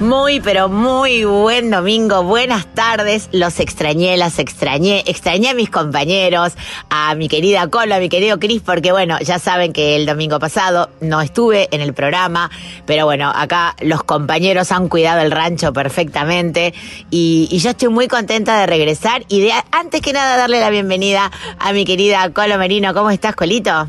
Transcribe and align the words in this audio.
Muy, 0.00 0.40
pero 0.40 0.68
muy 0.68 1.24
buen 1.24 1.70
domingo, 1.70 2.24
buenas 2.24 2.66
tardes. 2.74 3.28
Los 3.30 3.60
extrañé, 3.60 4.16
las 4.16 4.40
extrañé, 4.40 5.04
extrañé 5.06 5.50
a 5.50 5.54
mis 5.54 5.70
compañeros, 5.70 6.54
a 6.90 7.14
mi 7.14 7.28
querida 7.28 7.68
Colo, 7.68 7.94
a 7.94 8.00
mi 8.00 8.08
querido 8.08 8.40
Cris, 8.40 8.60
porque 8.60 8.90
bueno, 8.90 9.16
ya 9.20 9.38
saben 9.38 9.72
que 9.72 9.94
el 9.94 10.04
domingo 10.04 10.40
pasado 10.40 10.90
no 11.00 11.22
estuve 11.22 11.68
en 11.70 11.80
el 11.80 11.94
programa, 11.94 12.50
pero 12.86 13.04
bueno, 13.04 13.32
acá 13.34 13.76
los 13.80 14.02
compañeros 14.02 14.72
han 14.72 14.88
cuidado 14.88 15.20
el 15.20 15.30
rancho 15.30 15.72
perfectamente 15.72 16.74
y, 17.10 17.48
y 17.50 17.58
yo 17.58 17.70
estoy 17.70 17.88
muy 17.88 18.08
contenta 18.08 18.58
de 18.58 18.66
regresar 18.66 19.24
y 19.28 19.42
de 19.42 19.52
antes 19.70 20.00
que 20.00 20.12
nada 20.12 20.36
darle 20.36 20.58
la 20.58 20.70
bienvenida 20.70 21.30
a 21.60 21.72
mi 21.72 21.84
querida 21.84 22.28
Colo 22.32 22.58
Merino. 22.58 22.94
¿Cómo 22.94 23.10
estás, 23.10 23.36
Colito? 23.36 23.86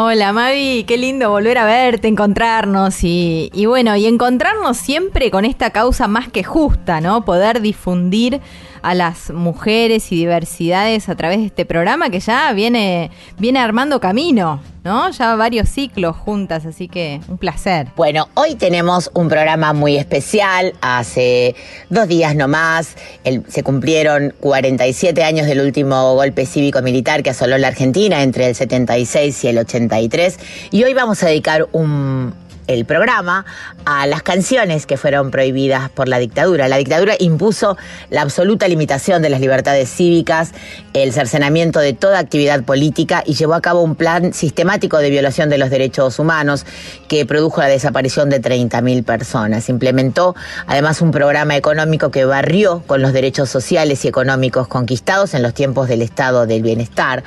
Hola 0.00 0.32
Mavi, 0.32 0.84
qué 0.86 0.96
lindo 0.96 1.28
volver 1.28 1.58
a 1.58 1.64
verte, 1.64 2.06
encontrarnos 2.06 3.02
y, 3.02 3.50
y 3.52 3.66
bueno, 3.66 3.96
y 3.96 4.06
encontrarnos 4.06 4.76
siempre 4.76 5.28
con 5.32 5.44
esta 5.44 5.70
causa 5.70 6.06
más 6.06 6.28
que 6.28 6.44
justa, 6.44 7.00
¿no? 7.00 7.24
Poder 7.24 7.60
difundir 7.60 8.40
a 8.82 8.94
las 8.94 9.30
mujeres 9.30 10.12
y 10.12 10.16
diversidades 10.16 11.08
a 11.08 11.14
través 11.16 11.38
de 11.38 11.46
este 11.46 11.64
programa 11.64 12.10
que 12.10 12.20
ya 12.20 12.52
viene, 12.52 13.10
viene 13.38 13.58
armando 13.58 14.00
camino, 14.00 14.60
¿no? 14.84 15.10
Ya 15.10 15.34
varios 15.36 15.68
ciclos 15.68 16.16
juntas, 16.16 16.64
así 16.66 16.88
que 16.88 17.20
un 17.28 17.38
placer. 17.38 17.88
Bueno, 17.96 18.28
hoy 18.34 18.54
tenemos 18.54 19.10
un 19.14 19.28
programa 19.28 19.72
muy 19.72 19.96
especial. 19.96 20.74
Hace 20.80 21.54
dos 21.90 22.08
días 22.08 22.34
nomás 22.34 22.96
el- 23.24 23.44
se 23.48 23.62
cumplieron 23.62 24.34
47 24.40 25.24
años 25.24 25.46
del 25.46 25.60
último 25.60 26.14
golpe 26.14 26.46
cívico-militar 26.46 27.22
que 27.22 27.30
asoló 27.30 27.58
la 27.58 27.68
Argentina 27.68 28.22
entre 28.22 28.46
el 28.48 28.54
76 28.54 29.44
y 29.44 29.48
el 29.48 29.58
83. 29.58 30.38
Y 30.70 30.84
hoy 30.84 30.94
vamos 30.94 31.22
a 31.22 31.26
dedicar 31.26 31.66
un 31.72 32.32
el 32.68 32.84
programa 32.84 33.44
a 33.84 34.06
las 34.06 34.22
canciones 34.22 34.86
que 34.86 34.96
fueron 34.96 35.32
prohibidas 35.32 35.90
por 35.90 36.08
la 36.08 36.18
dictadura. 36.18 36.68
La 36.68 36.76
dictadura 36.76 37.14
impuso 37.18 37.76
la 38.10 38.22
absoluta 38.22 38.68
limitación 38.68 39.20
de 39.20 39.30
las 39.30 39.40
libertades 39.40 39.90
cívicas, 39.90 40.52
el 40.92 41.12
cercenamiento 41.12 41.80
de 41.80 41.94
toda 41.94 42.18
actividad 42.18 42.62
política 42.62 43.24
y 43.26 43.34
llevó 43.34 43.54
a 43.54 43.60
cabo 43.60 43.82
un 43.82 43.96
plan 43.96 44.32
sistemático 44.32 44.98
de 44.98 45.10
violación 45.10 45.48
de 45.48 45.58
los 45.58 45.70
derechos 45.70 46.18
humanos 46.18 46.64
que 47.08 47.26
produjo 47.26 47.60
la 47.60 47.68
desaparición 47.68 48.30
de 48.30 48.40
30.000 48.40 49.04
personas. 49.04 49.68
Implementó 49.68 50.36
además 50.66 51.00
un 51.00 51.10
programa 51.10 51.56
económico 51.56 52.10
que 52.10 52.24
barrió 52.24 52.82
con 52.86 53.02
los 53.02 53.12
derechos 53.12 53.48
sociales 53.48 54.04
y 54.04 54.08
económicos 54.08 54.68
conquistados 54.68 55.34
en 55.34 55.42
los 55.42 55.54
tiempos 55.54 55.88
del 55.88 56.02
estado 56.02 56.46
del 56.46 56.62
bienestar, 56.62 57.24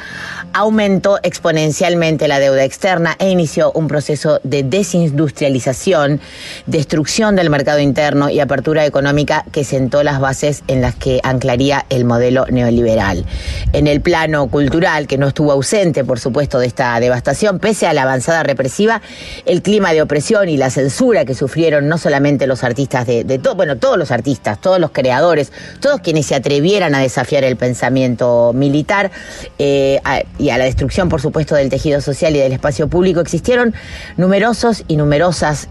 aumentó 0.53 1.19
exponencialmente 1.23 2.27
la 2.27 2.39
deuda 2.39 2.63
externa 2.63 3.15
e 3.19 3.29
inició 3.29 3.71
un 3.73 3.87
proceso 3.87 4.39
de 4.43 4.63
desindustrialización, 4.63 5.30
destrucción 6.65 7.35
del 7.35 7.49
mercado 7.49 7.79
interno 7.79 8.29
y 8.29 8.39
apertura 8.39 8.85
económica 8.85 9.45
que 9.51 9.63
sentó 9.63 10.03
las 10.03 10.19
bases 10.19 10.63
en 10.67 10.81
las 10.81 10.95
que 10.95 11.19
anclaría 11.23 11.85
el 11.89 12.05
modelo 12.05 12.45
neoliberal. 12.47 13.25
En 13.73 13.87
el 13.87 14.01
plano 14.01 14.47
cultural, 14.47 15.07
que 15.07 15.17
no 15.17 15.27
estuvo 15.27 15.51
ausente, 15.51 16.03
por 16.03 16.19
supuesto, 16.19 16.59
de 16.59 16.67
esta 16.67 16.99
devastación, 16.99 17.59
pese 17.59 17.87
a 17.87 17.93
la 17.93 18.03
avanzada 18.03 18.43
represiva, 18.43 19.01
el 19.45 19.61
clima 19.61 19.93
de 19.93 20.01
opresión 20.01 20.49
y 20.49 20.57
la 20.57 20.69
censura 20.69 21.25
que 21.25 21.33
sufrieron 21.33 21.87
no 21.87 21.97
solamente 21.97 22.47
los 22.47 22.63
artistas 22.63 23.05
de, 23.07 23.39
todo, 23.41 23.55
bueno, 23.55 23.77
todos 23.77 23.97
los 23.97 24.11
artistas, 24.11 24.59
todos 24.59 24.79
los 24.79 24.91
creadores, 24.91 25.51
todos 25.79 26.01
quienes 26.01 26.25
se 26.25 26.35
atrevieran 26.35 26.95
a 26.95 26.99
desafiar 26.99 27.43
el 27.43 27.55
pensamiento 27.55 28.51
militar 28.53 29.11
eh, 29.59 29.99
y 30.37 30.49
a 30.49 30.57
la 30.57 30.65
destrucción, 30.65 31.09
por 31.09 31.21
supuesto, 31.21 31.55
del 31.55 31.69
tejido 31.69 32.01
social 32.01 32.35
y 32.35 32.39
del 32.39 32.51
espacio 32.51 32.87
público, 32.87 33.19
existieron 33.19 33.73
numerosos 34.17 34.83
y 34.87 34.97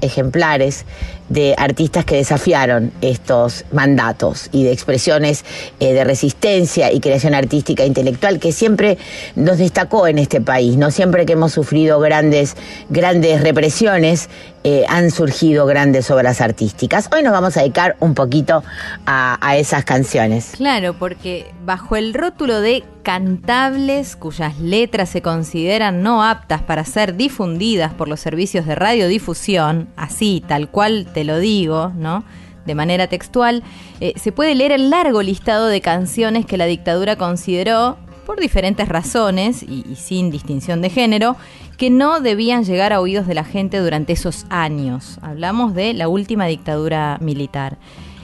ejemplares 0.00 0.84
de 1.30 1.54
artistas 1.56 2.04
que 2.04 2.16
desafiaron 2.16 2.92
estos 3.00 3.64
mandatos 3.72 4.50
y 4.52 4.64
de 4.64 4.72
expresiones 4.72 5.44
eh, 5.78 5.94
de 5.94 6.04
resistencia 6.04 6.92
y 6.92 7.00
creación 7.00 7.34
artística 7.34 7.84
e 7.84 7.86
intelectual 7.86 8.38
que 8.38 8.52
siempre 8.52 8.98
nos 9.36 9.56
destacó 9.58 10.06
en 10.06 10.18
este 10.18 10.42
país. 10.42 10.76
No 10.76 10.91
siempre 10.91 11.24
que 11.24 11.32
hemos 11.32 11.52
sufrido 11.52 11.98
grandes, 12.00 12.56
grandes 12.91 13.41
represiones 13.41 14.28
eh, 14.62 14.84
han 14.88 15.10
surgido 15.10 15.64
grandes 15.64 16.10
obras 16.10 16.42
artísticas. 16.42 17.08
Hoy 17.14 17.22
nos 17.22 17.32
vamos 17.32 17.56
a 17.56 17.60
dedicar 17.60 17.97
un 18.00 18.14
poquito 18.14 18.62
a, 19.06 19.38
a 19.41 19.56
esas 19.56 19.84
canciones. 19.84 20.52
Claro, 20.56 20.94
porque 20.98 21.47
bajo 21.64 21.97
el 21.97 22.12
rótulo 22.12 22.60
de 22.60 22.84
cantables 23.02 24.16
cuyas 24.16 24.58
letras 24.58 25.08
se 25.08 25.22
consideran 25.22 26.02
no 26.02 26.22
aptas 26.22 26.62
para 26.62 26.84
ser 26.84 27.16
difundidas 27.16 27.94
por 27.94 28.08
los 28.08 28.20
servicios 28.20 28.66
de 28.66 28.74
radiodifusión, 28.74 29.88
así 29.97 30.44
tal 30.47 30.68
cual 30.68 31.08
te 31.12 31.19
lo 31.25 31.38
digo, 31.38 31.92
¿no? 31.97 32.25
De 32.66 32.75
manera 32.75 33.06
textual, 33.06 33.62
eh, 34.00 34.12
se 34.16 34.32
puede 34.32 34.54
leer 34.54 34.72
el 34.72 34.91
largo 34.91 35.22
listado 35.22 35.66
de 35.66 35.81
canciones 35.81 36.47
que 36.47 36.56
la 36.56 36.66
dictadura 36.66 37.16
consideró, 37.16 37.97
por 38.26 38.38
diferentes 38.38 38.88
razones 38.88 39.62
y, 39.62 39.84
y 39.91 39.97
sin 39.97 40.30
distinción 40.30 40.82
de 40.82 40.91
género, 40.91 41.36
que 41.76 41.91
no 41.91 42.20
debían 42.20 42.64
llegar 42.64 42.92
a 42.92 43.00
oídos 43.00 43.26
de 43.26 43.34
la 43.34 43.44
gente 43.44 43.78
durante 43.78 44.12
esos 44.12 44.47
años. 44.50 45.19
Hablamos 45.22 45.75
de 45.75 45.94
la 45.94 46.09
última 46.09 46.47
dictadura 46.47 47.19
militar. 47.20 47.78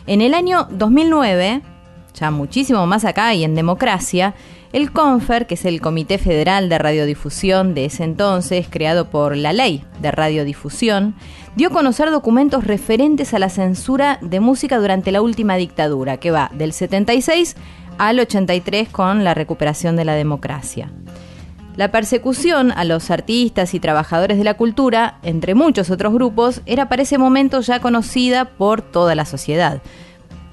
En 0.07 0.21
el 0.21 0.35
año 0.35 0.69
2009, 0.71 1.63
ya 2.15 2.31
muchísimo 2.31 2.87
más 2.87 3.05
acá 3.05 3.35
y 3.35 3.45
en 3.45 3.55
democracia, 3.55 4.35
el 4.73 4.93
CONFER, 4.93 5.47
que 5.47 5.55
es 5.55 5.65
el 5.65 5.81
Comité 5.81 6.19
Federal 6.19 6.69
de 6.69 6.79
Radiodifusión 6.79 7.75
de 7.75 7.87
ese 7.87 8.05
entonces, 8.05 8.67
creado 8.69 9.11
por 9.11 9.37
la 9.37 9.53
Ley 9.53 9.85
de 10.01 10.11
Radiodifusión, 10.11 11.15
dio 11.57 11.69
a 11.69 11.73
conocer 11.73 12.11
documentos 12.11 12.65
referentes 12.65 13.33
a 13.33 13.39
la 13.39 13.49
censura 13.49 14.19
de 14.21 14.41
música 14.41 14.79
durante 14.79 15.11
la 15.11 15.23
última 15.23 15.57
dictadura, 15.57 16.19
que 16.19 16.31
va 16.31 16.51
del 16.55 16.73
76 16.73 17.57
al 17.97 18.21
83 18.21 18.91
con 18.91 19.25
la 19.25 19.33
recuperación 19.33 19.97
de 19.97 20.05
la 20.05 20.15
democracia. 20.15 20.93
La 21.77 21.91
persecución 21.91 22.73
a 22.73 22.85
los 22.85 23.11
artistas 23.11 23.75
y 23.75 23.81
trabajadores 23.81 24.39
de 24.39 24.45
la 24.45 24.55
cultura, 24.55 25.19
entre 25.23 25.55
muchos 25.55 25.91
otros 25.91 26.13
grupos, 26.13 26.61
era 26.67 26.89
para 26.89 27.03
ese 27.03 27.19
momento 27.19 27.61
ya 27.61 27.81
conocida 27.81 28.45
por 28.45 28.83
toda 28.83 29.15
la 29.15 29.25
sociedad. 29.25 29.83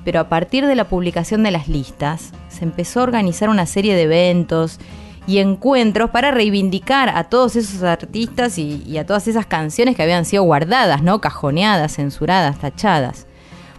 Pero 0.06 0.22
a 0.22 0.30
partir 0.30 0.66
de 0.66 0.76
la 0.76 0.90
publicación 0.90 1.44
de 1.44 1.52
las 1.52 1.68
listas, 1.68 2.32
se 2.50 2.64
empezó 2.64 3.02
a 3.02 3.04
organizar 3.04 3.50
una 3.50 3.66
serie 3.66 3.96
de 3.96 4.04
eventos 4.04 4.80
y 5.26 5.38
encuentros 5.38 6.10
para 6.10 6.32
reivindicar 6.32 7.10
a 7.10 7.26
todos 7.26 7.56
esos 7.56 7.84
artistas 7.84 8.58
y, 8.58 8.98
a 8.98 9.06
todas 9.06 9.28
esas 9.28 9.46
canciones 9.46 9.96
que 9.96 10.04
habían 10.04 10.26
sido 10.26 10.44
guardadas, 10.44 11.02
¿no? 11.02 11.22
Cajoneadas, 11.22 11.96
censuradas, 11.96 12.60
tachadas. 12.60 13.28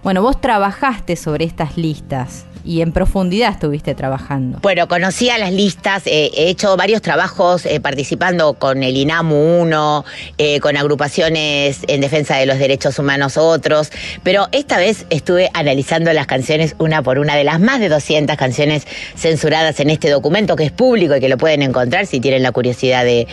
Bueno, 0.02 0.22
vos 0.22 0.40
trabajaste 0.40 1.16
sobre 1.16 1.44
estas 1.44 1.76
listas 1.76 2.46
y 2.64 2.80
en 2.80 2.92
profundidad 2.92 3.52
estuviste 3.52 3.94
trabajando. 3.94 4.58
Bueno, 4.62 4.88
conocía 4.88 5.36
las 5.38 5.52
listas, 5.52 6.06
eh, 6.06 6.30
he 6.34 6.48
hecho 6.48 6.76
varios 6.76 7.02
trabajos 7.02 7.66
eh, 7.66 7.78
participando 7.80 8.54
con 8.54 8.82
el 8.82 8.96
INAMU 8.96 9.60
1, 9.60 10.04
eh, 10.38 10.60
con 10.60 10.76
agrupaciones 10.76 11.80
en 11.88 12.00
defensa 12.00 12.36
de 12.36 12.46
los 12.46 12.58
derechos 12.58 12.98
humanos 12.98 13.36
otros, 13.36 13.90
pero 14.22 14.48
esta 14.52 14.78
vez 14.78 15.06
estuve 15.10 15.50
analizando 15.52 16.12
las 16.12 16.26
canciones 16.26 16.74
una 16.78 17.02
por 17.02 17.18
una 17.18 17.36
de 17.36 17.44
las 17.44 17.60
más 17.60 17.80
de 17.80 17.88
200 17.88 18.36
canciones 18.36 18.86
censuradas 19.14 19.78
en 19.80 19.90
este 19.90 20.08
documento 20.08 20.56
que 20.56 20.64
es 20.64 20.72
público 20.72 21.16
y 21.16 21.20
que 21.20 21.28
lo 21.28 21.36
pueden 21.36 21.62
encontrar 21.62 22.06
si 22.06 22.20
tienen 22.20 22.42
la 22.42 22.52
curiosidad 22.52 23.04
de, 23.04 23.26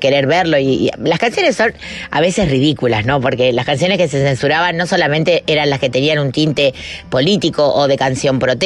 querer 0.00 0.26
verlo. 0.26 0.58
Y, 0.58 0.66
y 0.66 0.90
las 0.98 1.18
canciones 1.18 1.56
son 1.56 1.72
a 2.10 2.20
veces 2.20 2.50
ridículas, 2.50 3.06
¿no? 3.06 3.20
Porque 3.20 3.52
las 3.52 3.64
canciones 3.64 3.98
que 3.98 4.08
se 4.08 4.22
censuraban 4.22 4.76
no 4.76 4.86
solamente 4.86 5.42
eran 5.46 5.70
las 5.70 5.80
que 5.80 5.88
tenían 5.88 6.18
un 6.18 6.32
tinte 6.32 6.74
político 7.08 7.72
o 7.72 7.88
de 7.88 7.96
canción 7.96 8.38
protesta, 8.38 8.65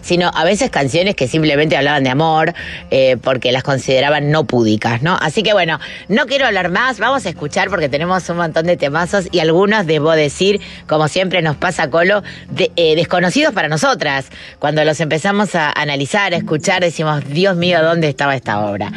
sino 0.00 0.30
a 0.34 0.44
veces 0.44 0.70
canciones 0.70 1.14
que 1.14 1.28
simplemente 1.28 1.76
hablaban 1.76 2.04
de 2.04 2.10
amor 2.10 2.54
eh, 2.90 3.16
porque 3.22 3.52
las 3.52 3.62
consideraban 3.62 4.30
no 4.30 4.44
púdicas, 4.44 5.02
¿no? 5.02 5.16
Así 5.20 5.42
que 5.42 5.52
bueno, 5.52 5.78
no 6.08 6.26
quiero 6.26 6.46
hablar 6.46 6.70
más, 6.70 6.98
vamos 6.98 7.26
a 7.26 7.28
escuchar 7.28 7.68
porque 7.68 7.88
tenemos 7.88 8.28
un 8.28 8.36
montón 8.36 8.66
de 8.66 8.76
temazos 8.76 9.28
y 9.30 9.40
algunos, 9.40 9.86
debo 9.86 10.12
decir, 10.12 10.60
como 10.86 11.08
siempre 11.08 11.42
nos 11.42 11.56
pasa 11.56 11.90
Colo, 11.90 12.22
eh, 12.76 12.96
desconocidos 12.96 13.52
para 13.54 13.68
nosotras. 13.68 14.26
Cuando 14.58 14.84
los 14.84 15.00
empezamos 15.00 15.54
a 15.54 15.70
analizar, 15.70 16.32
a 16.32 16.36
escuchar, 16.36 16.82
decimos, 16.82 17.24
Dios 17.28 17.56
mío, 17.56 17.82
¿dónde 17.82 18.08
estaba 18.08 18.34
esta 18.36 18.64
obra? 18.64 18.92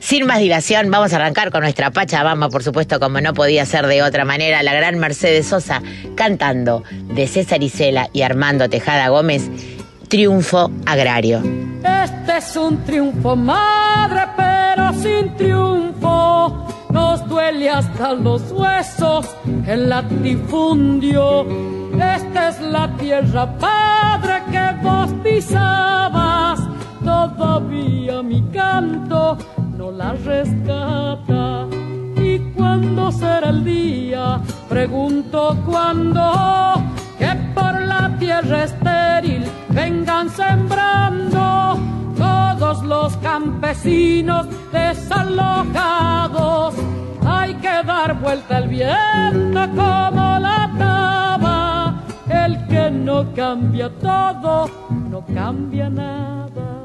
Sin 0.00 0.26
más 0.26 0.38
dilación, 0.38 0.90
vamos 0.90 1.12
a 1.12 1.16
arrancar 1.16 1.50
con 1.50 1.62
nuestra 1.62 1.90
Pachabamba, 1.90 2.48
por 2.48 2.62
supuesto, 2.62 3.00
como 3.00 3.20
no 3.20 3.34
podía 3.34 3.66
ser 3.66 3.86
de 3.86 4.02
otra 4.02 4.24
manera, 4.24 4.62
la 4.62 4.74
gran 4.74 4.98
Mercedes 4.98 5.46
Sosa 5.46 5.82
cantando 6.14 6.84
de 6.90 7.26
César 7.26 7.62
Isela 7.62 8.08
y 8.12 8.22
Armando 8.22 8.68
Tejada 8.68 9.08
Gómez, 9.08 9.50
Triunfo 10.08 10.70
Agrario. 10.86 11.42
Este 11.84 12.38
es 12.38 12.56
un 12.56 12.78
triunfo, 12.78 13.36
madre, 13.36 14.22
pero 14.38 14.92
sin 14.94 15.36
triunfo. 15.36 16.66
Nos 16.90 17.28
duele 17.28 17.68
hasta 17.68 18.14
los 18.14 18.50
huesos 18.50 19.26
el 19.66 19.90
latifundio. 19.90 21.46
Esta 21.92 22.48
es 22.48 22.60
la 22.62 22.88
tierra, 22.96 23.54
padre, 23.58 24.42
que 24.50 24.82
vos 24.82 25.10
pisabas. 25.22 26.60
Todavía 27.04 28.22
mi 28.22 28.42
canto 28.50 29.36
no 29.76 29.90
la 29.90 30.14
rescata. 30.14 31.66
¿Y 32.16 32.38
cuándo 32.56 33.12
será 33.12 33.50
el 33.50 33.62
día? 33.62 34.40
Pregunto 34.70 35.54
cuándo 35.66 36.22
que 37.18 37.34
por 37.54 37.80
la 37.82 38.16
tierra 38.18 38.64
estéril 38.64 39.44
vengan 39.70 40.30
sembrando 40.30 41.78
todos 42.16 42.82
los 42.84 43.16
campesinos 43.18 44.46
desalojados. 44.72 46.74
Hay 47.26 47.54
que 47.54 47.82
dar 47.84 48.18
vuelta 48.20 48.58
al 48.58 48.68
viento 48.68 49.68
como 49.70 50.38
la 50.38 50.70
taba. 50.78 52.04
El 52.28 52.64
que 52.66 52.90
no 52.90 53.26
cambia 53.34 53.90
todo, 53.90 54.70
no 55.10 55.24
cambia 55.34 55.90
nada. 55.90 56.77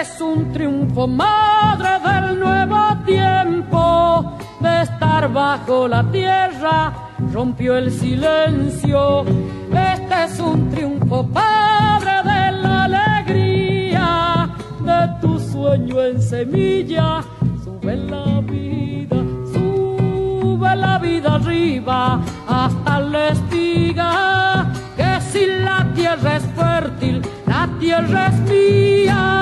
Es 0.00 0.20
un 0.20 0.50
triunfo, 0.52 1.06
madre 1.06 1.90
del 2.08 2.40
nuevo 2.40 2.96
tiempo, 3.04 4.38
de 4.60 4.82
estar 4.82 5.30
bajo 5.30 5.88
la 5.88 6.02
tierra, 6.10 6.92
rompió 7.30 7.76
el 7.76 7.90
silencio. 7.90 9.24
Este 9.70 10.24
es 10.24 10.40
un 10.40 10.70
triunfo, 10.70 11.26
padre 11.28 12.12
de 12.24 12.52
la 12.62 12.84
alegría, 12.84 14.48
de 14.80 15.20
tu 15.20 15.38
sueño 15.38 16.00
en 16.00 16.22
semilla, 16.22 17.22
sube 17.62 17.96
la 17.96 18.40
vida, 18.40 19.16
sube 19.52 20.76
la 20.76 20.98
vida 20.98 21.34
arriba, 21.34 22.20
hasta 22.48 23.00
la 23.00 23.28
espiga, 23.28 24.72
que 24.96 25.20
si 25.30 25.44
la 25.62 25.86
tierra 25.94 26.36
es 26.36 26.44
fértil, 26.56 27.20
la 27.46 27.68
tierra 27.78 28.28
es 28.28 28.38
mía. 28.48 29.40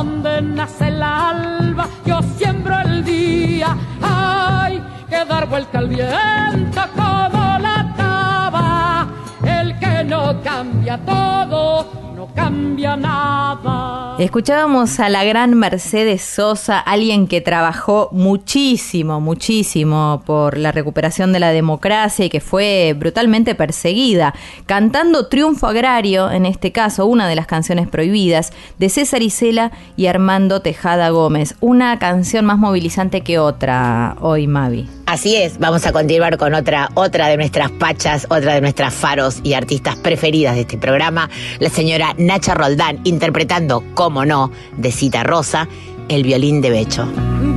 Donde 0.00 0.40
nace 0.40 0.88
el 0.88 1.02
alba, 1.02 1.86
yo 2.06 2.22
siembro 2.38 2.74
el 2.80 3.04
día. 3.04 3.76
Hay 4.00 4.82
que 5.10 5.26
dar 5.26 5.46
vuelta 5.46 5.78
al 5.78 5.88
viento 5.88 6.80
como 6.96 7.58
la 7.58 7.94
taba. 7.98 9.08
El 9.44 9.78
que 9.78 10.02
no 10.04 10.40
cambia 10.42 10.96
todo, 11.04 12.09
no 12.20 12.28
cambia 12.34 12.96
nada. 12.96 14.16
Escuchábamos 14.18 15.00
a 15.00 15.08
la 15.08 15.24
gran 15.24 15.54
Mercedes 15.54 16.20
Sosa, 16.20 16.78
alguien 16.78 17.26
que 17.26 17.40
trabajó 17.40 18.10
muchísimo, 18.12 19.18
muchísimo 19.18 20.22
por 20.26 20.58
la 20.58 20.72
recuperación 20.72 21.32
de 21.32 21.40
la 21.40 21.52
democracia 21.52 22.26
y 22.26 22.28
que 22.28 22.40
fue 22.40 22.94
brutalmente 22.98 23.54
perseguida, 23.54 24.34
cantando 24.66 25.28
Triunfo 25.28 25.66
Agrario, 25.66 26.30
en 26.30 26.44
este 26.44 26.70
caso 26.70 27.06
una 27.06 27.26
de 27.26 27.36
las 27.36 27.46
canciones 27.46 27.88
prohibidas, 27.88 28.52
de 28.78 28.90
César 28.90 29.22
Isela 29.22 29.72
y 29.96 30.06
Armando 30.08 30.60
Tejada 30.60 31.08
Gómez. 31.08 31.54
Una 31.60 31.98
canción 31.98 32.44
más 32.44 32.58
movilizante 32.58 33.22
que 33.22 33.38
otra 33.38 34.16
hoy, 34.20 34.46
Mavi. 34.46 34.86
Así 35.06 35.34
es, 35.34 35.58
vamos 35.58 35.84
a 35.86 35.92
continuar 35.92 36.38
con 36.38 36.54
otra, 36.54 36.88
otra 36.94 37.26
de 37.26 37.36
nuestras 37.36 37.70
pachas, 37.72 38.26
otra 38.30 38.54
de 38.54 38.60
nuestras 38.60 38.94
faros 38.94 39.40
y 39.42 39.54
artistas 39.54 39.96
preferidas 39.96 40.54
de 40.54 40.60
este 40.60 40.78
programa, 40.78 41.28
la 41.58 41.68
señora 41.68 42.09
Nacha 42.18 42.54
Roldán, 42.54 43.00
interpretando, 43.04 43.82
como 43.94 44.24
no, 44.24 44.50
de 44.76 44.92
Cita 44.92 45.22
Rosa, 45.22 45.68
el 46.08 46.22
violín 46.22 46.60
de 46.60 46.70
Becho. 46.70 47.06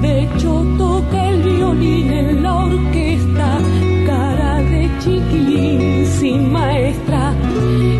De 0.01 0.23
hecho, 0.23 0.65
toca 0.77 1.29
el 1.29 1.41
violín 1.41 2.11
en 2.11 2.43
la 2.43 2.55
orquesta, 2.55 3.57
cara 4.05 4.55
de 4.57 4.89
chiquilín 4.99 6.05
sin 6.05 6.51
maestra. 6.51 7.33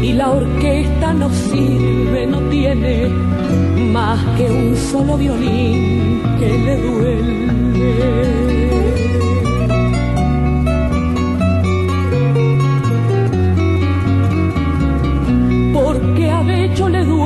Y 0.02 0.14
la 0.14 0.30
orquesta 0.32 1.14
no 1.14 1.30
sirve, 1.30 2.28
no 2.28 2.40
tiene 2.50 3.08
más 3.92 4.20
que 4.38 4.46
un 4.46 4.76
solo 4.76 5.18
violín 5.18 6.22
que 6.40 6.58
le 6.58 6.78
duele. 6.78 7.43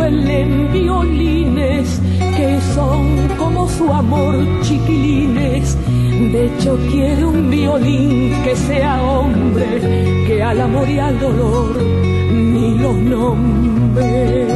Duelen 0.10 0.72
violines 0.72 2.02
que 2.36 2.60
son 2.74 3.28
como 3.38 3.68
su 3.68 3.92
amor 3.92 4.36
chiquilines. 4.62 5.78
De 6.32 6.46
hecho 6.46 6.78
quiere 6.92 7.26
un 7.26 7.50
violín 7.50 8.34
que 8.44 8.56
sea 8.56 9.02
hombre, 9.02 10.26
que 10.28 10.42
al 10.42 10.62
amor 10.62 10.90
y 10.90 11.00
al 11.00 11.20
dolor 11.20 11.76
ni 12.32 12.78
los 12.78 12.96
nombre. 12.96 14.48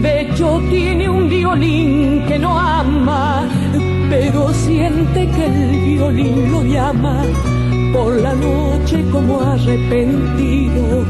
Becho 0.00 0.62
tiene 0.70 1.08
un 1.08 1.28
violín 1.28 2.24
que 2.26 2.38
no 2.38 2.58
ama, 2.58 3.46
pero 4.08 4.52
siente 4.54 5.28
que 5.28 5.46
el 5.46 5.80
violín 5.80 6.52
lo 6.52 6.62
llama. 6.62 7.24
Por 7.92 8.16
la 8.20 8.34
noche 8.34 9.04
como 9.10 9.40
arrepentido, 9.40 11.04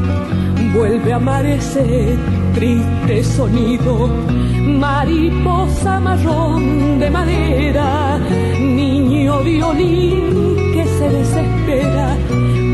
vuelve 0.73 1.13
a 1.13 1.17
amar 1.17 1.45
ese 1.45 2.17
triste 2.53 3.23
sonido. 3.23 4.09
Mariposa 4.65 5.99
marrón 5.99 6.99
de 6.99 7.09
madera, 7.09 8.19
niño 8.59 9.43
violín 9.43 10.55
que 10.73 10.85
se 10.85 11.09
desespera 11.09 12.17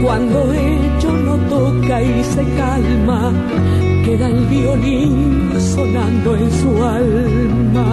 cuando 0.04 0.54
hecho 0.54 1.12
no 1.12 1.36
toca 1.50 2.02
y 2.02 2.24
se 2.24 2.44
calma 2.56 3.32
queda 4.06 4.28
el 4.28 4.46
violín 4.46 5.52
sonando 5.60 6.36
en 6.36 6.52
su 6.52 6.84
alma. 6.84 7.86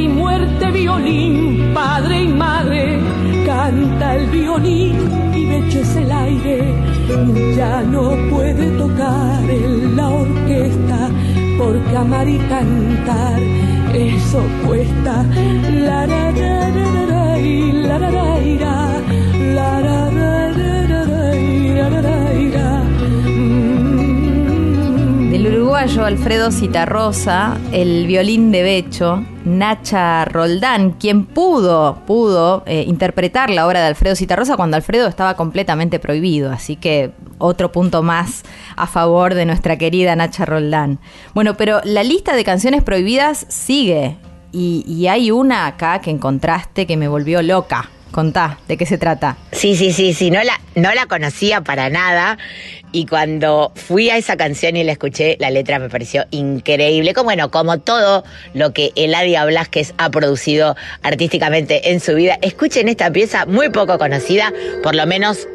Y 0.00 0.08
muerte, 0.08 0.70
violín, 0.70 1.72
padre 1.74 2.22
y 2.22 2.28
madre, 2.28 2.98
canta 3.44 4.16
el 4.16 4.30
violín 4.30 4.96
y 5.34 5.44
Becho 5.44 5.80
es 5.80 5.96
el 5.96 6.10
aire. 6.10 6.74
Ya 7.56 7.82
no 7.82 8.16
puede 8.30 8.70
tocar 8.78 9.44
en 9.48 9.96
la 9.96 10.08
orquesta 10.08 11.10
porque 11.58 11.96
amar 11.96 12.28
y 12.28 12.38
cantar 12.38 13.40
eso 13.94 14.42
cuesta. 14.66 15.24
La 15.72 16.06
ra 16.06 16.30
ra 16.30 16.70
ra 16.70 16.92
ra 16.94 17.06
ra 17.06 17.38
y 17.38 17.72
la 17.72 17.98
ra 17.98 18.10
ra 18.10 18.40
ira, 18.40 19.00
la 19.54 19.80
ra 19.80 20.10
ra 20.10 20.52
ra 20.52 20.86
ra 20.86 21.04
ra 21.04 21.36
y 21.36 21.74
la 21.74 21.90
ra 21.90 22.02
ra 22.02 22.34
ira. 22.34 22.82
Mm. 23.26 25.30
Del 25.30 25.54
uruguayo 25.54 26.04
Alfredo 26.04 26.50
Citarrosa, 26.50 27.58
el 27.72 28.06
violín 28.06 28.50
de 28.50 28.62
Becho, 28.62 29.24
Nacha 29.60 30.24
Roldán, 30.24 30.92
quien 30.92 31.26
pudo, 31.26 31.98
pudo 32.06 32.62
eh, 32.64 32.84
interpretar 32.88 33.50
la 33.50 33.66
obra 33.66 33.80
de 33.80 33.88
Alfredo 33.88 34.16
Citarrosa 34.16 34.56
cuando 34.56 34.78
Alfredo 34.78 35.06
estaba 35.06 35.34
completamente 35.34 35.98
prohibido. 35.98 36.50
Así 36.50 36.76
que 36.76 37.12
otro 37.36 37.70
punto 37.70 38.02
más 38.02 38.42
a 38.76 38.86
favor 38.86 39.34
de 39.34 39.44
nuestra 39.44 39.76
querida 39.76 40.16
Nacha 40.16 40.46
Roldán. 40.46 40.98
Bueno, 41.34 41.58
pero 41.58 41.82
la 41.84 42.02
lista 42.02 42.34
de 42.34 42.42
canciones 42.42 42.82
prohibidas 42.82 43.44
sigue. 43.50 44.16
Y, 44.50 44.82
y 44.88 45.08
hay 45.08 45.30
una 45.30 45.66
acá 45.66 46.00
que 46.00 46.10
encontraste 46.10 46.86
que 46.86 46.96
me 46.96 47.06
volvió 47.06 47.42
loca. 47.42 47.90
Contá, 48.10 48.58
¿de 48.68 48.76
qué 48.76 48.86
se 48.86 48.98
trata? 48.98 49.36
Sí, 49.52 49.76
sí, 49.76 49.92
sí, 49.92 50.14
sí, 50.14 50.30
no 50.30 50.42
la, 50.42 50.60
no 50.74 50.92
la 50.94 51.06
conocía 51.06 51.60
para 51.62 51.90
nada 51.90 52.38
y 52.92 53.06
cuando 53.06 53.72
fui 53.76 54.10
a 54.10 54.16
esa 54.16 54.36
canción 54.36 54.76
y 54.76 54.84
la 54.84 54.92
escuché, 54.92 55.36
la 55.38 55.50
letra 55.50 55.78
me 55.78 55.88
pareció 55.88 56.24
increíble, 56.30 57.14
como 57.14 57.26
bueno, 57.26 57.50
como 57.50 57.78
todo 57.78 58.24
lo 58.54 58.72
que 58.72 58.90
Eladia 58.96 59.44
Blasquez 59.44 59.94
ha 59.98 60.10
producido 60.10 60.76
artísticamente 61.02 61.92
en 61.92 62.00
su 62.00 62.16
vida. 62.16 62.38
Escuchen 62.42 62.88
esta 62.88 63.12
pieza 63.12 63.46
muy 63.46 63.68
poco 63.68 63.96
conocida, 63.98 64.52
por 64.82 64.96
lo 64.96 65.06
menos 65.06 65.46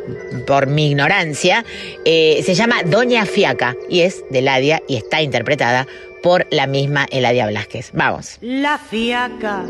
por 0.48 0.68
mi 0.68 0.88
ignorancia, 0.88 1.66
eh, 2.06 2.42
se 2.46 2.54
llama 2.56 2.84
Doña 2.86 3.26
Fiaca 3.26 3.76
y 3.90 4.02
es 4.02 4.24
de 4.30 4.40
Eladia 4.40 4.82
y 4.88 4.96
está 4.96 5.22
interpretada 5.22 5.88
por 6.24 6.48
la 6.50 6.68
misma 6.68 7.06
Eladia 7.12 7.48
Blasquez. 7.48 7.92
Vamos. 7.94 8.38
La 8.42 8.78
fiaca 8.78 9.64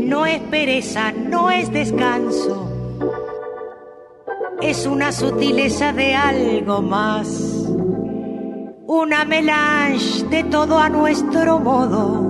no 0.00 0.26
es 0.26 0.40
pereza, 0.40 1.12
no 1.12 1.50
es 1.50 1.72
descanso. 1.72 2.70
Es 4.60 4.86
una 4.86 5.12
sutileza 5.12 5.92
de 5.92 6.14
algo 6.14 6.82
más. 6.82 7.28
Una 8.86 9.24
melange 9.24 10.24
de 10.24 10.44
todo 10.44 10.78
a 10.78 10.88
nuestro 10.88 11.58
modo. 11.58 12.20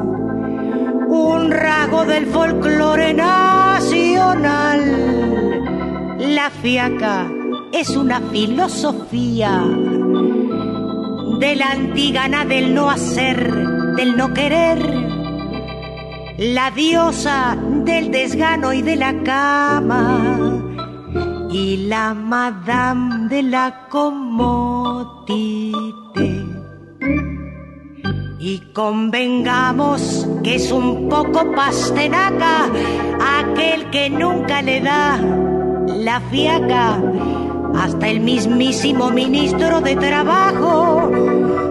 Un 1.08 1.50
rasgo 1.50 2.04
del 2.04 2.26
folclore 2.26 3.14
nacional. 3.14 4.80
La 6.18 6.50
fiaca 6.50 7.30
es 7.72 7.96
una 7.96 8.20
filosofía 8.20 9.64
de 11.38 11.56
la 11.56 11.70
antigana 11.70 12.44
del 12.44 12.74
no 12.74 12.90
hacer, 12.90 13.50
del 13.96 14.16
no 14.16 14.34
querer 14.34 15.19
la 16.40 16.70
diosa 16.70 17.54
del 17.84 18.10
desgano 18.10 18.72
y 18.72 18.80
de 18.80 18.96
la 18.96 19.12
cama 19.22 20.62
y 21.50 21.86
la 21.86 22.14
madame 22.14 23.28
de 23.28 23.42
la 23.42 23.88
comodité. 23.90 25.36
Y 28.38 28.58
convengamos 28.72 30.26
que 30.42 30.54
es 30.54 30.72
un 30.72 31.10
poco 31.10 31.52
pastenaca 31.52 32.70
aquel 33.38 33.90
que 33.90 34.08
nunca 34.08 34.62
le 34.62 34.80
da 34.80 35.18
la 35.88 36.22
fiaca 36.30 37.02
hasta 37.76 38.08
el 38.08 38.20
mismísimo 38.20 39.10
ministro 39.10 39.82
de 39.82 39.94
Trabajo. 39.94 41.10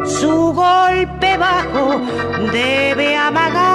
Su 0.06 0.54
golpe 0.54 1.38
bajo 1.38 2.02
debe 2.54 3.18
amagar 3.18 3.69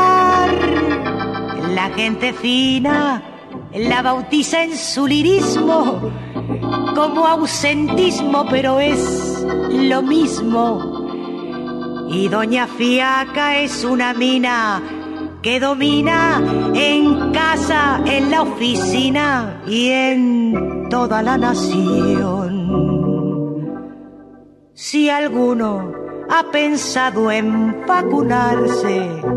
la 1.74 1.90
gente 1.90 2.32
fina 2.32 3.22
la 3.74 4.02
bautiza 4.02 4.62
en 4.62 4.76
su 4.76 5.06
lirismo 5.06 6.10
como 6.94 7.26
ausentismo, 7.26 8.46
pero 8.48 8.78
es 8.78 9.44
lo 9.70 10.02
mismo. 10.02 12.06
Y 12.08 12.28
Doña 12.28 12.68
Fiaca 12.68 13.58
es 13.58 13.84
una 13.84 14.14
mina 14.14 14.80
que 15.42 15.58
domina 15.58 16.40
en 16.74 17.32
casa, 17.32 18.00
en 18.06 18.30
la 18.30 18.42
oficina 18.42 19.60
y 19.66 19.88
en 19.88 20.86
toda 20.88 21.22
la 21.22 21.36
nación. 21.36 22.54
Si 24.74 25.10
alguno 25.10 25.92
ha 26.30 26.44
pensado 26.50 27.30
en 27.30 27.84
vacunarse, 27.86 29.33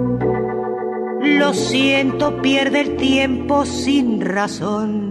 lo 1.36 1.54
siento, 1.54 2.42
pierde 2.42 2.82
el 2.82 2.98
tiempo 2.98 3.66
sin 3.66 4.22
razón. 4.22 5.08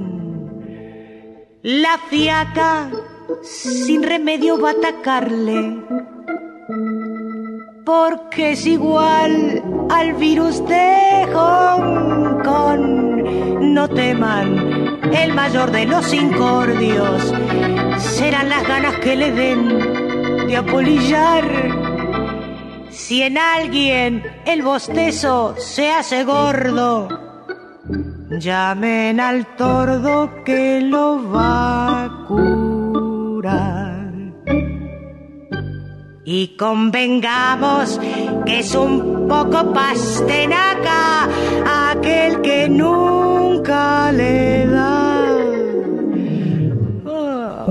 La 1.62 1.98
fiaca 2.08 2.90
sin 3.42 4.02
remedio 4.02 4.58
va 4.60 4.70
a 4.70 4.72
atacarle, 4.72 5.82
porque 7.84 8.52
es 8.52 8.66
igual 8.66 9.62
al 9.90 10.14
virus 10.14 10.64
de 10.66 11.26
Hong 11.34 12.42
Kong. 12.44 13.60
No 13.60 13.88
teman, 13.88 15.00
el 15.12 15.34
mayor 15.34 15.70
de 15.70 15.86
los 15.86 16.12
incordios 16.12 17.34
serán 17.98 18.48
las 18.48 18.66
ganas 18.66 18.94
que 19.00 19.16
le 19.16 19.32
den 19.32 20.46
de 20.46 20.56
apolillar 20.56 21.95
si 22.96 23.22
en 23.22 23.36
alguien 23.36 24.22
el 24.46 24.62
bostezo 24.62 25.54
se 25.58 25.90
hace 25.90 26.24
gordo, 26.24 27.08
llamen 28.40 29.20
al 29.20 29.54
tordo 29.56 30.30
que 30.44 30.80
lo 30.80 31.30
va 31.30 32.04
a 32.04 32.26
curar. 32.26 34.12
Y 36.24 36.56
convengamos 36.56 38.00
que 38.46 38.60
es 38.60 38.74
un 38.74 39.28
poco 39.28 39.72
pastenaca 39.74 41.28
aquel 41.90 42.40
que 42.40 42.68
nunca 42.68 44.10
le 44.10 44.66
da. 44.66 45.05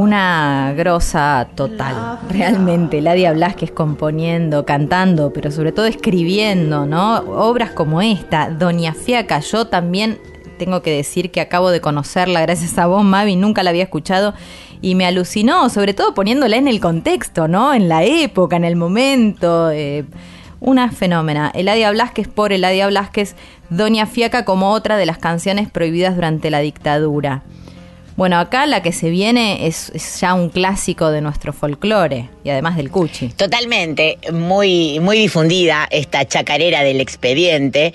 Una 0.05 0.71
grosa 0.77 1.47
total, 1.55 2.19
realmente. 2.29 3.01
Ladia 3.01 3.33
Blasquez 3.33 3.71
componiendo, 3.71 4.63
cantando, 4.63 5.33
pero 5.33 5.49
sobre 5.49 5.71
todo 5.71 5.87
escribiendo, 5.87 6.85
¿no? 6.85 7.15
Obras 7.15 7.71
como 7.71 8.03
esta, 8.03 8.51
Doña 8.51 8.93
Fiaca, 8.93 9.39
yo 9.39 9.65
también 9.65 10.19
tengo 10.59 10.83
que 10.83 10.91
decir 10.91 11.31
que 11.31 11.41
acabo 11.41 11.71
de 11.71 11.81
conocerla 11.81 12.39
gracias 12.41 12.77
a 12.77 12.85
vos, 12.85 13.03
Mavi, 13.03 13.35
nunca 13.35 13.63
la 13.63 13.71
había 13.71 13.81
escuchado 13.81 14.35
y 14.79 14.93
me 14.93 15.07
alucinó, 15.07 15.69
sobre 15.69 15.95
todo 15.95 16.13
poniéndola 16.13 16.55
en 16.57 16.67
el 16.67 16.79
contexto, 16.79 17.47
¿no? 17.47 17.73
En 17.73 17.89
la 17.89 18.03
época, 18.03 18.57
en 18.57 18.65
el 18.65 18.75
momento. 18.75 19.71
eh, 19.71 20.05
una 20.59 20.91
fenómena. 20.91 21.51
Eladia 21.53 21.91
Blasquez 21.91 22.27
por 22.27 22.53
Eladia 22.53 22.87
Blasquez, 22.87 23.35
Doña 23.71 24.05
Fiaca 24.05 24.45
como 24.45 24.71
otra 24.71 24.97
de 24.97 25.05
las 25.07 25.17
canciones 25.17 25.69
prohibidas 25.69 26.15
durante 26.15 26.49
la 26.51 26.59
dictadura. 26.59 27.43
Bueno, 28.17 28.39
acá 28.39 28.65
la 28.65 28.81
que 28.81 28.93
se 28.93 29.09
viene 29.09 29.67
es, 29.67 29.91
ya 30.21 30.33
un 30.35 30.47
clásico 30.47 31.11
de 31.11 31.19
nuestro 31.19 31.51
folclore 31.51 32.29
y 32.45 32.49
además 32.49 32.77
del 32.77 32.89
cuchi. 32.89 33.27
Totalmente, 33.29 34.19
muy, 34.31 35.01
muy 35.01 35.17
difundida 35.17 35.85
esta 35.91 36.25
chacarera 36.25 36.81
del 36.81 37.01
expediente. 37.01 37.93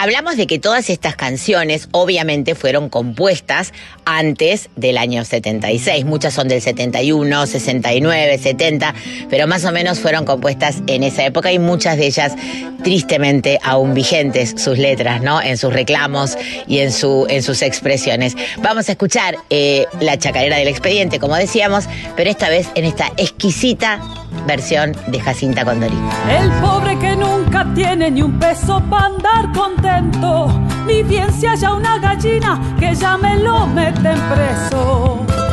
Hablamos 0.00 0.36
de 0.36 0.46
que 0.46 0.60
todas 0.60 0.88
estas 0.88 1.16
canciones 1.16 1.88
obviamente 1.90 2.54
fueron 2.54 2.88
compuestas 2.88 3.72
antes 4.04 4.70
del 4.76 4.98
año 4.98 5.24
76. 5.24 6.04
Muchas 6.04 6.34
son 6.34 6.46
del 6.46 6.62
71, 6.62 7.46
69, 7.46 8.38
70, 8.38 8.94
pero 9.28 9.48
más 9.48 9.64
o 9.64 9.72
menos 9.72 9.98
fueron 9.98 10.24
compuestas 10.24 10.82
en 10.86 11.02
esa 11.02 11.26
época 11.26 11.50
y 11.50 11.58
muchas 11.58 11.96
de 11.96 12.06
ellas 12.06 12.36
tristemente 12.84 13.58
aún 13.64 13.94
vigentes 13.94 14.54
sus 14.58 14.78
letras, 14.78 15.22
¿no? 15.22 15.42
En 15.42 15.58
sus 15.58 15.72
reclamos 15.72 16.38
y 16.68 16.78
en, 16.78 16.92
su, 16.92 17.26
en 17.28 17.42
sus 17.42 17.62
expresiones. 17.62 18.36
Vamos 18.58 18.88
a 18.88 18.92
escuchar 18.92 19.34
eh, 19.58 19.88
la 20.00 20.18
chacarera 20.18 20.58
del 20.58 20.68
expediente, 20.68 21.18
como 21.18 21.34
decíamos, 21.34 21.88
pero 22.14 22.28
esta 22.28 22.50
vez 22.50 22.68
en 22.74 22.84
esta 22.84 23.10
exquisita 23.16 23.98
versión 24.46 24.94
de 25.06 25.18
Jacinta 25.18 25.64
Condorí. 25.64 25.96
El 26.28 26.50
pobre 26.60 26.98
que 26.98 27.16
nunca 27.16 27.66
tiene 27.74 28.10
ni 28.10 28.20
un 28.20 28.38
peso 28.38 28.82
para 28.90 29.06
andar 29.06 29.52
contento, 29.54 30.48
ni 30.86 31.02
bien 31.02 31.32
si 31.32 31.46
haya 31.46 31.72
una 31.72 31.98
gallina 31.98 32.60
que 32.78 32.94
ya 32.94 33.16
me 33.16 33.36
lo 33.36 33.66
meten 33.66 34.18
preso. 34.28 35.45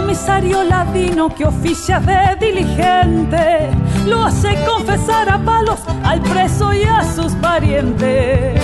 Comisario 0.00 0.62
ladino 0.62 1.28
que 1.28 1.44
oficia 1.44 1.98
de 1.98 2.36
diligente 2.46 3.68
lo 4.06 4.22
hace 4.22 4.54
confesar 4.64 5.28
a 5.28 5.44
palos 5.44 5.80
al 6.04 6.22
preso 6.22 6.72
y 6.72 6.84
a 6.84 7.02
sus 7.02 7.32
parientes. 7.34 8.62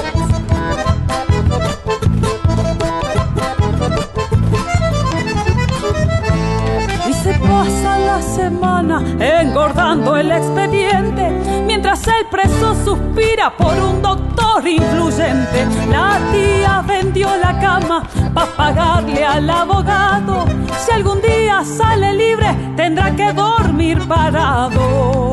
La 8.14 8.23
semana 8.23 9.02
engordando 9.18 10.16
el 10.16 10.30
expediente 10.30 11.30
mientras 11.66 12.06
el 12.06 12.26
preso 12.26 12.73
suspira 12.85 13.50
por 13.56 13.75
un 13.75 14.00
doctor 14.00 14.64
influyente. 14.66 15.66
La 15.90 16.21
tía 16.30 16.85
vendió 16.87 17.28
la 17.37 17.59
cama 17.59 18.04
para 18.33 18.50
pagarle 18.52 19.25
al 19.25 19.50
abogado. 19.50 20.44
Si 20.78 20.92
algún 20.92 21.21
día 21.23 21.64
sale 21.64 22.12
libre, 22.14 22.54
tendrá 22.76 23.11
que 23.16 23.33
dormir 23.33 23.99
parado. 24.06 25.25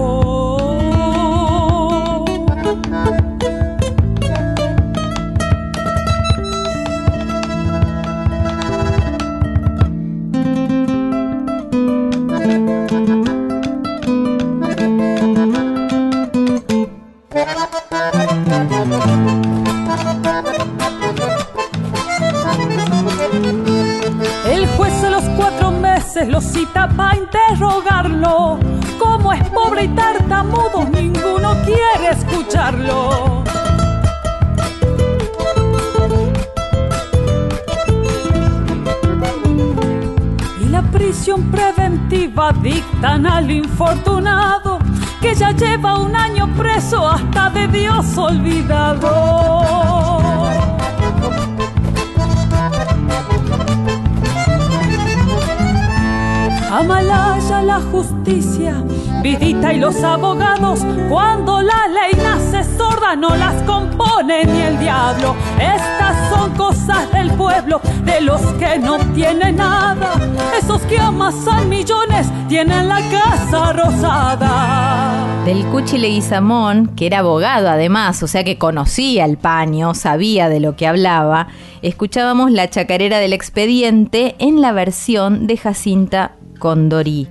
Y 59.70 59.77
los 59.77 60.03
abogados, 60.03 60.80
cuando 61.08 61.62
la 61.62 61.88
ley 61.88 62.20
nace 62.22 62.63
sorda 62.77 63.15
no 63.15 63.36
las 63.36 63.62
compone 63.63 64.44
ni 64.46 64.62
el 64.62 64.80
diablo. 64.80 65.36
Estas 65.60 66.30
son 66.30 66.51
cosas 66.56 67.12
del 67.12 67.32
pueblo, 67.32 67.80
de 68.03 68.22
los 68.22 68.41
que 68.53 68.80
no 68.80 68.98
tienen 69.13 69.58
nada. 69.58 70.13
Esos 70.58 70.82
que 70.84 70.98
amasan 71.00 71.70
millones 71.70 72.27
tienen 72.50 72.89
la 72.89 73.00
casa 73.10 73.74
rosada. 73.74 75.44
Del 75.46 75.63
Cuchi 75.68 76.00
Leguizamón, 76.00 76.88
que 76.96 77.06
era 77.06 77.20
abogado 77.20 77.70
además, 77.70 78.22
o 78.24 78.27
sea 78.27 78.44
que 78.44 78.58
conocía 78.58 79.25
el 79.25 79.38
paño, 79.38 79.94
sabía 79.94 80.50
de 80.50 80.60
lo 80.60 80.75
que 80.75 80.88
hablaba, 80.88 81.48
escuchábamos 81.82 82.51
la 82.51 82.70
chacarera 82.70 83.20
del 83.20 83.34
expediente 83.34 84.36
en 84.39 84.60
la 84.60 84.72
versión 84.72 85.48
de 85.48 85.58
Jacinta 85.58 86.34
Condorí. 86.60 87.27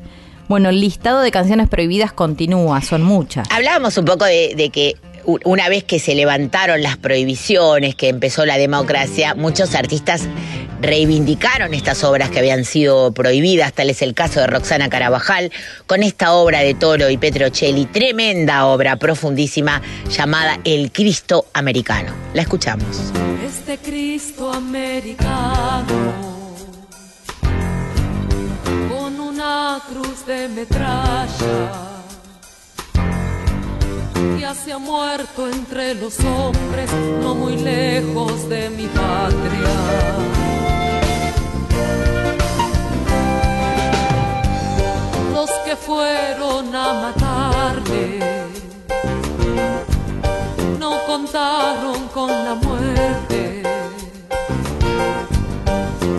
Bueno, 0.50 0.70
el 0.70 0.80
listado 0.80 1.20
de 1.20 1.30
canciones 1.30 1.68
prohibidas 1.68 2.12
continúa, 2.12 2.82
son 2.82 3.04
muchas. 3.04 3.46
Hablábamos 3.52 3.96
un 3.98 4.04
poco 4.04 4.24
de, 4.24 4.54
de 4.56 4.70
que 4.70 4.96
una 5.24 5.68
vez 5.68 5.84
que 5.84 6.00
se 6.00 6.16
levantaron 6.16 6.82
las 6.82 6.96
prohibiciones, 6.96 7.94
que 7.94 8.08
empezó 8.08 8.44
la 8.44 8.58
democracia, 8.58 9.36
muchos 9.36 9.76
artistas 9.76 10.26
reivindicaron 10.80 11.72
estas 11.72 12.02
obras 12.02 12.30
que 12.30 12.40
habían 12.40 12.64
sido 12.64 13.12
prohibidas, 13.12 13.72
tal 13.74 13.90
es 13.90 14.02
el 14.02 14.12
caso 14.12 14.40
de 14.40 14.48
Roxana 14.48 14.88
Carabajal, 14.88 15.52
con 15.86 16.02
esta 16.02 16.32
obra 16.32 16.62
de 16.62 16.74
Toro 16.74 17.10
y 17.10 17.16
Petrocelli, 17.16 17.84
tremenda 17.84 18.66
obra 18.66 18.96
profundísima 18.96 19.80
llamada 20.10 20.58
El 20.64 20.90
Cristo 20.90 21.46
Americano. 21.52 22.12
La 22.34 22.42
escuchamos. 22.42 23.12
Este 23.46 23.78
Cristo 23.78 24.52
americano 24.52 26.29
cruz 29.78 30.26
de 30.26 30.48
metralla 30.48 31.90
ya 34.40 34.54
se 34.54 34.76
muerto 34.76 35.48
entre 35.48 35.94
los 35.94 36.18
hombres, 36.20 36.90
no 37.22 37.34
muy 37.34 37.56
lejos 37.56 38.48
de 38.48 38.70
mi 38.70 38.86
patria. 38.86 39.74
Los 45.32 45.50
que 45.64 45.76
fueron 45.76 46.74
a 46.74 46.92
matarle 47.04 48.18
no 50.78 51.04
contaron 51.06 52.08
con 52.14 52.30
la 52.30 52.54
muerte, 52.54 53.62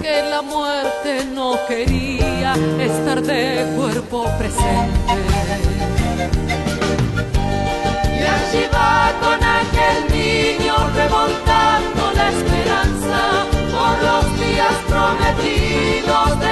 que 0.02 0.24
la 0.30 0.42
muerte 0.42 1.26
no 1.34 1.58
quería 1.68 2.11
estar 2.56 3.22
de 3.22 3.74
cuerpo 3.76 4.26
presente. 4.38 5.14
Y 8.18 8.24
allí 8.24 8.68
va 8.74 9.12
con 9.22 9.40
aquel 9.44 9.98
niño 10.12 10.76
remontando 10.96 12.12
la 12.16 12.30
esperanza 12.30 13.46
por 13.72 13.94
los 14.08 14.40
días 14.40 14.76
prometidos 14.90 16.40
de 16.40 16.52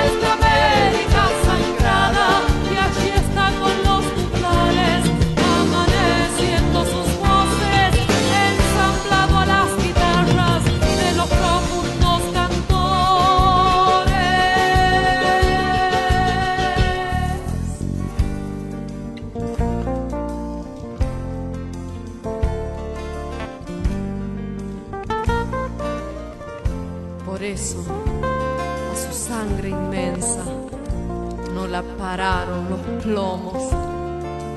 la 31.81 31.97
pararon 31.97 32.69
los 32.69 33.03
plomos. 33.03 33.63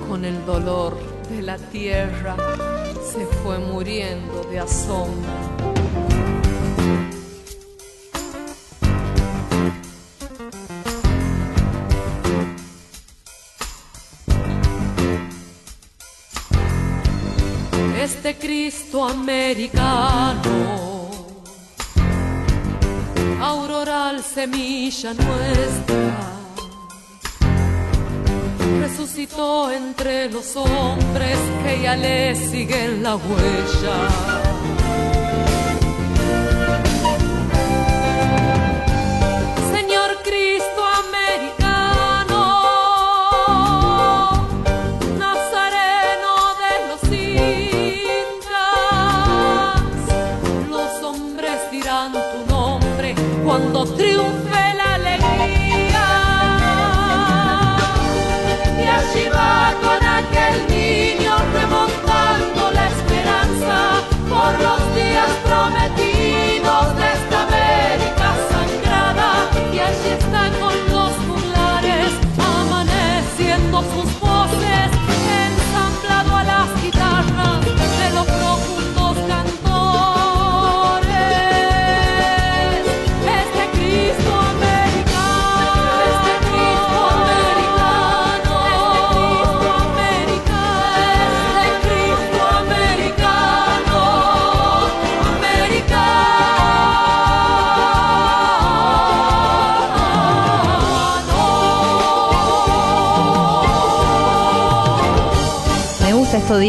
Con 0.09 0.25
el 0.25 0.45
dolor 0.45 0.99
de 1.31 1.43
la 1.43 1.57
tierra, 1.57 2.37
se 3.13 3.25
fue 3.27 3.59
muriendo 3.59 4.43
de 4.51 4.59
asombro. 4.59 5.33
Este 18.01 18.37
Cristo 18.37 19.05
americano 19.05 20.83
auroral 23.41 24.23
semilla 24.23 25.15
nuestra, 25.15 26.42
resucitó 28.83 29.71
entre 29.71 30.29
los 30.29 30.57
hombres 30.57 31.39
que 31.63 31.83
ya 31.83 31.95
le 31.95 32.35
siguen 32.35 33.03
la 33.03 33.15
huella. 33.15 34.52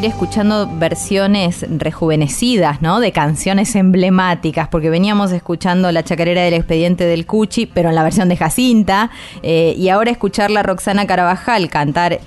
Escuchando 0.07 0.69
versiones 0.77 1.65
rejuvenecidas, 1.69 2.81
¿no? 2.81 2.99
De 2.99 3.11
canciones 3.11 3.75
emblemáticas, 3.75 4.67
porque 4.67 4.89
veníamos 4.89 5.31
escuchando 5.31 5.91
la 5.91 6.03
chacarera 6.03 6.43
del 6.43 6.53
expediente 6.53 7.05
del 7.05 7.25
Cuchi, 7.25 7.65
pero 7.65 7.89
en 7.89 7.95
la 7.95 8.03
versión 8.03 8.29
de 8.29 8.37
Jacinta, 8.37 9.11
eh, 9.41 9.73
y 9.77 9.89
ahora 9.89 10.11
escucharla 10.11 10.61
a 10.61 10.63
Roxana 10.63 11.07
Carabajal 11.07 11.69
cantar 11.69 12.19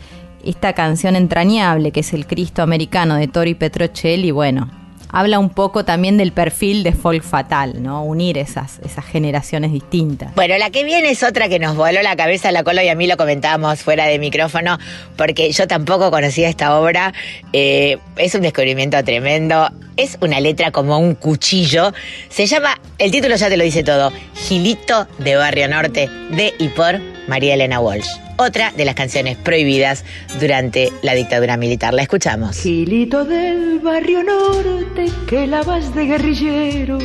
esta 0.45 0.73
canción 0.75 1.17
entrañable 1.17 1.91
que 1.91 2.01
es 2.01 2.13
el 2.13 2.27
Cristo 2.27 2.63
americano 2.63 3.17
de 3.17 3.29
Tori 3.29 3.55
Petrocelli, 3.55 4.31
bueno, 4.31 4.86
habla 5.09 5.39
un 5.39 5.51
poco 5.51 5.85
también 5.85 6.17
del 6.17 6.33
perfil 6.33 6.83
de 6.83 6.93
folk 6.93 7.23
fatal, 7.23 7.83
¿no? 7.83 8.05
Unir 8.05 8.39
esas, 8.39 8.81
esas 8.85 9.05
generaciones 9.05 9.73
distintas. 9.73 10.35
Bueno, 10.35 10.57
la 10.59 10.71
que 10.71 10.85
viene 10.85 11.11
es 11.11 11.23
otra 11.23 11.49
que 11.49 11.59
nos 11.59 11.77
voló 11.77 12.03
la 12.03 12.17
cabeza 12.17 12.53
la 12.53 12.65
Colo 12.65 12.83
y 12.83 12.89
a 12.89 12.95
mí 12.95 13.07
lo 13.07 13.17
comentábamos 13.17 13.81
fuera 13.81 14.07
de 14.07 14.19
micrófono, 14.19 14.79
porque 15.17 15.51
yo 15.53 15.67
tampoco 15.67 16.11
conocía 16.11 16.49
esta 16.49 16.79
obra. 16.79 17.13
Eh, 17.53 17.99
es 18.17 18.35
un 18.35 18.43
descubrimiento 18.43 19.03
tremendo. 19.05 19.69
Es 19.97 20.19
una 20.21 20.41
letra 20.41 20.73
como 20.73 20.99
un 20.99 21.15
cuchillo. 21.15 21.93
Se 22.29 22.47
llama, 22.47 22.79
el 22.99 23.11
título 23.11 23.37
ya 23.37 23.49
te 23.49 23.57
lo 23.57 23.65
dice 23.65 23.83
todo, 23.83 24.13
Gilito 24.35 25.07
de 25.19 25.37
Barrio 25.37 25.69
Norte, 25.69 26.11
de 26.31 26.53
y 26.59 26.69
por 26.69 27.01
María 27.29 27.55
Elena 27.55 27.81
Walsh. 27.81 28.09
Otra 28.39 28.73
de 28.77 28.85
las 28.85 28.95
canciones 28.95 29.37
prohibidas 29.37 30.05
durante 30.39 30.93
la 31.03 31.15
dictadura 31.15 31.57
militar. 31.57 31.95
La 31.95 32.03
escuchamos. 32.03 32.57
Gilito 32.57 33.25
del 33.25 33.81
barrio 33.81 34.23
norte 34.23 35.07
que 35.27 35.47
la 35.47 35.63
vas 35.63 35.95
de 35.95 36.05
guerrillero 36.07 36.99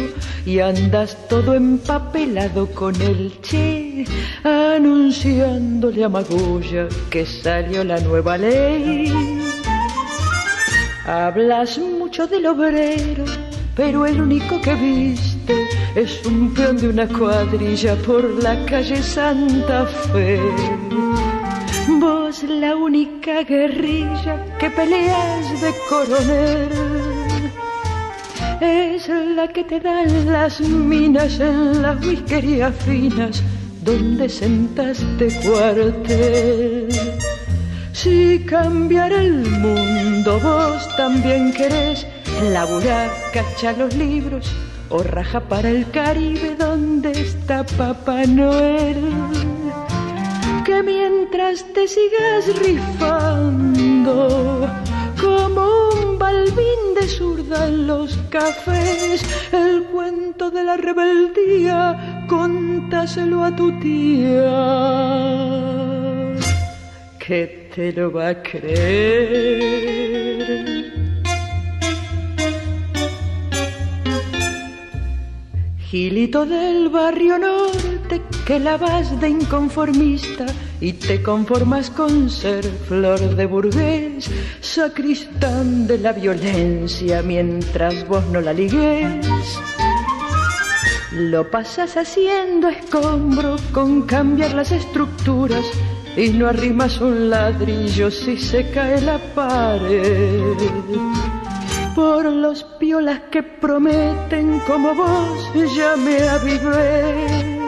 y 0.45 0.59
andas 0.59 1.17
todo 1.29 1.53
empapelado 1.53 2.67
con 2.71 2.99
el 3.01 3.39
che, 3.41 4.05
anunciándole 4.43 6.03
a 6.03 6.09
Magulla 6.09 6.87
que 7.09 7.25
salió 7.25 7.83
la 7.83 7.99
nueva 7.99 8.37
ley. 8.37 9.11
Hablas 11.05 11.77
mucho 11.77 12.27
del 12.27 12.45
obrero, 12.45 13.25
pero 13.75 14.05
el 14.05 14.21
único 14.21 14.59
que 14.61 14.75
viste 14.75 15.67
es 15.95 16.25
un 16.25 16.53
peón 16.53 16.77
de 16.77 16.89
una 16.89 17.07
cuadrilla 17.07 17.95
por 17.95 18.23
la 18.43 18.65
calle 18.65 19.01
Santa 19.01 19.85
Fe. 19.85 20.39
Vos 21.99 22.43
la 22.43 22.75
única 22.75 23.43
guerrilla 23.43 24.57
que 24.59 24.69
peleas 24.69 25.61
de 25.61 25.73
coronel 25.89 26.69
es 28.61 29.09
la 29.09 29.47
que 29.47 29.63
te 29.63 29.79
dan 29.79 30.31
las 30.31 30.59
minas 30.61 31.39
en 31.39 31.81
las 31.81 32.05
whiskerías 32.05 32.75
finas 32.85 33.41
donde 33.83 34.29
sentaste 34.29 35.27
cuartel. 35.43 36.87
Si 37.93 38.45
cambiar 38.45 39.11
el 39.11 39.45
mundo 39.59 40.39
vos 40.39 40.87
también 40.95 41.51
querés 41.53 42.05
laburar, 42.51 43.09
cachar 43.33 43.77
los 43.77 43.95
libros 43.95 44.51
o 44.89 45.03
raja 45.03 45.39
para 45.41 45.69
el 45.69 45.89
Caribe 45.91 46.55
donde 46.55 47.11
está 47.11 47.63
Papá 47.63 48.25
Noel 48.25 48.97
que 50.63 50.83
mientras 50.83 51.65
te 51.73 51.87
sigas 51.87 52.55
rifando 52.59 54.17
como 55.19 55.89
un 56.01 56.19
balbín 56.19 56.93
de 56.95 57.07
zurda 57.07 57.67
en 57.67 57.87
los 57.87 58.17
cafés, 58.29 59.23
el 59.51 59.83
cuento 59.85 60.51
de 60.51 60.63
la 60.63 60.77
rebeldía, 60.77 62.25
contáselo 62.27 63.43
a 63.43 63.55
tu 63.55 63.71
tía, 63.79 64.51
que 67.19 67.69
te 67.73 67.91
lo 67.93 68.11
va 68.11 68.29
a 68.29 68.41
creer. 68.41 69.91
Gilito 75.91 76.45
del 76.45 76.87
barrio 76.87 77.37
norte 77.37 78.21
que 78.45 78.61
la 78.61 78.77
vas 78.77 79.19
de 79.19 79.27
inconformista 79.27 80.45
y 80.79 80.93
te 80.93 81.21
conformas 81.21 81.89
con 81.89 82.29
ser 82.29 82.63
flor 82.87 83.19
de 83.35 83.45
burgués, 83.45 84.31
sacristán 84.61 85.87
de 85.87 85.97
la 85.97 86.13
violencia 86.13 87.21
mientras 87.21 88.07
vos 88.07 88.25
no 88.27 88.39
la 88.39 88.53
ligues. 88.53 89.27
Lo 91.11 91.51
pasas 91.51 91.97
haciendo 91.97 92.69
escombro 92.69 93.57
con 93.73 94.03
cambiar 94.03 94.53
las 94.53 94.71
estructuras 94.71 95.65
y 96.15 96.29
no 96.29 96.47
arrimas 96.47 97.01
un 97.01 97.29
ladrillo 97.29 98.09
si 98.09 98.37
se 98.37 98.71
cae 98.71 99.01
la 99.01 99.19
pared 99.35 100.55
por 101.95 102.25
los 102.25 102.63
piolas 102.79 103.21
que 103.31 103.43
prometen 103.43 104.59
como 104.67 104.93
vos 104.93 105.51
ya 105.75 105.95
me 105.95 106.17
avivé. 106.29 107.59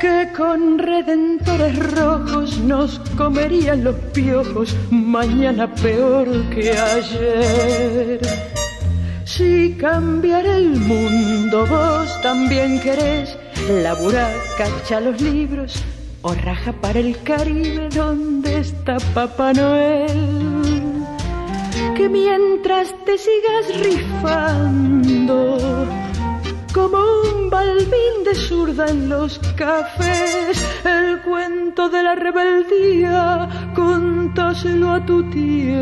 Que 0.00 0.28
con 0.36 0.78
redentores 0.78 1.76
rojos 1.94 2.58
nos 2.58 2.98
comerían 3.16 3.84
los 3.84 3.96
piojos 4.14 4.74
mañana 4.90 5.72
peor 5.74 6.28
que 6.50 6.70
ayer. 6.72 8.20
Si 9.24 9.76
cambiar 9.78 10.46
el 10.46 10.76
mundo 10.76 11.66
vos 11.66 12.20
también 12.22 12.80
querés 12.80 13.36
laburar, 13.82 14.32
cacha 14.56 15.00
los 15.00 15.20
libros 15.20 15.82
o 16.22 16.34
raja 16.34 16.72
para 16.72 16.98
el 16.98 17.16
Caribe 17.22 17.88
donde 17.90 18.60
está 18.60 18.96
Papá 19.14 19.52
Noel 19.52 20.79
que 21.96 22.08
mientras 22.08 22.94
te 23.04 23.18
sigas 23.18 23.80
rifando 23.80 25.58
como 26.72 26.98
un 26.98 27.50
balbín 27.50 28.24
de 28.24 28.34
zurda 28.34 28.86
en 28.88 29.08
los 29.08 29.38
cafés, 29.56 30.64
el 30.84 31.20
cuento 31.22 31.88
de 31.88 32.02
la 32.02 32.14
rebeldía, 32.14 33.48
contáselo 33.74 34.92
a 34.92 35.04
tu 35.04 35.28
tía, 35.30 35.80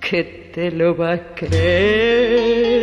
que 0.00 0.50
te 0.54 0.70
lo 0.70 0.96
va 0.96 1.12
a 1.14 1.34
creer. 1.34 2.78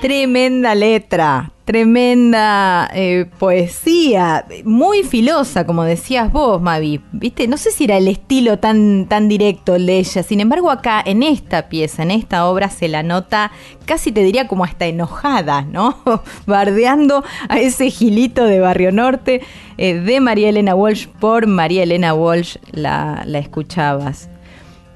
Tremenda 0.00 0.74
letra, 0.74 1.53
tremenda 1.64 2.90
eh, 2.92 3.26
poesía, 3.38 4.44
muy 4.64 5.02
filosa, 5.02 5.64
como 5.64 5.84
decías 5.84 6.30
vos, 6.30 6.60
Mavi. 6.60 7.00
¿Viste? 7.12 7.48
No 7.48 7.56
sé 7.56 7.70
si 7.70 7.84
era 7.84 7.96
el 7.96 8.08
estilo 8.08 8.58
tan, 8.58 9.06
tan 9.06 9.28
directo 9.28 9.72
de 9.72 9.98
ella. 9.98 10.22
Sin 10.22 10.40
embargo, 10.40 10.70
acá 10.70 11.02
en 11.04 11.22
esta 11.22 11.68
pieza, 11.68 12.02
en 12.02 12.10
esta 12.10 12.46
obra, 12.46 12.68
se 12.68 12.88
la 12.88 13.02
nota 13.02 13.50
casi 13.86 14.12
te 14.12 14.22
diría 14.22 14.46
como 14.46 14.64
hasta 14.64 14.86
enojada, 14.86 15.62
¿no? 15.62 15.98
Bardeando 16.46 17.24
a 17.48 17.58
ese 17.58 17.90
gilito 17.90 18.44
de 18.44 18.60
Barrio 18.60 18.92
Norte 18.92 19.42
eh, 19.78 19.94
de 19.94 20.20
María 20.20 20.50
Elena 20.50 20.74
Walsh 20.74 21.06
por 21.06 21.46
María 21.46 21.82
Elena 21.82 22.14
Walsh 22.14 22.56
la, 22.72 23.22
la 23.26 23.38
escuchabas. 23.38 24.28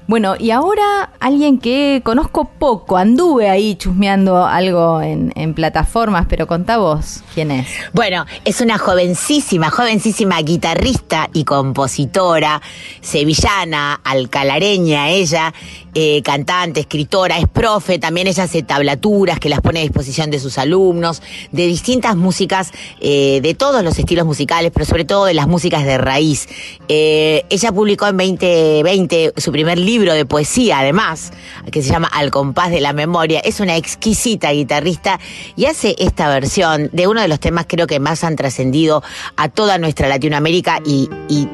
Bueno, 0.09 0.33
y 0.39 0.49
ahora 0.49 1.11
alguien 1.19 1.59
que 1.59 2.01
conozco 2.03 2.45
poco, 2.45 2.97
anduve 2.97 3.47
ahí 3.47 3.75
chusmeando 3.75 4.43
algo 4.43 5.03
en, 5.03 5.53
plataformas, 5.53 6.25
pero 6.27 6.47
contá 6.47 6.77
vos 6.77 7.21
quién 7.35 7.51
es. 7.51 7.67
Bueno, 7.93 8.25
es 8.43 8.59
una 8.59 8.79
jovencísima, 8.79 9.69
jovencísima 9.69 10.41
guitarrista 10.41 11.29
y 11.31 11.43
compositora, 11.43 12.59
sevillana, 13.01 14.01
alcalareña 14.03 15.09
ella, 15.09 15.53
eh, 15.95 16.21
cantante, 16.23 16.81
escritora, 16.81 17.37
es 17.37 17.47
profe, 17.47 17.99
también 17.99 18.27
ella 18.27 18.43
hace 18.43 18.63
tablaturas 18.63 19.39
que 19.39 19.49
las 19.49 19.61
pone 19.61 19.79
a 19.79 19.83
disposición 19.83 20.29
de 20.29 20.39
sus 20.39 20.57
alumnos, 20.57 21.21
de 21.51 21.65
distintas 21.67 22.15
músicas, 22.15 22.71
eh, 23.01 23.39
de 23.41 23.53
todos 23.53 23.83
los 23.83 23.97
estilos 23.97 24.25
musicales, 24.25 24.71
pero 24.73 24.85
sobre 24.85 25.05
todo 25.05 25.25
de 25.25 25.33
las 25.33 25.47
músicas 25.47 25.85
de 25.85 25.97
raíz. 25.97 26.47
Eh, 26.87 27.45
ella 27.49 27.71
publicó 27.71 28.07
en 28.07 28.17
2020 28.17 29.33
su 29.37 29.51
primer 29.51 29.77
libro 29.77 30.13
de 30.13 30.25
poesía, 30.25 30.79
además, 30.79 31.31
que 31.71 31.81
se 31.81 31.89
llama 31.89 32.07
Al 32.07 32.31
compás 32.31 32.71
de 32.71 32.81
la 32.81 32.93
memoria. 32.93 33.39
Es 33.39 33.59
una 33.59 33.75
exquisita 33.75 34.51
guitarrista 34.51 35.19
y 35.55 35.65
hace 35.65 35.95
esta 35.99 36.29
versión 36.29 36.89
de 36.93 37.07
uno 37.07 37.21
de 37.21 37.27
los 37.27 37.39
temas 37.39 37.65
creo 37.67 37.87
que 37.87 37.99
más 37.99 38.23
han 38.23 38.35
trascendido 38.35 39.03
a 39.35 39.49
toda 39.49 39.77
nuestra 39.77 40.07
Latinoamérica 40.07 40.79
y, 40.85 41.09
y 41.27 41.47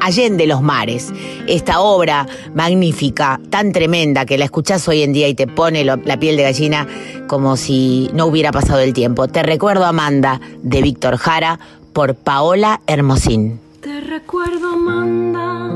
Allende 0.00 0.46
los 0.46 0.62
mares, 0.62 1.12
esta 1.46 1.80
obra 1.80 2.26
magnífica, 2.54 3.40
tan 3.50 3.72
tremenda 3.72 4.24
que 4.24 4.38
la 4.38 4.44
escuchás 4.44 4.86
hoy 4.88 5.02
en 5.02 5.12
día 5.12 5.28
y 5.28 5.34
te 5.34 5.46
pone 5.46 5.84
la 5.84 6.18
piel 6.18 6.36
de 6.36 6.44
gallina 6.44 6.86
como 7.26 7.56
si 7.56 8.10
no 8.14 8.26
hubiera 8.26 8.52
pasado 8.52 8.80
el 8.80 8.92
tiempo. 8.92 9.28
Te 9.28 9.42
recuerdo 9.42 9.84
Amanda 9.84 10.40
de 10.62 10.82
Víctor 10.82 11.16
Jara 11.16 11.60
por 11.92 12.14
Paola 12.14 12.80
Hermosín. 12.86 13.60
Te 13.80 14.00
recuerdo, 14.00 14.70
Amanda, 14.70 15.68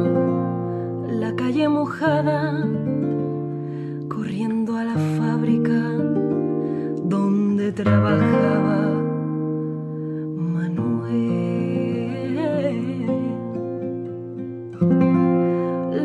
la 1.09 1.35
calle 1.37 1.69
mojada, 1.69 2.65
corriendo 4.09 4.77
a 4.77 4.85
la 4.85 4.95
fábrica 5.19 5.73
donde 7.05 7.73
trabajaba 7.73 8.92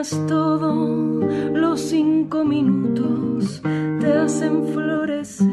iluminas 0.00 0.26
todo. 0.26 0.74
Los 1.52 1.80
cinco 1.80 2.44
minutos 2.44 3.60
te 4.00 4.12
hacen 4.12 4.72
florecer. 4.72 5.49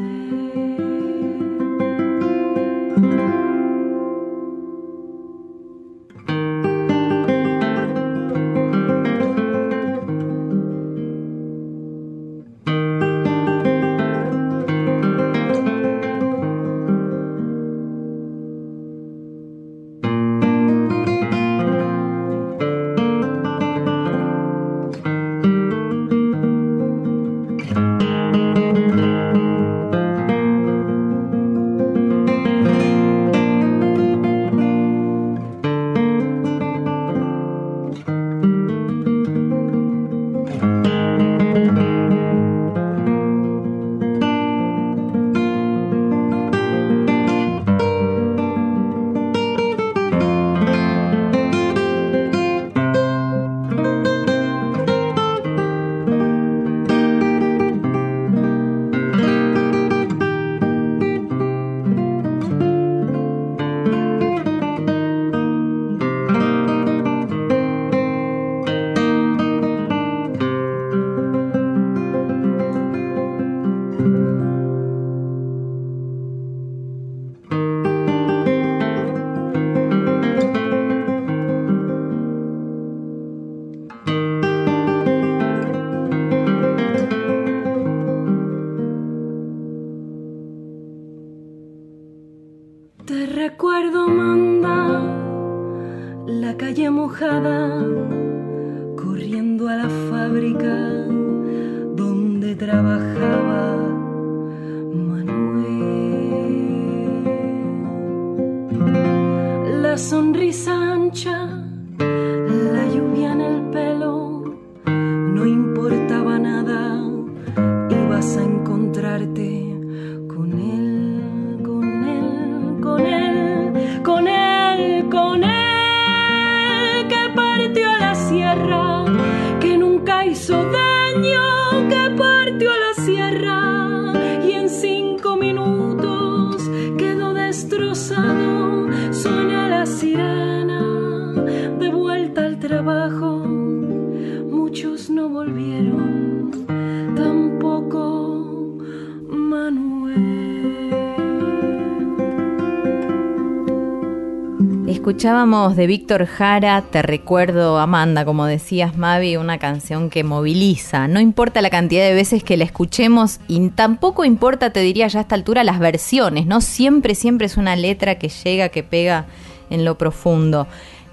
De 155.38 155.86
Víctor 155.86 156.26
Jara, 156.26 156.82
Te 156.82 157.00
recuerdo 157.00 157.78
Amanda, 157.78 158.24
como 158.24 158.46
decías 158.46 158.96
Mavi, 158.96 159.36
una 159.36 159.58
canción 159.58 160.10
que 160.10 160.24
moviliza. 160.24 161.06
No 161.06 161.20
importa 161.20 161.62
la 161.62 161.70
cantidad 161.70 162.02
de 162.02 162.12
veces 162.12 162.42
que 162.42 162.56
la 162.56 162.64
escuchemos 162.64 163.38
y 163.46 163.68
tampoco 163.68 164.24
importa, 164.24 164.70
te 164.70 164.80
diría 164.80 165.06
ya 165.06 165.20
a 165.20 165.22
esta 165.22 165.36
altura, 165.36 165.62
las 165.62 165.78
versiones, 165.78 166.46
¿no? 166.46 166.60
Siempre, 166.60 167.14
siempre 167.14 167.46
es 167.46 167.56
una 167.56 167.76
letra 167.76 168.16
que 168.16 168.30
llega, 168.30 168.70
que 168.70 168.82
pega 168.82 169.26
en 169.70 169.84
lo 169.84 169.96
profundo. 169.96 170.66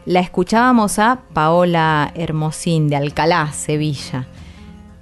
La 0.07 0.21
escuchábamos 0.21 0.97
a 0.97 1.19
Paola 1.33 2.11
Hermosín 2.15 2.89
de 2.89 2.95
Alcalá, 2.95 3.51
Sevilla. 3.53 4.25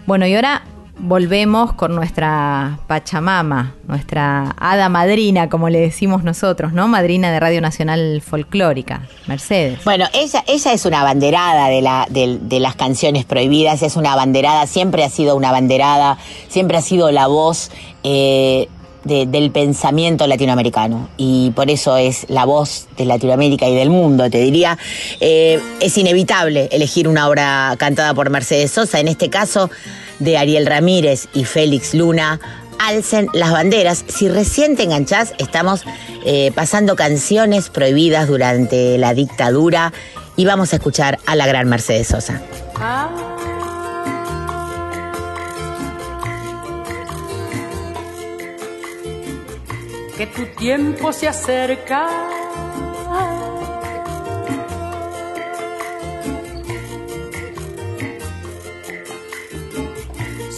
Bueno, 0.05 0.27
y 0.27 0.35
ahora 0.35 0.63
volvemos 0.99 1.73
con 1.73 1.95
nuestra 1.95 2.79
Pachamama, 2.87 3.75
nuestra 3.87 4.55
hada 4.59 4.89
madrina, 4.89 5.49
como 5.49 5.69
le 5.69 5.79
decimos 5.79 6.23
nosotros, 6.23 6.71
¿no? 6.71 6.87
Madrina 6.87 7.31
de 7.31 7.39
Radio 7.39 7.61
Nacional 7.61 8.21
Folclórica, 8.25 9.01
Mercedes. 9.27 9.83
Bueno, 9.83 10.05
ella, 10.13 10.43
ella 10.47 10.71
es 10.73 10.85
una 10.85 11.01
abanderada 11.01 11.67
de, 11.67 11.81
la, 11.81 12.07
de, 12.09 12.37
de 12.41 12.59
las 12.59 12.75
canciones 12.75 13.25
prohibidas, 13.25 13.81
es 13.81 13.95
una 13.95 14.13
abanderada, 14.13 14.67
siempre 14.67 15.03
ha 15.03 15.09
sido 15.09 15.35
una 15.35 15.49
abanderada, 15.49 16.17
siempre 16.47 16.77
ha 16.77 16.81
sido 16.81 17.11
la 17.11 17.27
voz 17.27 17.71
eh, 18.03 18.69
de- 19.03 19.25
del 19.25 19.51
pensamiento 19.51 20.27
latinoamericano 20.27 21.09
y 21.17 21.51
por 21.51 21.69
eso 21.69 21.97
es 21.97 22.25
la 22.29 22.45
voz 22.45 22.87
de 22.97 23.05
Latinoamérica 23.05 23.67
y 23.67 23.75
del 23.75 23.89
mundo, 23.89 24.29
te 24.29 24.37
diría. 24.37 24.77
Eh, 25.19 25.59
es 25.81 25.97
inevitable 25.97 26.69
elegir 26.71 27.07
una 27.09 27.27
obra 27.27 27.75
cantada 27.77 28.13
por 28.13 28.29
Mercedes 28.29 28.71
Sosa, 28.71 28.99
en 28.99 29.07
este 29.09 29.29
caso 29.29 29.69
de 30.19 30.37
Ariel 30.37 30.65
Ramírez 30.65 31.27
y 31.33 31.45
Félix 31.45 31.93
Luna. 31.93 32.39
Alcen 32.79 33.27
las 33.33 33.51
banderas. 33.51 34.03
Si 34.07 34.27
recién 34.29 34.75
te 34.75 34.83
enganchás, 34.83 35.33
estamos 35.37 35.83
eh, 36.25 36.51
pasando 36.53 36.95
canciones 36.95 37.69
prohibidas 37.69 38.27
durante 38.27 38.97
la 38.97 39.13
dictadura 39.13 39.93
y 40.35 40.45
vamos 40.45 40.73
a 40.73 40.77
escuchar 40.77 41.19
a 41.25 41.35
la 41.35 41.47
gran 41.47 41.69
Mercedes 41.69 42.07
Sosa. 42.07 42.41
que 50.17 50.27
tu 50.27 50.45
tiempo 50.55 51.11
se 51.11 51.27
acerca. 51.27 52.07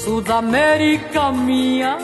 Sudamérica 0.05 1.31
mía. 1.31 1.97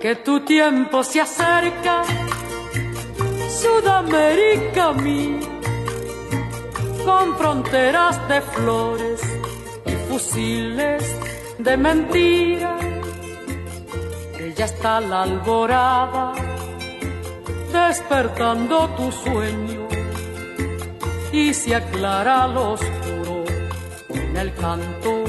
Que 0.00 0.16
tu 0.24 0.40
tiempo 0.40 1.04
se 1.04 1.20
acerca. 1.20 2.04
Sudamérica 3.60 4.94
mía, 4.94 5.40
con 7.04 7.36
fronteras 7.36 8.16
de 8.28 8.40
flores 8.40 9.20
y 9.84 9.92
fusiles 10.08 11.04
de 11.58 11.76
mentira. 11.76 12.91
Ya 14.62 14.66
está 14.66 15.00
la 15.00 15.22
alborada 15.22 16.34
despertando 17.72 18.88
tu 18.96 19.10
sueño 19.10 19.88
y 21.32 21.52
se 21.52 21.74
aclara 21.74 22.46
lo 22.46 22.74
oscuro 22.74 23.44
en 24.10 24.36
el 24.36 24.54
canto 24.54 25.24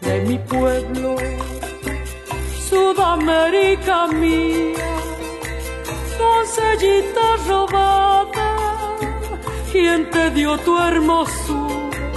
de 0.00 0.14
mi 0.22 0.38
pueblo. 0.38 1.14
Sudamérica 2.68 4.08
mía, 4.08 4.90
doncellita 6.18 7.26
robada, 7.46 8.48
¿quién 9.70 10.10
te 10.10 10.30
dio 10.32 10.58
tu 10.58 10.76
hermosura? 10.80 12.10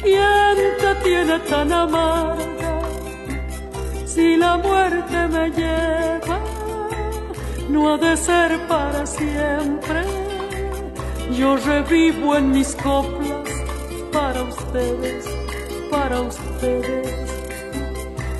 ¿Quién 0.00 0.56
te 0.80 0.94
tiene 1.02 1.40
tan 1.40 1.72
amarga? 1.72 2.41
Si 4.22 4.36
la 4.36 4.56
muerte 4.56 5.18
me 5.34 5.50
lleva, 5.50 6.38
no 7.68 7.92
ha 7.92 7.98
de 7.98 8.16
ser 8.16 8.50
para 8.68 9.04
siempre. 9.04 10.00
Yo 11.32 11.56
revivo 11.56 12.36
en 12.36 12.52
mis 12.52 12.72
coplas 12.76 13.48
para 14.12 14.44
ustedes, 14.44 15.24
para 15.90 16.20
ustedes. 16.20 17.08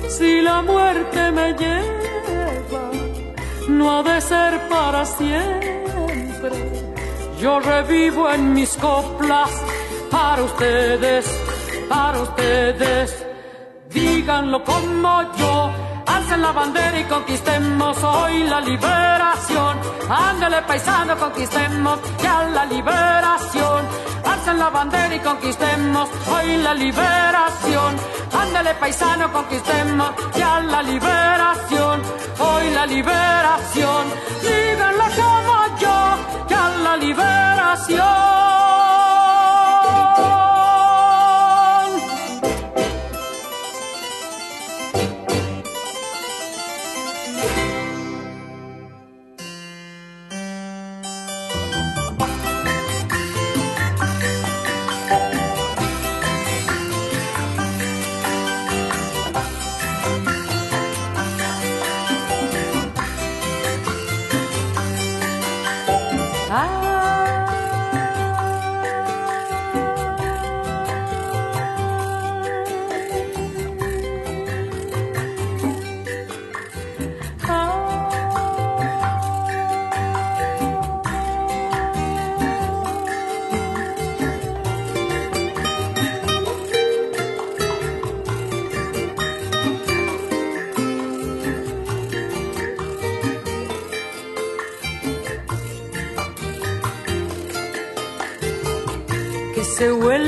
Si 0.07 0.41
la 0.41 0.61
muerte 0.61 1.31
me 1.31 1.47
lleva, 1.61 2.85
no 3.67 3.99
ha 3.99 4.03
de 4.03 4.21
ser 4.21 4.53
para 4.69 5.03
siempre. 5.05 6.57
Yo 7.41 7.59
revivo 7.59 8.31
en 8.31 8.53
mis 8.53 8.73
coplas 8.77 9.51
para 10.09 10.43
ustedes, 10.43 11.25
para 11.89 12.21
ustedes. 12.21 13.22
Díganlo 13.93 14.63
como 14.63 15.21
yo, 15.37 15.71
alcen 16.07 16.41
la 16.41 16.51
bandera 16.51 16.99
y 16.99 17.03
conquistemos 17.03 18.03
hoy 18.03 18.43
la 18.43 18.59
liberación. 18.59 19.77
Ándale 20.09 20.63
paisano, 20.63 21.15
conquistemos 21.17 21.99
ya 22.21 22.43
la 22.45 22.65
liberación. 22.65 23.85
Alcen 24.25 24.57
la 24.57 24.69
bandera 24.71 25.13
y 25.15 25.19
conquistemos 25.19 26.09
hoy 26.27 26.57
la 26.57 26.73
liberación. 26.73 27.95
Ándale 28.33 28.73
paisano, 28.75 29.31
conquistemos 29.31 30.09
ya 30.35 30.59
la 30.59 30.81
liberación. 30.81 32.01
Hoy 32.39 32.69
la 32.71 32.85
liberación. 32.87 34.07
Díganlo 34.41 35.03
como 35.15 35.77
yo, 35.79 36.47
ya 36.49 36.69
la 36.83 36.97
liberación. 36.97 38.82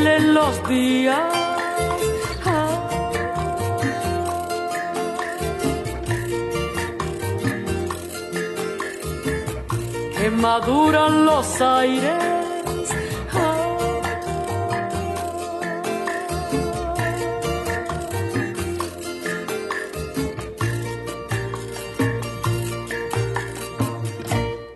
Los 0.06 0.68
días. 0.70 1.34
Que 10.18 10.30
maduran 10.30 11.26
los 11.26 11.62
aires. 11.62 12.24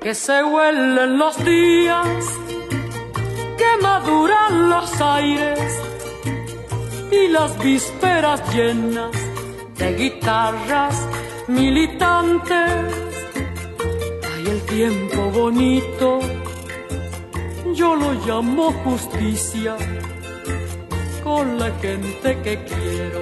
Que 0.02 0.16
se 0.16 0.44
huelen 0.44 1.20
los 1.20 1.38
días 1.46 2.39
maduran 3.82 4.70
los 4.70 5.02
aires 5.02 5.80
y 7.12 7.28
las 7.28 7.58
vísperas 7.60 8.42
llenas 8.54 9.12
de 9.78 9.94
guitarras 9.96 11.08
militantes. 11.48 12.94
Hay 14.32 14.48
el 14.48 14.62
tiempo 14.64 15.32
bonito, 15.32 16.20
yo 17.74 17.96
lo 17.96 18.14
llamo 18.26 18.72
justicia, 18.84 19.76
con 21.24 21.60
la 21.60 21.72
gente 21.82 22.38
que 22.44 22.64
quiero, 22.66 23.22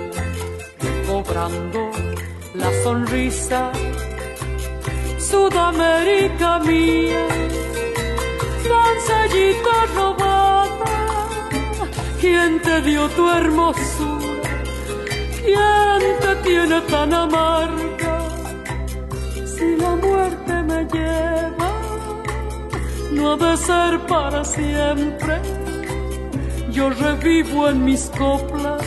cobrando 1.08 1.91
la 2.54 2.72
sonrisa. 2.84 3.72
Sudamérica 5.20 6.60
mía 6.60 7.28
¿quién 12.47 12.62
te 12.62 12.81
dio 12.81 13.10
tu 13.10 13.29
hermosura? 13.29 14.63
¿Quién 15.43 16.19
te 16.21 16.36
tiene 16.47 16.81
tan 16.81 17.13
amarga? 17.13 18.15
Si 19.45 19.75
la 19.75 19.95
muerte 19.95 20.53
me 20.69 20.86
lleva, 20.93 21.71
no 23.12 23.33
ha 23.33 23.38
de 23.38 23.57
ser 23.57 23.99
para 24.07 24.45
siempre. 24.45 25.41
Yo 26.71 26.89
revivo 26.89 27.69
en 27.69 27.83
mis 27.83 28.10
coplas 28.17 28.86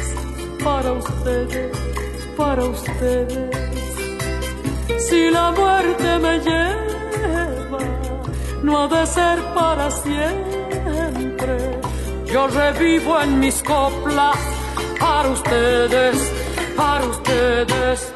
para 0.64 0.92
ustedes, 0.92 1.77
para 2.37 2.64
ustedes. 2.64 3.51
Si 5.07 5.31
la 5.31 5.53
muerte 5.53 6.18
me 6.18 6.38
lleva, 6.38 7.83
no 8.62 8.83
ha 8.83 8.88
de 8.88 9.07
ser 9.07 9.38
para 9.55 9.90
siempre. 9.90 10.60
Yo 12.33 12.47
revivo 12.47 13.21
en 13.21 13.40
mis 13.40 13.61
coplas 13.61 14.37
para 15.01 15.29
ustedes, 15.31 16.33
para 16.77 17.05
ustedes. 17.05 18.14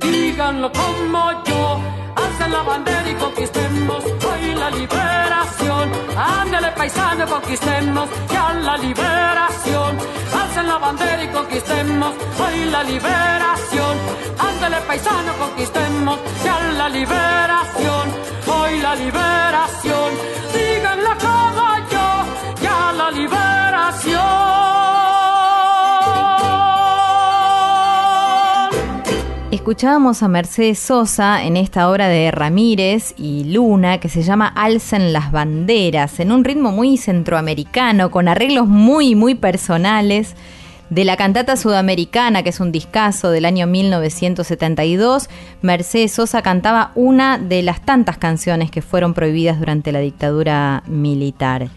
Díganlo 0.00 0.72
como 0.72 1.44
yo, 1.44 1.78
alcen 2.16 2.52
la 2.52 2.62
bandera 2.62 3.10
y 3.10 3.14
conquistemos 3.14 4.02
hoy 4.02 4.54
la 4.54 4.70
liberación. 4.70 5.90
Ándale 6.16 6.72
paisano, 6.72 7.26
conquistemos 7.26 8.08
ya 8.32 8.54
la 8.54 8.78
liberación. 8.78 9.98
Alcen 10.40 10.66
la 10.66 10.78
bandera 10.78 11.24
y 11.24 11.28
conquistemos 11.28 12.14
hoy 12.40 12.64
la 12.70 12.82
liberación. 12.82 13.98
Ándale 14.38 14.80
paisano, 14.86 15.32
conquistemos 15.38 16.18
ya 16.42 16.60
la 16.78 16.88
liberación. 16.88 18.06
Hoy 18.46 18.80
la 18.80 18.94
liberación. 18.94 20.10
Díganlo 20.54 21.10
como 21.20 21.43
liberación. 23.14 24.54
Escuchábamos 29.50 30.22
a 30.22 30.28
Mercedes 30.28 30.78
Sosa 30.78 31.42
en 31.44 31.56
esta 31.56 31.88
obra 31.88 32.08
de 32.08 32.30
Ramírez 32.30 33.14
y 33.16 33.44
Luna 33.44 33.98
que 33.98 34.08
se 34.08 34.22
llama 34.22 34.48
Alcen 34.48 35.12
las 35.12 35.32
banderas, 35.32 36.20
en 36.20 36.32
un 36.32 36.44
ritmo 36.44 36.70
muy 36.70 36.96
centroamericano, 36.96 38.10
con 38.10 38.28
arreglos 38.28 38.66
muy, 38.66 39.14
muy 39.14 39.34
personales. 39.34 40.34
De 40.90 41.04
la 41.04 41.16
cantata 41.16 41.56
sudamericana, 41.56 42.42
que 42.42 42.50
es 42.50 42.60
un 42.60 42.72
discazo 42.72 43.30
del 43.30 43.46
año 43.46 43.66
1972, 43.66 45.30
Mercedes 45.62 46.12
Sosa 46.12 46.42
cantaba 46.42 46.92
una 46.94 47.38
de 47.38 47.62
las 47.62 47.80
tantas 47.80 48.18
canciones 48.18 48.70
que 48.70 48.82
fueron 48.82 49.14
prohibidas 49.14 49.58
durante 49.58 49.92
la 49.92 50.00
dictadura 50.00 50.82
militar. 50.86 51.68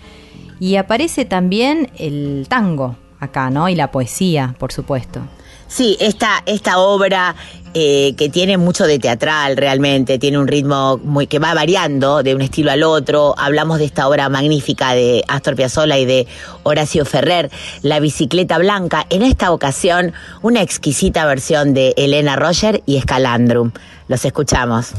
Y 0.60 0.76
aparece 0.76 1.26
también 1.26 1.89
el 1.97 2.45
tango 2.49 2.95
acá, 3.20 3.49
¿no? 3.49 3.70
Y 3.70 3.76
la 3.76 3.91
poesía, 3.91 4.55
por 4.58 4.72
supuesto. 4.72 5.22
Sí, 5.68 5.97
esta, 5.99 6.43
esta 6.45 6.78
obra 6.78 7.36
eh, 7.74 8.16
que 8.18 8.30
tiene 8.30 8.58
mucho 8.58 8.86
de 8.86 8.99
teatral 8.99 9.58
realmente, 9.58 10.18
tiene 10.18 10.39
un 10.39 10.47
ritmo 10.47 10.97
muy 11.03 11.28
que 11.28 11.39
va 11.39 11.53
variando 11.53 12.24
de 12.24 12.34
un 12.34 12.41
estilo 12.41 12.72
al 12.72 12.84
otro. 12.84 13.36
Hablamos 13.38 13.80
de 13.80 13.86
esta 13.86 14.08
obra 14.08 14.30
magnífica 14.30 14.93
de 14.93 15.24
Astor 15.28 15.55
Piazzolla 15.55 15.97
y 15.97 16.05
de 16.05 16.26
Horacio 16.64 17.05
Ferrer, 17.05 17.51
La 17.82 17.99
bicicleta 17.99 18.58
blanca. 18.58 19.05
En 19.10 19.22
esta 19.22 19.51
ocasión, 19.51 20.14
una 20.41 20.62
exquisita 20.62 21.26
versión 21.26 21.74
de 21.74 21.93
Elena 21.97 22.38
Roger 22.38 22.82
y 22.86 22.95
Escalandrum. 22.95 23.72
Los 24.08 24.24
escuchamos. 24.24 24.93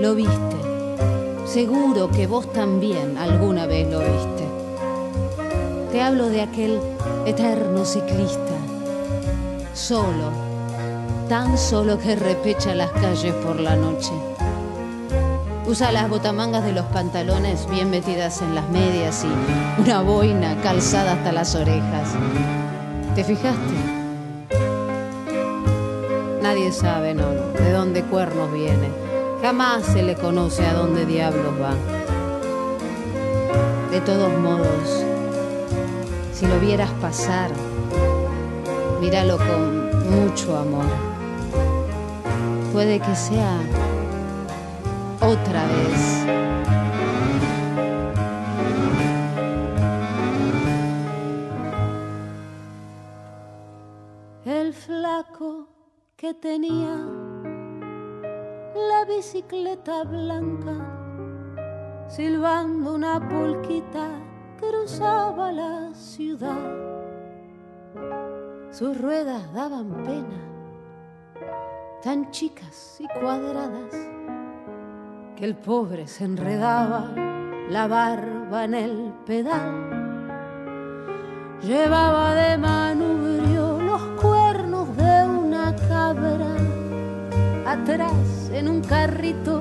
Lo 0.00 0.14
viste. 0.14 0.65
Seguro 1.56 2.10
que 2.10 2.26
vos 2.26 2.52
también 2.52 3.16
alguna 3.16 3.64
vez 3.64 3.90
lo 3.90 4.00
viste. 4.00 4.46
Te 5.90 6.02
hablo 6.02 6.28
de 6.28 6.42
aquel 6.42 6.78
eterno 7.24 7.86
ciclista, 7.86 8.52
solo, 9.72 10.32
tan 11.30 11.56
solo 11.56 11.98
que 11.98 12.14
repecha 12.14 12.74
las 12.74 12.90
calles 12.90 13.32
por 13.36 13.58
la 13.58 13.74
noche. 13.74 14.10
Usa 15.66 15.92
las 15.92 16.10
botamangas 16.10 16.62
de 16.62 16.72
los 16.72 16.84
pantalones 16.84 17.66
bien 17.70 17.88
metidas 17.88 18.42
en 18.42 18.54
las 18.54 18.68
medias 18.68 19.24
y 19.24 19.80
una 19.80 20.02
boina 20.02 20.60
calzada 20.60 21.14
hasta 21.14 21.32
las 21.32 21.54
orejas. 21.54 22.10
¿Te 23.14 23.24
fijaste? 23.24 23.74
Nadie 26.42 26.70
sabe, 26.70 27.14
no, 27.14 27.30
de 27.30 27.72
dónde 27.72 28.02
cuernos 28.02 28.52
viene. 28.52 29.05
Jamás 29.42 29.84
se 29.84 30.02
le 30.02 30.14
conoce 30.14 30.66
a 30.66 30.72
dónde 30.72 31.06
diablos 31.06 31.54
va. 31.60 31.74
De 33.90 34.00
todos 34.00 34.36
modos, 34.38 35.04
si 36.32 36.46
lo 36.46 36.58
vieras 36.58 36.90
pasar, 37.00 37.50
míralo 39.00 39.38
con 39.38 40.10
mucho 40.10 40.56
amor. 40.56 40.86
Puede 42.72 42.98
que 43.00 43.14
sea 43.14 43.58
otra 45.20 45.64
vez. 45.66 46.26
El 54.44 54.74
flaco 54.74 55.68
que 56.16 56.34
tenía 56.34 57.25
la 58.76 59.04
bicicleta 59.06 60.04
blanca, 60.04 60.74
silbando 62.08 62.94
una 62.94 63.18
polquita, 63.26 64.08
cruzaba 64.60 65.50
la 65.50 65.94
ciudad. 65.94 66.72
Sus 68.70 69.00
ruedas 69.00 69.52
daban 69.54 69.90
pena, 70.04 70.40
tan 72.02 72.30
chicas 72.30 72.98
y 73.00 73.08
cuadradas, 73.18 73.94
que 75.36 75.44
el 75.44 75.56
pobre 75.56 76.06
se 76.06 76.24
enredaba 76.24 77.10
la 77.70 77.86
barba 77.86 78.64
en 78.64 78.74
el 78.74 79.14
pedal. 79.24 79.96
Llevaba 81.62 82.34
de 82.34 82.58
manubrio 82.58 83.80
los 83.80 84.02
cuernos 84.20 84.94
de 84.96 85.24
una 85.26 85.74
cabra. 85.88 86.55
Atrás, 87.66 88.48
en 88.52 88.68
un 88.68 88.80
carrito, 88.80 89.60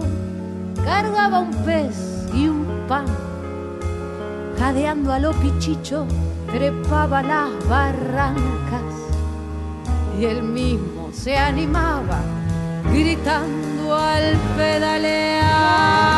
cargaba 0.84 1.39
un 1.39 1.51
pez 1.66 2.28
y 2.36 2.47
un 2.47 2.68
pan. 2.88 3.06
Jadeando 4.60 5.12
a 5.12 5.18
lo 5.18 5.32
pichicho, 5.34 6.06
trepaba 6.51 7.24
las 7.24 7.49
barrancas. 7.68 8.93
Y 10.20 10.26
él 10.26 10.43
mismo 10.43 11.10
se 11.12 11.36
animaba, 11.36 12.20
gritando 12.91 13.95
al 13.95 14.38
pedalear. 14.56 16.14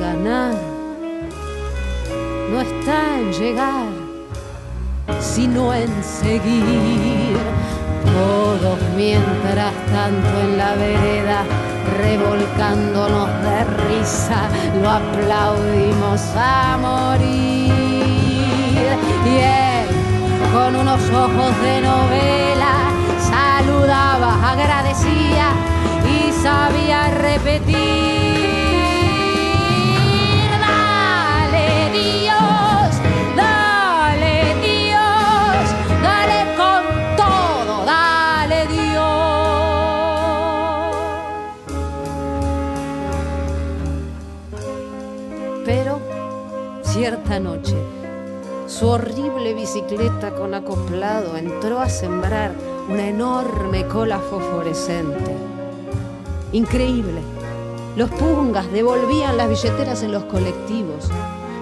Ganar 0.00 0.54
no 2.50 2.60
está 2.60 3.18
en 3.18 3.32
llegar, 3.32 3.86
sino 5.20 5.72
en 5.72 5.88
seguir. 6.02 7.36
Todos 8.04 8.78
mientras 8.96 9.72
tanto 9.92 10.40
en 10.40 10.58
la 10.58 10.74
vereda, 10.74 11.44
revolcándonos 11.98 13.28
de 13.44 13.64
risa, 13.88 14.48
lo 14.82 14.90
aplaudimos 14.90 16.20
a 16.34 16.76
morir. 16.80 17.72
Y 19.26 19.36
él, 19.38 19.86
con 20.52 20.74
unos 20.74 21.02
ojos 21.10 21.62
de 21.62 21.80
novela, 21.82 22.72
saludaba, 23.30 24.50
agradecía 24.50 25.52
y 26.04 26.32
sabía 26.32 27.10
repetir. 27.10 27.89
Su 48.80 48.88
horrible 48.88 49.52
bicicleta 49.52 50.30
con 50.30 50.54
acoplado 50.54 51.36
entró 51.36 51.80
a 51.80 51.90
sembrar 51.90 52.54
una 52.88 53.08
enorme 53.08 53.86
cola 53.86 54.18
fosforescente. 54.18 55.36
Increíble. 56.52 57.20
Los 57.94 58.08
pungas 58.08 58.72
devolvían 58.72 59.36
las 59.36 59.50
billeteras 59.50 60.02
en 60.02 60.12
los 60.12 60.24
colectivos. 60.24 61.10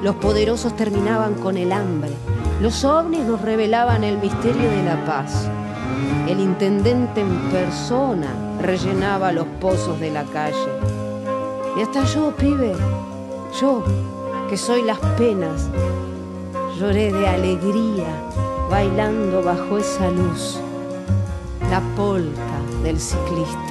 Los 0.01 0.15
poderosos 0.15 0.77
terminaban 0.77 1.35
con 1.35 1.57
el 1.57 1.73
hambre. 1.73 2.13
Los 2.61 2.85
ovnis 2.85 3.25
nos 3.25 3.43
revelaban 3.43 4.05
el 4.05 4.19
misterio 4.19 4.71
de 4.71 4.85
la 4.85 5.05
paz. 5.05 5.51
El 6.29 6.39
intendente 6.39 7.23
en 7.23 7.51
persona 7.51 8.33
rellenaba 8.61 9.33
los 9.33 9.49
pozos 9.61 9.99
de 9.99 10.13
la 10.13 10.23
calle. 10.23 10.71
Y 11.77 11.83
hasta 11.83 12.05
yo, 12.05 12.31
pibe, 12.37 12.77
yo, 13.61 13.83
que 14.49 14.57
soy 14.57 14.83
las 14.83 15.01
penas, 15.17 15.69
lloré 16.79 17.13
de 17.13 17.27
alegría 17.27 18.07
bailando 18.71 19.43
bajo 19.43 19.79
esa 19.79 20.11
luz 20.11 20.61
la 21.71 21.81
polca 21.97 22.61
del 22.85 23.01
ciclista. 23.01 23.68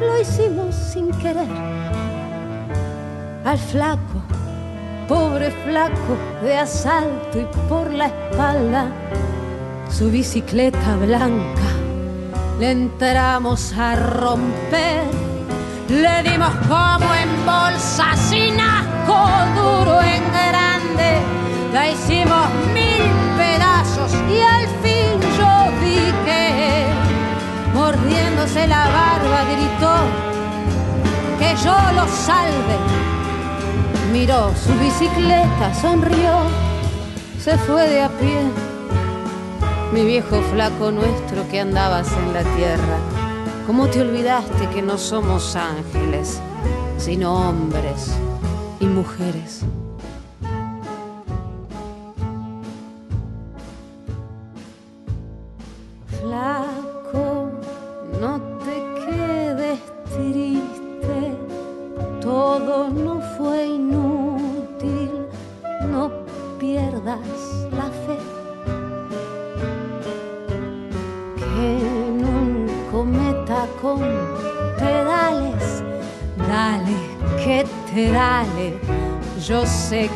Lo 0.00 0.20
hicimos, 0.20 0.74
sin 0.74 1.10
querer. 1.12 1.48
Al 3.44 3.58
flaco, 3.58 4.22
pobre 5.08 5.50
flaco 5.64 6.16
de 6.42 6.56
asalto 6.56 7.40
y 7.40 7.46
por 7.68 7.92
la 7.92 8.06
espalda, 8.06 8.86
su 9.90 10.10
bicicleta 10.10 10.96
blanca, 10.96 11.70
le 12.58 12.70
entramos 12.70 13.72
a 13.74 13.96
romper. 13.96 15.04
Le 15.88 16.30
dimos 16.30 16.54
como 16.66 17.14
en 17.14 17.30
bolsa, 17.44 18.16
sin 18.16 18.58
asco, 18.58 19.28
duro 19.54 20.00
en 20.00 20.22
grande. 20.32 21.20
La 21.72 21.90
hicimos 21.90 22.48
mil 22.72 23.04
pedazos 23.36 24.12
y 24.30 24.40
al 24.40 24.83
mordiéndose 27.74 28.66
la 28.68 28.86
barba, 28.86 29.44
gritó 29.52 29.94
que 31.38 31.56
yo 31.62 31.74
lo 31.94 32.06
salve. 32.08 32.78
Miró 34.12 34.52
su 34.54 34.72
bicicleta, 34.78 35.74
sonrió, 35.74 36.38
se 37.40 37.58
fue 37.58 37.88
de 37.88 38.02
a 38.02 38.08
pie. 38.08 38.42
Mi 39.92 40.04
viejo 40.04 40.40
flaco 40.52 40.90
nuestro 40.92 41.48
que 41.50 41.60
andabas 41.60 42.10
en 42.12 42.32
la 42.32 42.42
tierra, 42.56 42.98
¿cómo 43.66 43.88
te 43.88 44.00
olvidaste 44.00 44.68
que 44.70 44.82
no 44.82 44.96
somos 44.96 45.56
ángeles, 45.56 46.40
sino 46.96 47.34
hombres 47.34 48.12
y 48.80 48.86
mujeres? 48.86 49.64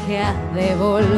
Que 0.08 0.16
has 0.16 0.54
de 0.54 0.74
volver. 0.74 1.17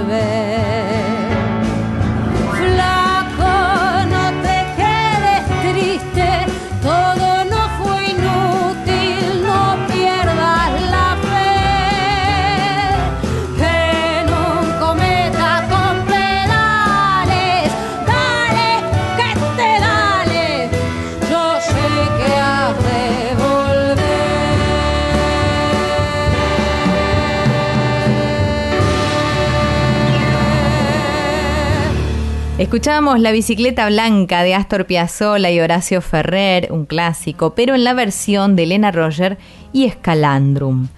La 32.91 33.31
bicicleta 33.31 33.87
blanca 33.87 34.43
de 34.43 34.57
Astor 34.57 34.85
Piazzolla 34.85 35.49
y 35.49 35.61
Horacio 35.61 36.01
Ferrer, 36.01 36.73
un 36.73 36.87
clásico, 36.87 37.55
pero 37.55 37.77
en 37.77 37.85
la 37.85 37.95
versión 37.95 38.57
de 38.57 38.65
Elena 38.65 38.91
Roger 38.91 39.39
y 39.73 39.85
Escalandrum. 39.85 40.89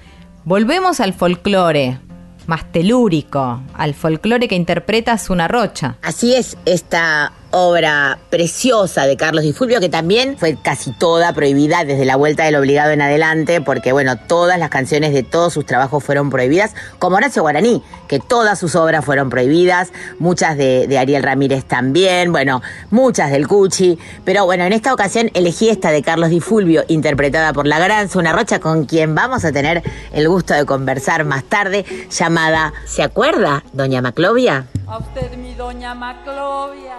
Volvemos 0.45 1.01
al 1.01 1.13
folclore, 1.13 1.99
más 2.47 2.73
telúrico, 2.73 3.61
al 3.75 3.93
folclore 3.93 4.49
que 4.49 4.55
interpreta 4.55 5.19
Zuna 5.19 5.49
Rocha. 5.49 5.99
Así 6.01 6.35
es, 6.35 6.57
esta 6.65 7.33
obra 7.53 8.19
preciosa 8.31 9.07
de 9.07 9.17
Carlos 9.17 9.45
Di 9.45 9.53
Fulvio, 9.53 9.81
que 9.81 9.89
también 9.89 10.37
fue 10.37 10.57
casi 10.61 10.91
toda 10.93 11.33
prohibida 11.33 11.85
desde 11.85 12.05
la 12.05 12.17
vuelta 12.17 12.45
del 12.45 12.57
obligado 12.57 12.91
en 12.91 13.03
adelante, 13.03 13.61
porque 13.61 13.93
bueno, 13.93 14.17
todas 14.17 14.59
las 14.59 14.71
canciones 14.71 15.13
de 15.13 15.23
todos 15.23 15.53
sus 15.53 15.65
trabajos 15.65 16.03
fueron 16.03 16.31
prohibidas, 16.31 16.75
como 16.99 17.17
Horacio 17.17 17.43
Guaraní, 17.43 17.83
que 18.09 18.19
todas 18.19 18.59
sus 18.59 18.75
obras 18.75 19.05
fueron 19.05 19.31
prohibidas, 19.31 19.93
muchas 20.19 20.57
de, 20.57 20.87
de 20.87 20.99
Ariel 20.99 21.23
Ramírez 21.23 21.65
también, 21.65 22.33
bueno, 22.33 22.63
muchas 22.91 23.31
del 23.31 23.47
Cuchi, 23.47 23.99
pero 24.25 24.45
bueno, 24.45 24.65
en 24.65 24.73
esta 24.73 24.93
ocasión 24.93 25.31
elegí 25.35 25.69
esta 25.69 25.91
de 25.91 26.03
Carlos 26.03 26.31
Di 26.31 26.41
Fulvio, 26.41 26.85
interpretada 26.89 27.53
por 27.53 27.67
la 27.67 27.79
gran 27.79 28.09
Zuna 28.09 28.33
Rocha, 28.33 28.59
con 28.59 28.87
quien 28.87 29.15
vamos 29.15 29.45
a 29.45 29.53
tener 29.53 29.83
el 30.13 30.29
gusto 30.29 30.55
de 30.55 30.65
conversar 30.65 31.25
más 31.25 31.45
tarde, 31.45 31.85
llamada 32.11 32.73
¿Se 32.87 33.03
acuerda, 33.03 33.65
doña 33.73 34.03
Maclovia? 34.03 34.67
A 34.87 34.99
usted 34.99 35.37
mi 35.37 35.55
doña 35.55 35.95
Maclovia, 35.95 36.97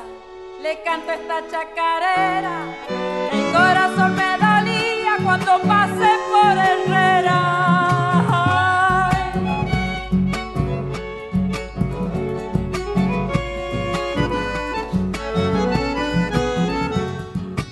le 0.64 0.82
canto 0.82 1.12
esta 1.12 1.42
chacarera. 1.52 2.58
El 3.34 3.44
corazón 3.52 4.16
me 4.16 4.32
dolía 4.46 5.14
cuando 5.22 5.60
pasé 5.68 6.12
por 6.32 6.58
Herrera. 6.70 7.40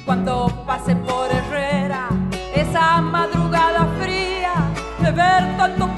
Cuando 0.05 0.33
pasé 0.67 0.93
por 0.97 1.31
Herrera, 1.31 2.09
esa 2.53 2.99
madrugada 2.99 3.87
fría, 4.01 4.53
de 4.99 5.11
ver 5.11 5.57
tanto 5.57 5.90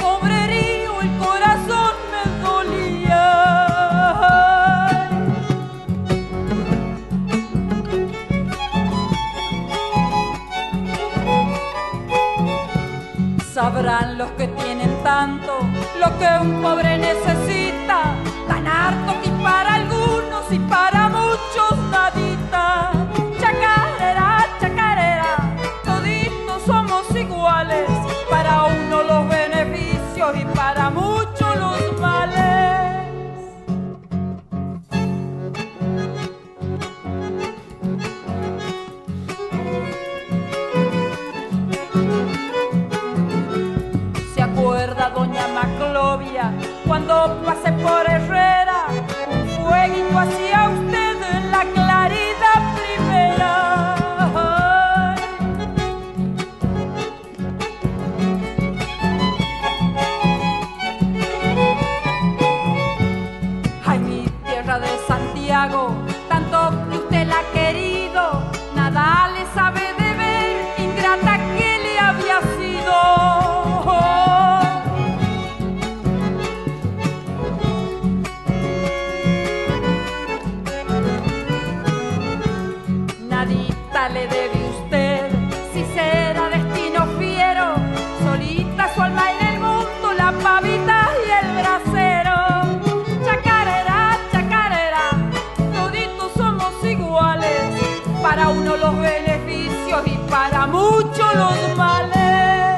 Sabrán 13.53 14.17
los 14.17 14.31
que 14.31 14.47
tienen 14.47 14.89
tanto 15.03 15.59
lo 15.99 16.17
que 16.17 16.25
un 16.41 16.59
pobre 16.63 16.97
necesita, 16.97 18.15
tan 18.47 18.65
harto 18.65 19.21
que 19.21 19.29
para 19.43 19.75
algunos 19.75 20.51
y 20.51 20.57
para 20.57 21.02
cuando 46.87 47.41
pasé 47.45 47.71
por 47.73 48.09
Herrera? 48.09 48.62
Un 48.62 48.62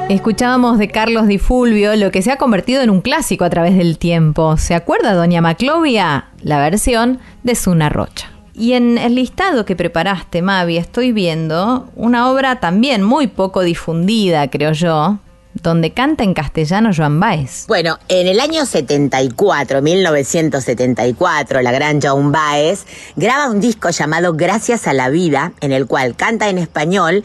Escuchábamos 0.09 0.77
de 0.77 0.87
Carlos 0.89 1.25
Di 1.25 1.39
Fulvio 1.39 1.95
lo 1.95 2.11
que 2.11 2.21
se 2.21 2.31
ha 2.31 2.37
convertido 2.37 2.83
en 2.83 2.91
un 2.91 3.01
clásico 3.01 3.43
a 3.43 3.49
través 3.49 3.75
del 3.75 3.97
tiempo. 3.97 4.55
¿Se 4.55 4.75
acuerda, 4.75 5.15
doña 5.15 5.41
Maclovia? 5.41 6.29
La 6.43 6.59
versión 6.59 7.19
de 7.41 7.55
Zuna 7.55 7.89
Rocha. 7.89 8.29
Y 8.53 8.73
en 8.73 8.99
el 8.99 9.15
listado 9.15 9.65
que 9.65 9.75
preparaste, 9.75 10.43
Mavi, 10.43 10.77
estoy 10.77 11.11
viendo 11.11 11.89
una 11.95 12.29
obra 12.29 12.59
también 12.59 13.01
muy 13.01 13.25
poco 13.25 13.61
difundida, 13.63 14.47
creo 14.51 14.73
yo, 14.73 15.17
donde 15.55 15.91
canta 15.91 16.23
en 16.23 16.35
castellano 16.35 16.91
Joan 16.95 17.19
Baez. 17.19 17.65
Bueno, 17.67 17.97
en 18.07 18.27
el 18.27 18.39
año 18.39 18.67
74, 18.67 19.81
1974, 19.81 21.63
la 21.63 21.71
gran 21.71 21.99
Joan 21.99 22.31
Baez 22.31 22.85
graba 23.15 23.49
un 23.49 23.59
disco 23.59 23.89
llamado 23.89 24.33
Gracias 24.33 24.87
a 24.87 24.93
la 24.93 25.09
Vida, 25.09 25.53
en 25.61 25.71
el 25.71 25.87
cual 25.87 26.15
canta 26.15 26.47
en 26.49 26.59
español 26.59 27.23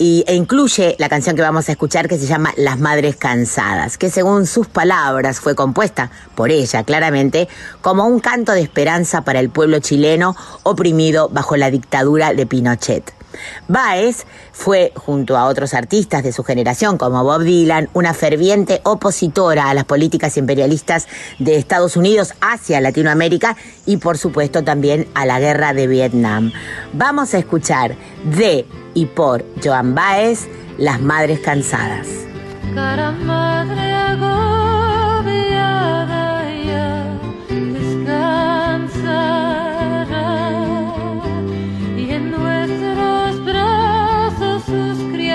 y, 0.00 0.24
e 0.26 0.34
incluye 0.34 0.96
la 0.98 1.10
canción 1.10 1.36
que 1.36 1.42
vamos 1.42 1.68
a 1.68 1.72
escuchar 1.72 2.08
que 2.08 2.16
se 2.16 2.26
llama 2.26 2.54
Las 2.56 2.80
Madres 2.80 3.16
Cansadas, 3.16 3.98
que 3.98 4.08
según 4.08 4.46
sus 4.46 4.66
palabras 4.66 5.40
fue 5.40 5.54
compuesta 5.54 6.10
por 6.34 6.50
ella 6.50 6.84
claramente 6.84 7.48
como 7.82 8.06
un 8.06 8.18
canto 8.18 8.52
de 8.52 8.62
esperanza 8.62 9.24
para 9.24 9.40
el 9.40 9.50
pueblo 9.50 9.78
chileno 9.80 10.34
oprimido 10.62 11.28
bajo 11.28 11.54
la 11.56 11.70
dictadura 11.70 12.32
de 12.32 12.46
Pinochet. 12.46 13.19
Baez 13.68 14.26
fue, 14.52 14.92
junto 14.96 15.36
a 15.36 15.46
otros 15.46 15.74
artistas 15.74 16.22
de 16.22 16.32
su 16.32 16.44
generación 16.44 16.98
como 16.98 17.22
Bob 17.24 17.42
Dylan, 17.42 17.88
una 17.92 18.14
ferviente 18.14 18.80
opositora 18.84 19.70
a 19.70 19.74
las 19.74 19.84
políticas 19.84 20.36
imperialistas 20.36 21.06
de 21.38 21.56
Estados 21.56 21.96
Unidos 21.96 22.34
hacia 22.40 22.80
Latinoamérica 22.80 23.56
y 23.86 23.98
por 23.98 24.18
supuesto 24.18 24.64
también 24.64 25.08
a 25.14 25.26
la 25.26 25.40
guerra 25.40 25.72
de 25.72 25.86
Vietnam. 25.86 26.52
Vamos 26.92 27.34
a 27.34 27.38
escuchar 27.38 27.96
de 28.24 28.66
y 28.94 29.06
por 29.06 29.44
Joan 29.62 29.94
Baez, 29.94 30.48
Las 30.78 31.00
Madres 31.00 31.40
Cansadas. 31.40 32.08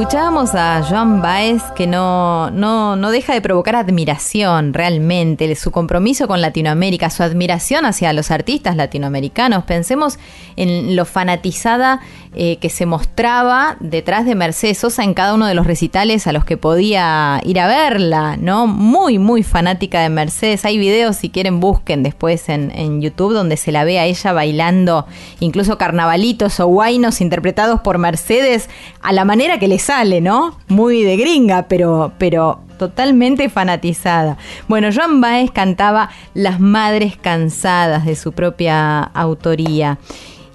Escuchábamos 0.07 0.55
a 0.55 0.85
Joan 0.89 1.21
Baez 1.21 1.65
que 1.75 1.89
no, 1.89 2.53
no, 2.53 2.95
no 2.95 3.11
deja 3.11 3.35
de 3.35 3.41
provocar 3.41 3.75
admiración 3.75 4.73
realmente, 4.73 5.53
su 5.57 5.73
compromiso 5.73 6.29
con 6.29 6.41
Latinoamérica, 6.41 7.11
su 7.11 7.25
admiración 7.25 7.85
hacia 7.85 8.13
los 8.13 8.31
artistas 8.31 8.77
latinoamericanos. 8.77 9.65
Pensemos 9.65 10.21
en 10.55 10.95
lo 10.95 11.07
fanatizada 11.07 12.03
eh, 12.37 12.59
que 12.59 12.69
se 12.69 12.87
mostraba 12.87 13.77
detrás 13.81 14.27
de 14.27 14.35
Mercedes 14.35 14.79
Sosa 14.79 15.03
en 15.03 15.15
cada 15.15 15.35
uno 15.35 15.47
de 15.47 15.55
los 15.55 15.67
recitales 15.67 16.27
a 16.27 16.33
los 16.33 16.45
que 16.45 16.57
podía 16.57 17.41
ir 17.45 17.59
a 17.59 17.67
verla, 17.67 18.37
¿no? 18.37 18.67
Muy, 18.67 19.19
muy 19.19 19.43
fanática 19.43 20.03
de 20.03 20.11
Mercedes. 20.11 20.65
Hay 20.65 20.77
videos, 20.77 21.17
si 21.17 21.31
quieren, 21.31 21.61
busquen 21.61 22.03
después 22.03 22.49
en, 22.49 22.71
en 22.73 23.01
YouTube 23.01 23.33
donde 23.33 23.57
se 23.57 23.73
la 23.73 23.85
ve 23.85 23.99
a 23.99 24.05
ella 24.05 24.33
bailando 24.33 25.07
incluso 25.41 25.79
carnavalitos 25.79 26.61
o 26.61 26.67
guainos 26.67 27.21
interpretados 27.21 27.81
por 27.81 27.99
Mercedes 27.99 28.69
a 29.01 29.13
la 29.13 29.25
manera 29.25 29.59
que 29.59 29.69
le 29.69 29.79
sale, 29.79 30.21
¿no? 30.21 30.59
Muy 30.69 31.03
de 31.03 31.17
gringa, 31.17 31.69
pero, 31.69 32.13
pero 32.19 32.61
totalmente 32.77 33.49
fanatizada. 33.49 34.37
Bueno, 34.69 34.89
Joan 34.95 35.21
Baez 35.21 35.51
cantaba 35.51 36.11
Las 36.35 36.61
Madres 36.61 37.17
Cansadas 37.17 38.05
de 38.05 38.17
su 38.17 38.33
propia 38.33 39.01
autoría. 39.01 39.99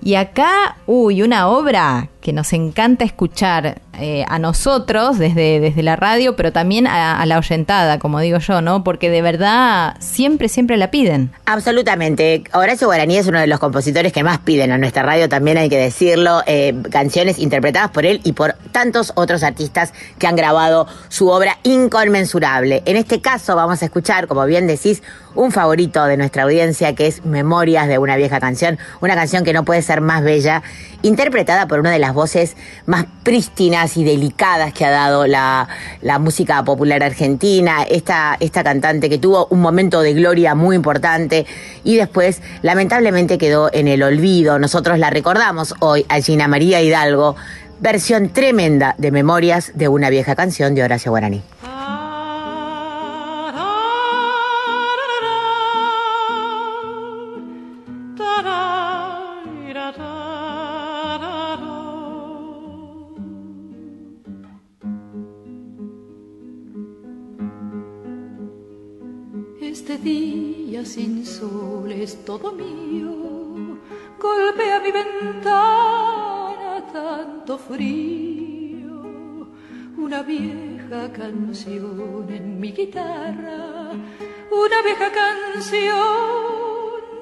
Y 0.04 0.16
acá, 0.16 0.78
uy, 0.88 1.22
una 1.22 1.48
obra 1.48 2.10
que 2.22 2.34
nos 2.34 2.54
encanta 2.54 3.06
escuchar 3.06 3.82
eh, 4.00 4.24
a 4.30 4.40
nosotros 4.40 5.20
desde, 5.20 5.60
desde 5.60 5.84
la 5.84 5.98
radio, 5.98 6.36
pero 6.38 6.54
también 6.54 6.88
a, 6.88 7.26
la 7.26 7.38
oyentada, 7.38 8.00
como 8.00 8.20
digo 8.22 8.38
yo, 8.40 8.62
¿no? 8.62 8.84
Porque 8.86 9.10
de 9.10 9.22
verdad 9.22 9.96
siempre, 10.00 10.48
siempre 10.48 10.78
la 10.78 10.92
piden. 10.92 11.32
Absolutamente. 11.46 12.44
Horacio 12.54 12.88
Guaraní 12.88 13.18
es 13.18 13.28
uno 13.28 13.40
de 13.40 13.48
los 13.48 13.60
compositores 13.60 14.14
que 14.14 14.24
más 14.24 14.40
piden 14.40 14.72
a 14.72 14.78
nuestra 14.78 15.04
radio, 15.04 15.28
también 15.28 15.58
hay 15.58 15.68
que 15.68 15.78
decirlo. 15.78 16.42
Eh, 16.48 16.74
canciones 16.90 17.38
interpretadas 17.38 17.92
por 17.92 18.06
él 18.06 18.22
y 18.24 18.32
por 18.32 18.54
tantos 18.72 19.12
otros 19.16 19.44
artistas 19.44 19.94
que 20.18 20.26
han 20.26 20.38
grabado 20.38 20.88
su 21.10 21.28
obra 21.28 21.58
inconmensurable. 21.64 22.84
En 22.86 22.96
este 22.96 23.20
caso 23.20 23.58
vamos 23.58 23.82
a 23.82 23.86
escuchar, 23.86 24.28
como 24.28 24.46
bien 24.46 24.68
decís, 24.68 25.04
un 25.36 25.52
favorito 25.52 26.04
de 26.06 26.18
nuestra 26.18 26.44
audiencia 26.44 26.96
que 26.96 27.08
es 27.08 27.26
Memorias 27.26 27.88
de 27.88 27.98
una 27.98 28.16
vieja 28.16 28.40
canción, 28.40 28.80
una 29.00 29.16
canción 29.16 29.44
que 29.44 29.54
no 29.54 29.64
puede 29.64 29.82
ser 29.82 30.02
más 30.02 30.24
bella, 30.24 30.64
interpretada 31.02 31.68
por 31.68 31.80
una 31.80 31.92
de 31.92 32.00
las 32.00 32.14
voces 32.14 32.56
más 32.86 33.06
prístinas 33.24 33.98
y 33.98 34.04
delicadas 34.04 34.74
que 34.74 34.86
ha 34.86 34.92
dado 34.92 35.28
la, 35.28 35.68
música 36.20 36.64
popular 36.64 37.04
argentina, 37.04 37.84
esta, 37.84 38.38
esta 38.40 38.64
cantante 38.64 39.10
que 39.10 39.18
tuvo 39.18 39.48
un 39.50 39.62
momento 39.62 40.02
de 40.02 40.14
gloria 40.14 40.56
muy 40.56 40.76
importante 40.76 41.46
y 41.84 41.98
después 41.98 42.42
lamentablemente 42.62 43.38
quedó 43.38 43.70
en 43.74 43.88
el 43.88 44.04
olvido. 44.04 44.60
Nosotros 44.60 45.00
la 45.00 45.10
recordamos 45.10 45.76
hoy 45.80 46.06
a 46.10 46.20
Gina 46.20 46.48
María 46.48 46.82
Hidalgo, 46.82 47.36
versión 47.80 48.30
tremenda 48.30 48.96
de 48.98 49.12
Memorias 49.12 49.72
de 49.74 49.88
una 49.88 50.10
vieja 50.10 50.36
canción 50.36 50.76
de 50.76 50.84
Horacio 50.84 51.12
Guaraní. 51.12 51.42
Este 70.02 70.14
día 70.16 70.84
sin 70.84 71.24
sol 71.24 71.92
es 71.92 72.26
todo 72.26 72.52
mío, 72.54 73.78
golpea 74.20 74.80
mi 74.80 74.92
ventana 74.92 76.84
tanto 76.92 77.60
frío, 77.60 79.04
una 79.98 80.24
vieja 80.24 81.14
canción 81.14 82.26
en 82.30 82.60
mi 82.60 82.72
guitarra, 82.72 83.92
una 83.92 84.82
vieja 84.84 85.12
canción 85.12 85.92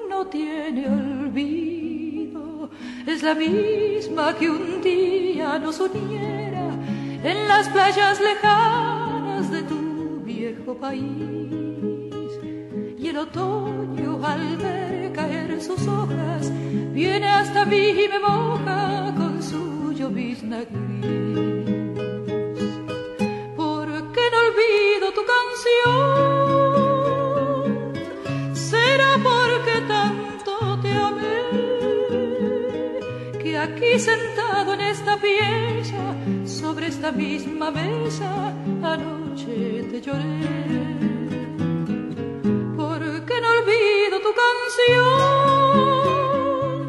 no 0.08 0.26
tiene 0.28 0.88
olvido, 0.88 2.70
es 3.06 3.22
la 3.22 3.34
misma 3.34 4.34
que 4.38 4.48
un 4.48 4.80
día 4.80 5.58
nos 5.58 5.80
uniera 5.80 6.70
en 7.22 7.46
las 7.46 7.68
playas 7.68 8.18
lejanas 8.22 9.50
de 9.50 9.62
tu 9.64 10.22
viejo 10.24 10.74
país. 10.76 11.59
El 13.10 13.18
otoño 13.18 14.24
al 14.24 14.56
ver 14.56 15.12
caer 15.12 15.60
sus 15.60 15.84
hojas 15.88 16.48
viene 16.92 17.28
hasta 17.28 17.64
mí 17.64 17.88
y 17.88 18.08
me 18.08 18.20
moja 18.20 19.12
con 19.16 19.42
su 19.42 19.92
llovizna 19.92 20.58
gris. 20.60 21.50
¿Por 23.56 23.88
qué 24.12 24.20
no 24.32 24.38
olvido 24.46 25.06
tu 25.18 25.22
canción? 25.34 25.96
Será 28.54 29.18
porque 29.24 29.80
tanto 29.88 30.78
te 30.80 30.92
amé 30.92 31.42
que 33.42 33.58
aquí 33.58 33.98
sentado 33.98 34.74
en 34.74 34.82
esta 34.82 35.16
pieza, 35.16 36.14
sobre 36.44 36.86
esta 36.86 37.10
misma 37.10 37.72
mesa, 37.72 38.54
anoche 38.84 39.82
te 39.90 40.00
lloré. 40.00 40.80
¿Por 43.30 43.38
qué 43.38 43.44
no 43.46 43.50
olvido 43.60 44.16
tu 44.20 44.32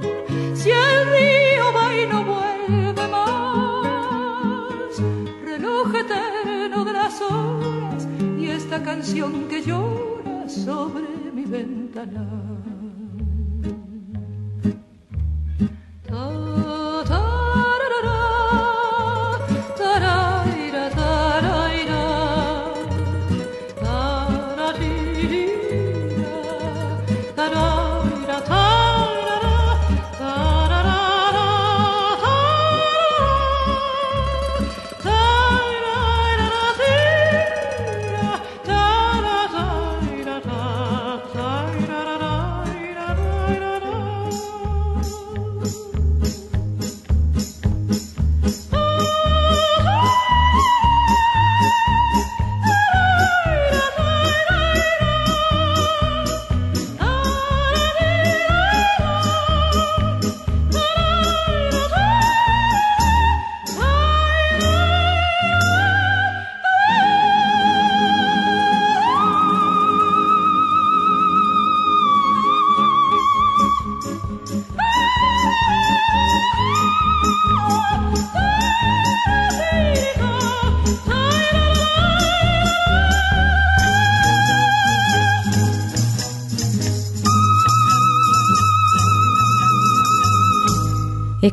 canción? 0.01 0.55
Si 0.55 0.69
el 0.71 1.05
río 1.11 1.65
va 1.71 1.95
y 1.95 2.07
no 2.07 2.23
vuelve 2.23 3.07
más, 3.09 4.99
reloj 5.45 5.93
eterno 5.93 6.83
de 6.83 6.93
las 6.93 7.21
horas 7.21 8.07
y 8.39 8.47
esta 8.49 8.81
canción 8.81 9.47
que 9.49 9.61
llora 9.61 10.49
sobre 10.49 11.31
mi 11.31 11.45
ventana. 11.45 12.27
Ta, 16.07 16.90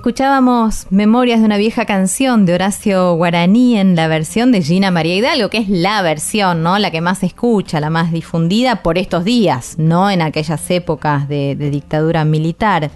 Escuchábamos 0.08 0.86
Memorias 0.88 1.40
de 1.40 1.44
una 1.44 1.58
vieja 1.58 1.84
canción 1.84 2.46
de 2.46 2.54
Horacio 2.54 3.12
Guaraní 3.16 3.76
en 3.76 3.94
la 3.94 4.08
versión 4.08 4.52
de 4.52 4.62
Gina 4.62 4.90
María 4.90 5.14
Hidalgo, 5.14 5.50
que 5.50 5.58
es 5.58 5.68
la 5.68 6.00
versión, 6.00 6.62
¿no? 6.62 6.78
La 6.78 6.90
que 6.90 7.02
más 7.02 7.18
se 7.18 7.26
escucha, 7.26 7.78
la 7.78 7.90
más 7.90 8.10
difundida 8.10 8.76
por 8.76 8.96
estos 8.96 9.24
días, 9.24 9.74
no 9.76 10.10
en 10.10 10.22
aquellas 10.22 10.70
épocas 10.70 11.28
de, 11.28 11.56
de 11.56 11.68
dictadura 11.68 12.24
militar. 12.24 12.90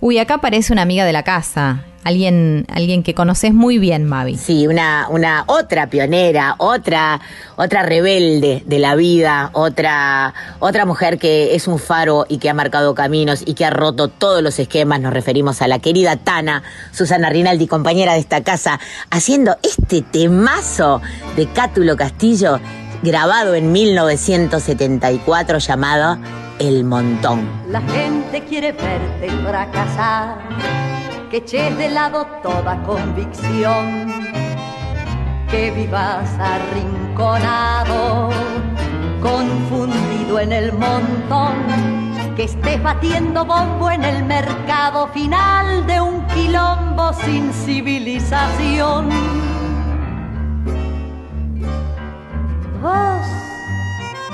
Uy, 0.00 0.18
acá 0.18 0.34
aparece 0.34 0.72
una 0.72 0.82
amiga 0.82 1.04
de 1.04 1.12
la 1.12 1.22
casa, 1.22 1.84
alguien, 2.08 2.66
alguien 2.68 3.02
que 3.02 3.14
conoces 3.14 3.54
muy 3.54 3.78
bien, 3.78 4.04
Mavi. 4.04 4.36
Sí, 4.36 4.66
una, 4.66 5.06
una 5.10 5.44
otra 5.46 5.88
pionera, 5.88 6.54
otra, 6.58 7.20
otra 7.56 7.82
rebelde 7.82 8.62
de 8.66 8.78
la 8.78 8.94
vida, 8.94 9.50
otra, 9.52 10.34
otra 10.58 10.86
mujer 10.86 11.18
que 11.18 11.54
es 11.54 11.68
un 11.68 11.78
faro 11.78 12.24
y 12.28 12.38
que 12.38 12.48
ha 12.48 12.54
marcado 12.54 12.94
caminos 12.94 13.42
y 13.44 13.54
que 13.54 13.64
ha 13.64 13.70
roto 13.70 14.08
todos 14.08 14.42
los 14.42 14.58
esquemas. 14.58 15.00
Nos 15.00 15.12
referimos 15.12 15.60
a 15.62 15.68
la 15.68 15.78
querida 15.78 16.16
Tana, 16.16 16.62
Susana 16.92 17.28
Rinaldi, 17.28 17.66
compañera 17.66 18.14
de 18.14 18.20
esta 18.20 18.42
casa, 18.42 18.80
haciendo 19.10 19.56
este 19.62 20.02
temazo 20.02 21.02
de 21.36 21.46
Cátulo 21.46 21.96
Castillo, 21.96 22.58
grabado 23.02 23.54
en 23.54 23.70
1974, 23.70 25.58
llamado 25.58 26.18
El 26.58 26.82
Montón. 26.82 27.48
La 27.68 27.80
gente 27.80 28.42
quiere 28.44 28.72
verte 28.72 29.30
fracasar, 29.46 30.38
que 31.30 31.36
eches 31.36 31.76
de 31.78 31.88
lado 31.88 32.26
toda 32.42 32.82
convicción, 32.82 34.08
que 35.48 35.70
vivas 35.70 36.28
arrinconado, 36.40 38.30
confundido 39.22 40.40
en 40.40 40.52
el 40.52 40.72
montón, 40.72 41.54
que 42.34 42.44
estés 42.44 42.82
batiendo 42.82 43.44
bombo 43.44 43.90
en 43.92 44.02
el 44.02 44.24
mercado 44.24 45.06
final 45.08 45.86
de 45.86 46.00
un 46.00 46.26
quilombo 46.26 47.12
sin 47.12 47.52
civilización. 47.52 49.10
Vos 52.82 53.47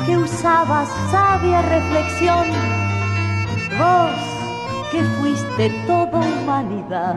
que 0.06 0.16
usabas 0.16 0.88
sabia 1.10 1.62
reflexión, 1.62 2.46
vos 3.78 4.20
que 4.90 5.02
fuiste 5.18 5.70
toda 5.86 6.20
humanidad, 6.20 7.16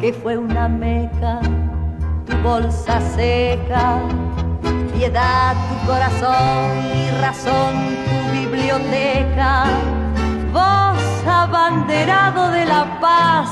que 0.00 0.12
fue 0.12 0.36
una 0.36 0.68
meca, 0.68 1.40
tu 2.26 2.36
bolsa 2.42 3.00
seca, 3.00 4.00
piedad 4.92 5.54
tu 5.68 5.86
corazón 5.86 6.70
y 6.94 7.10
razón 7.20 7.74
tu 8.06 8.32
biblioteca, 8.32 9.64
vos 10.52 11.02
abanderado 11.26 12.50
de 12.50 12.64
la 12.66 13.00
paz, 13.00 13.50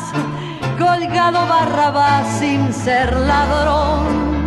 colgado 0.78 1.46
barrabás 1.46 2.26
sin 2.38 2.72
ser 2.72 3.14
ladrón 3.16 4.41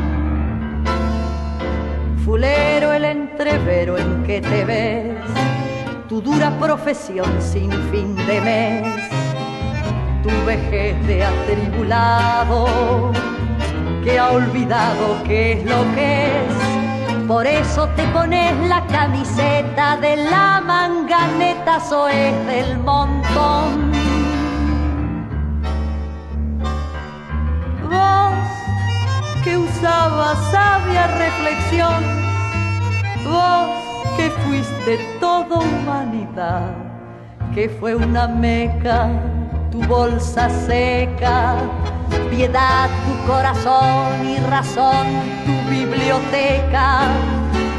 fulero 2.26 2.92
el 2.92 3.06
entrevero 3.06 4.00
en 4.00 4.24
que 4.24 4.42
te 4.42 4.66
ves, 4.66 5.16
tu 6.10 6.22
dura 6.22 6.50
profesión 6.60 7.30
sin 7.40 7.72
fin 7.92 8.16
de 8.16 8.42
mes, 8.42 9.10
tu 10.24 10.32
vejez 10.44 10.96
de 11.06 11.24
atribulado, 11.24 13.12
que 14.04 14.18
ha 14.18 14.32
olvidado 14.32 15.24
qué 15.24 15.52
es 15.54 15.66
lo 15.66 15.84
que 15.94 16.26
es. 16.26 17.28
Por 17.28 17.46
eso 17.46 17.88
te 17.90 18.04
pones 18.08 18.54
la 18.68 18.84
camiseta 18.88 19.96
de 19.98 20.18
la 20.18 20.64
manganeta, 20.66 21.80
soez 21.80 22.34
del 22.48 22.80
montón. 22.80 23.92
Vos 27.88 28.65
que 29.46 29.56
usabas 29.56 30.40
sabia 30.50 31.06
reflexión, 31.06 32.04
vos 33.24 33.70
que 34.18 34.32
fuiste 34.32 34.98
toda 35.20 35.60
humanidad, 35.60 36.72
que 37.54 37.70
fue 37.70 37.94
una 37.94 38.28
meca, 38.28 39.08
tu 39.72 39.84
bolsa 39.84 40.50
seca, 40.50 41.58
piedad 42.32 42.90
tu 43.06 43.32
corazón 43.32 44.28
y 44.28 44.38
razón 44.50 45.06
tu 45.46 45.70
biblioteca. 45.70 47.02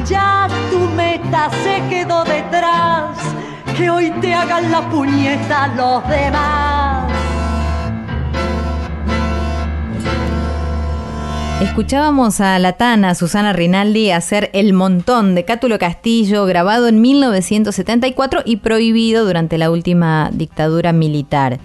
Ya 0.07 0.47
tu 0.71 0.79
meta 0.95 1.51
se 1.64 1.83
quedó 1.89 2.23
detrás, 2.23 3.19
que 3.77 3.91
hoy 3.91 4.11
te 4.21 4.33
hagan 4.33 4.71
la 4.71 4.83
puñeta 4.89 5.67
los 5.77 6.09
demás. 6.09 7.26
Escuchábamos 11.61 12.43
a 12.43 12.59
la 12.59 12.75
Tana, 12.75 13.15
Susana 13.15 13.55
Rinaldi, 13.55 14.11
hacer 14.11 14.51
El 14.53 14.75
Montón 14.75 15.35
de 15.35 15.47
Cátulo 15.47 15.79
Castillo, 15.79 16.45
grabado 16.45 16.87
en 16.87 17.01
1974 17.01 18.43
y 18.45 18.57
prohibido 18.57 19.25
durante 19.25 19.57
la 19.57 19.71
última 19.71 20.29
dictadura 20.35 20.93
militar. 20.93 21.59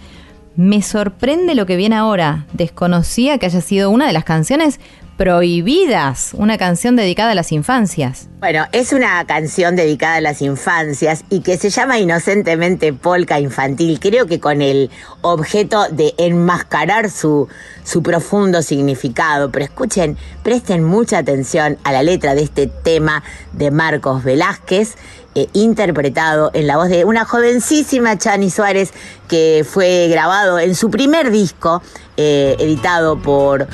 Me 0.55 0.81
sorprende 0.81 1.55
lo 1.55 1.65
que 1.65 1.75
viene 1.75 1.97
ahora. 1.97 2.45
Desconocía 2.53 3.37
que 3.37 3.47
haya 3.47 3.59
sido 3.59 3.89
una 3.89 4.07
de 4.07 4.13
las 4.13 4.23
canciones 4.23 4.79
prohibidas, 5.21 6.31
una 6.33 6.57
canción 6.57 6.95
dedicada 6.95 7.33
a 7.33 7.35
las 7.35 7.51
infancias. 7.51 8.27
Bueno, 8.39 8.65
es 8.71 8.91
una 8.91 9.23
canción 9.27 9.75
dedicada 9.75 10.15
a 10.15 10.21
las 10.21 10.41
infancias 10.41 11.25
y 11.29 11.41
que 11.41 11.57
se 11.57 11.69
llama 11.69 11.99
inocentemente 11.99 12.91
polka 12.91 13.39
infantil, 13.39 13.99
creo 13.99 14.25
que 14.25 14.39
con 14.39 14.63
el 14.63 14.89
objeto 15.21 15.85
de 15.91 16.15
enmascarar 16.17 17.11
su, 17.11 17.47
su 17.83 18.01
profundo 18.01 18.63
significado. 18.63 19.51
Pero 19.51 19.65
escuchen, 19.65 20.17
presten 20.41 20.83
mucha 20.83 21.19
atención 21.19 21.77
a 21.83 21.91
la 21.91 22.01
letra 22.01 22.33
de 22.33 22.41
este 22.41 22.65
tema 22.65 23.21
de 23.53 23.69
Marcos 23.69 24.23
Velázquez. 24.23 24.95
Eh, 25.33 25.47
interpretado 25.53 26.51
en 26.53 26.67
la 26.67 26.75
voz 26.75 26.89
de 26.89 27.05
una 27.05 27.23
jovencísima 27.23 28.17
Chani 28.17 28.49
Suárez 28.49 28.91
que 29.29 29.65
fue 29.65 30.09
grabado 30.09 30.59
en 30.59 30.75
su 30.75 30.91
primer 30.91 31.31
disco 31.31 31.81
eh, 32.17 32.57
editado 32.59 33.17
por 33.17 33.65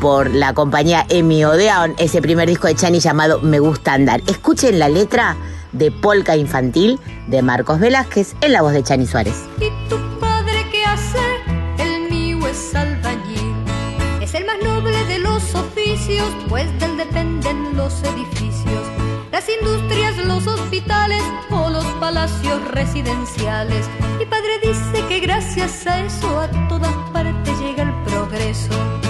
por 0.00 0.34
la 0.34 0.52
compañía 0.54 1.06
Emi 1.08 1.44
Odeon, 1.44 1.94
ese 1.98 2.20
primer 2.20 2.48
disco 2.48 2.66
de 2.66 2.74
Chani 2.74 3.00
llamado 3.00 3.40
Me 3.40 3.58
Gusta 3.58 3.94
Andar. 3.94 4.22
Escuchen 4.26 4.78
la 4.78 4.88
letra 4.88 5.36
de 5.72 5.90
Polka 5.90 6.36
Infantil 6.36 6.98
de 7.26 7.42
Marcos 7.42 7.80
Velázquez 7.80 8.34
en 8.40 8.52
la 8.52 8.62
voz 8.62 8.72
de 8.72 8.82
Chani 8.82 9.06
Suárez. 9.06 9.44
¿Y 9.58 9.70
tu 9.88 9.96
padre 10.20 10.66
qué 10.70 10.84
hace? 10.84 11.18
El 11.78 12.10
mío 12.10 12.46
es 12.46 12.74
albañil. 12.74 13.54
Es 14.20 14.34
el 14.34 14.44
más 14.44 14.56
noble 14.62 15.04
de 15.06 15.18
los 15.18 15.54
oficios, 15.54 16.28
pues 16.48 16.66
del 16.78 16.96
dependen 16.96 17.76
los 17.76 18.02
edificios, 18.02 18.82
las 19.32 19.44
industrias, 19.48 20.16
los 20.18 20.46
hospitales 20.46 21.22
o 21.50 21.70
los 21.70 21.84
palacios 22.00 22.62
residenciales. 22.70 23.86
Mi 24.18 24.26
padre 24.26 24.58
dice 24.62 25.04
que 25.08 25.20
gracias 25.20 25.86
a 25.86 26.00
eso 26.00 26.40
a 26.40 26.48
todas 26.68 26.94
partes 27.12 27.58
llega 27.60 27.82
el 27.82 28.02
progreso 28.04 29.05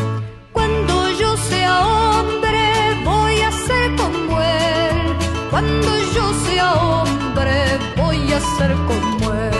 sea 1.36 1.86
hombre, 1.86 3.00
voy 3.04 3.40
a 3.40 3.50
ser 3.52 3.94
como 3.96 4.40
él. 4.40 5.16
Cuando 5.50 5.88
yo 6.14 6.32
sea 6.46 6.74
hombre, 6.74 7.78
voy 7.96 8.32
a 8.32 8.40
ser 8.40 8.74
como 8.90 9.32
él. 9.32 9.52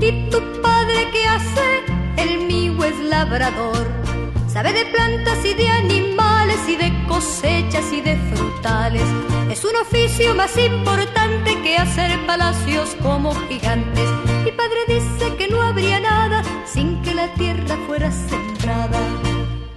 ¿Y 0.00 0.30
tu 0.30 0.40
padre 0.62 1.08
qué 1.12 1.26
hace? 1.26 1.68
El 2.16 2.46
mío 2.46 2.84
es 2.84 2.98
labrador. 2.98 3.86
Sabe 4.48 4.72
de 4.72 4.84
plantas 4.86 5.44
y 5.44 5.54
de 5.54 5.68
animales 5.68 6.31
de 6.76 6.92
cosechas 7.06 7.92
y 7.92 8.00
de 8.00 8.16
frutales 8.34 9.02
es 9.50 9.64
un 9.64 9.76
oficio 9.76 10.34
más 10.34 10.56
importante 10.56 11.60
que 11.62 11.76
hacer 11.76 12.18
palacios 12.26 12.96
como 13.02 13.34
gigantes. 13.48 14.08
Mi 14.44 14.52
padre 14.52 14.78
dice 14.88 15.36
que 15.36 15.48
no 15.48 15.60
habría 15.60 16.00
nada 16.00 16.42
sin 16.64 17.02
que 17.02 17.14
la 17.14 17.28
tierra 17.34 17.76
fuera 17.86 18.10
sembrada. 18.10 18.98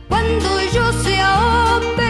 Cuando 0.08 0.62
yo 0.74 0.94
sea 1.04 1.76
hombre, 1.76 2.05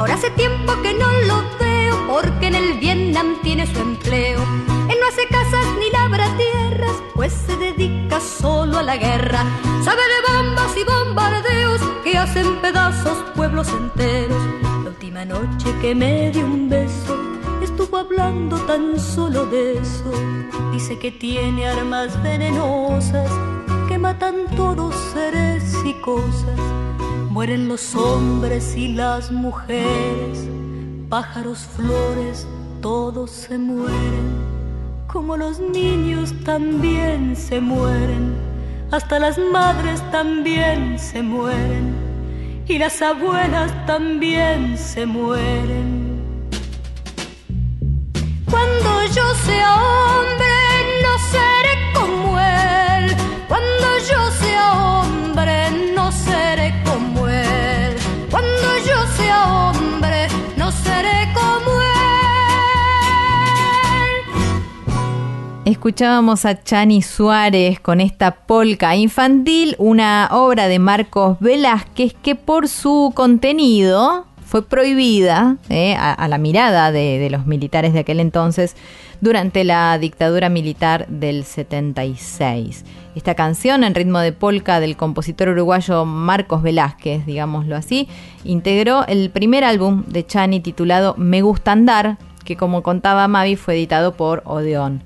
Ahora 0.00 0.14
hace 0.14 0.30
tiempo 0.30 0.72
que 0.80 0.94
no 0.94 1.10
lo 1.26 1.44
veo 1.58 2.06
porque 2.08 2.46
en 2.46 2.54
el 2.54 2.78
Vietnam 2.78 3.36
tiene 3.42 3.66
su 3.66 3.78
empleo. 3.80 4.40
Él 4.88 4.96
no 4.98 5.06
hace 5.06 5.28
casas 5.28 5.66
ni 5.78 5.90
labra 5.90 6.26
tierras, 6.38 7.02
pues 7.14 7.34
se 7.34 7.54
dedica 7.58 8.18
solo 8.18 8.78
a 8.78 8.82
la 8.82 8.96
guerra. 8.96 9.44
Sabe 9.84 10.00
de 10.00 10.32
bombas 10.32 10.74
y 10.74 10.84
bombardeos 10.84 11.82
que 12.02 12.16
hacen 12.16 12.62
pedazos 12.62 13.18
pueblos 13.36 13.68
enteros. 13.68 14.42
La 14.62 14.88
última 14.88 15.26
noche 15.26 15.70
que 15.82 15.94
me 15.94 16.30
dio 16.30 16.46
un 16.46 16.70
beso, 16.70 17.20
estuvo 17.60 17.98
hablando 17.98 18.56
tan 18.60 18.98
solo 18.98 19.44
de 19.44 19.76
eso. 19.80 20.10
Dice 20.72 20.98
que 20.98 21.10
tiene 21.10 21.68
armas 21.68 22.22
venenosas 22.22 23.30
que 23.86 23.98
matan 23.98 24.46
todos 24.56 24.94
seres 25.12 25.74
y 25.84 25.92
cosas 26.00 26.79
Mueren 27.30 27.68
los 27.68 27.94
hombres 27.94 28.74
y 28.76 28.88
las 28.88 29.30
mujeres, 29.30 30.48
pájaros, 31.08 31.60
flores, 31.60 32.44
todos 32.82 33.30
se 33.30 33.56
mueren. 33.56 34.50
Como 35.06 35.36
los 35.36 35.60
niños 35.60 36.34
también 36.44 37.36
se 37.36 37.60
mueren, 37.60 38.34
hasta 38.90 39.20
las 39.20 39.38
madres 39.38 40.02
también 40.10 40.98
se 40.98 41.22
mueren 41.22 41.94
y 42.66 42.78
las 42.78 43.00
abuelas 43.00 43.70
también 43.86 44.76
se 44.76 45.06
mueren. 45.06 46.20
Cuando 48.50 49.04
yo 49.14 49.34
sea 49.46 49.74
hombre, 49.76 50.56
no 51.04 51.12
seré 51.30 51.69
Escuchábamos 65.70 66.46
a 66.46 66.60
Chani 66.60 67.00
Suárez 67.00 67.78
con 67.78 68.00
esta 68.00 68.32
polca 68.32 68.96
infantil, 68.96 69.76
una 69.78 70.28
obra 70.32 70.66
de 70.66 70.80
Marcos 70.80 71.38
Velázquez 71.38 72.12
que 72.12 72.34
por 72.34 72.66
su 72.66 73.12
contenido 73.14 74.26
fue 74.44 74.66
prohibida 74.66 75.58
eh, 75.68 75.94
a, 75.96 76.26
la 76.26 76.38
mirada 76.38 76.90
de, 76.90 77.20
de 77.20 77.30
los 77.30 77.46
militares 77.46 77.92
de 77.92 78.00
aquel 78.00 78.18
entonces 78.18 78.74
durante 79.20 79.62
la 79.62 79.96
dictadura 79.98 80.48
militar 80.48 81.06
del 81.06 81.44
76. 81.44 82.84
Esta 83.14 83.36
canción 83.36 83.84
en 83.84 83.94
ritmo 83.94 84.18
de 84.18 84.32
polka 84.32 84.80
del 84.80 84.96
compositor 84.96 85.50
uruguayo 85.50 86.04
Marcos 86.04 86.62
Velázquez, 86.62 87.24
digámoslo 87.26 87.76
así, 87.76 88.08
integró 88.42 89.06
el 89.06 89.30
primer 89.30 89.62
álbum 89.62 90.02
de 90.08 90.26
Chani 90.26 90.58
titulado 90.58 91.14
Me 91.16 91.42
gusta 91.42 91.70
andar, 91.70 92.18
que 92.44 92.56
como 92.56 92.82
contaba 92.82 93.28
Mavi 93.28 93.54
fue 93.54 93.74
editado 93.74 94.14
por 94.14 94.42
Odeón. 94.46 95.04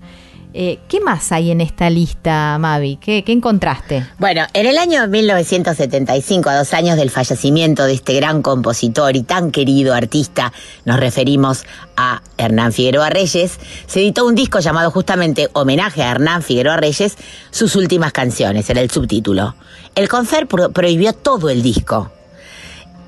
Eh, 0.56 0.78
¿Qué 0.86 1.00
más 1.00 1.32
hay 1.32 1.50
en 1.50 1.60
esta 1.60 1.90
lista, 1.90 2.56
Mavi? 2.60 2.94
¿Qué, 2.98 3.24
encontraste? 3.26 4.06
Bueno, 4.20 4.46
en 4.52 4.66
el 4.66 4.78
año 4.78 5.08
1975, 5.08 6.48
a 6.48 6.58
dos 6.58 6.72
años 6.74 6.96
del 6.96 7.10
fallecimiento 7.10 7.84
de 7.86 7.94
este 7.94 8.14
gran 8.14 8.40
compositor 8.40 9.16
y 9.16 9.24
tan 9.24 9.50
querido 9.50 9.94
artista, 9.94 10.52
nos 10.84 11.00
referimos 11.00 11.64
a 11.96 12.22
Hernán 12.38 12.72
Figueroa 12.72 13.10
Reyes, 13.10 13.58
se 13.88 13.98
editó 13.98 14.24
un 14.24 14.36
disco 14.36 14.60
llamado 14.60 14.92
justamente 14.92 15.48
Homenaje 15.54 16.04
a 16.04 16.12
Hernán 16.12 16.44
Figueroa 16.44 16.76
Reyes, 16.76 17.16
sus 17.50 17.74
últimas 17.74 18.12
canciones, 18.12 18.70
era 18.70 18.80
el 18.80 18.92
subtítulo. 18.92 19.56
El 19.96 20.08
Confer 20.08 20.46
prohibió 20.46 21.14
todo 21.14 21.50
el 21.50 21.64
disco 21.64 22.12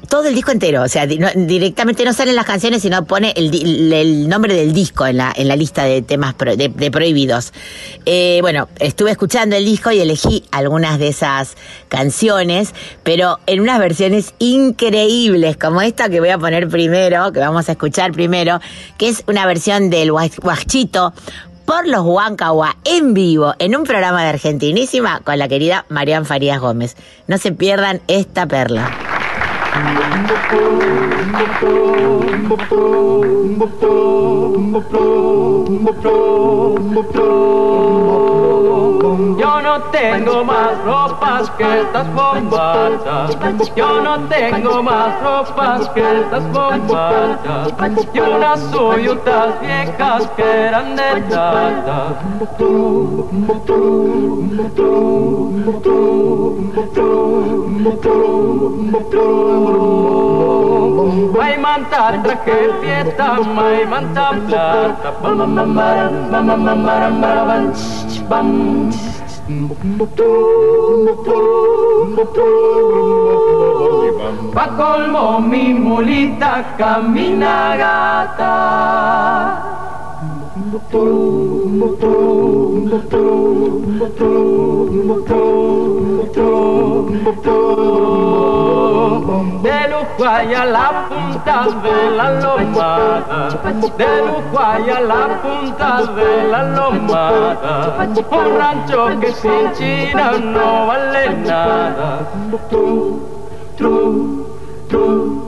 todo 0.06 0.26
el 0.28 0.34
disco 0.34 0.50
entero, 0.50 0.82
o 0.82 0.88
sea, 0.88 1.06
directamente 1.06 2.04
no 2.04 2.12
salen 2.12 2.36
las 2.36 2.46
canciones, 2.46 2.82
sino 2.82 3.04
pone 3.04 3.32
el, 3.36 4.28
nombre 4.28 4.54
del 4.54 4.72
disco 4.72 5.06
en 5.06 5.18
la, 5.18 5.32
en 5.36 5.48
la 5.48 5.56
lista 5.56 5.84
de 5.84 6.02
temas 6.02 6.34
de, 6.38 6.90
prohibidos. 6.90 7.52
Eh, 8.04 8.38
bueno, 8.42 8.68
estuve 8.78 9.10
escuchando 9.10 9.56
el 9.56 9.64
disco 9.64 9.90
y 9.90 10.00
elegí 10.00 10.44
algunas 10.50 10.98
de 10.98 11.08
esas 11.08 11.56
canciones, 11.88 12.74
pero 13.02 13.38
en 13.46 13.60
unas 13.60 13.78
versiones 13.78 14.34
increíbles, 14.38 15.56
como 15.56 15.82
esta 15.82 16.08
que 16.08 16.20
voy 16.20 16.30
a 16.30 16.38
poner 16.38 16.68
primero, 16.68 17.32
que 17.32 17.40
vamos 17.40 17.68
a 17.68 17.72
escuchar 17.72 18.12
primero, 18.12 18.60
que 18.98 19.08
es 19.08 19.24
una 19.26 19.46
versión 19.46 19.90
del 19.90 20.10
Huachito 20.10 21.12
por 21.64 21.88
los 21.88 22.04
Huancahuá 22.04 22.76
en 22.84 23.12
vivo 23.12 23.54
en 23.58 23.74
un 23.74 23.82
programa 23.82 24.22
de 24.22 24.28
Argentinísima 24.28 25.20
con 25.20 25.38
la 25.38 25.48
querida 25.48 25.84
Marian 25.88 26.24
Farías 26.24 26.60
Gómez. 26.60 26.96
No 27.26 27.38
se 27.38 27.50
pierdan 27.50 28.00
esta 28.06 28.46
perla. 28.46 29.15
Yo 39.38 39.60
no 39.62 39.80
tengo 39.90 40.44
más 40.44 40.84
ropas 40.84 41.50
que 41.58 41.80
estas 41.80 42.14
bombatas. 42.14 43.36
Yo 43.76 44.00
no 44.00 44.18
tengo 44.28 44.82
más 44.82 45.22
ropas 45.22 45.88
que 45.90 46.20
estas 46.20 46.52
bombatas. 46.52 47.72
Y 48.12 48.20
unas 48.20 48.60
suyutas 48.70 49.60
viejas 49.60 50.26
que 50.36 50.42
eran 50.42 50.96
de 50.96 51.22
tata. 51.28 52.16
May 61.36 61.56
manta 61.58 62.18
traje 62.22 62.58
fiesta, 62.80 63.28
may 63.56 63.84
manta 63.86 64.32
plata. 64.46 64.94
Pa 74.54 74.66
colmo 74.76 75.38
mi 75.40 75.74
mulita 75.74 76.64
camina 76.78 77.76
gata. 77.78 78.54
De 89.06 89.88
lujo 89.88 90.24
a 90.24 90.64
la 90.64 91.08
punta 91.08 91.66
de 91.82 92.10
la 92.10 92.30
lomada, 92.40 93.48
de 93.96 94.12
lujo 94.26 94.58
a 94.58 95.00
la 95.00 95.42
punta 95.42 96.02
de 96.16 96.48
la 96.50 96.62
lomada, 96.76 98.08
un 98.30 98.58
rancho 98.58 99.20
que 99.20 99.32
sin 99.32 99.72
China 99.74 100.32
no 100.38 100.86
vale 100.88 101.30
nada. 101.46 102.18
Tru, 102.68 103.20
tru, 103.76 104.46
tru, 104.88 105.42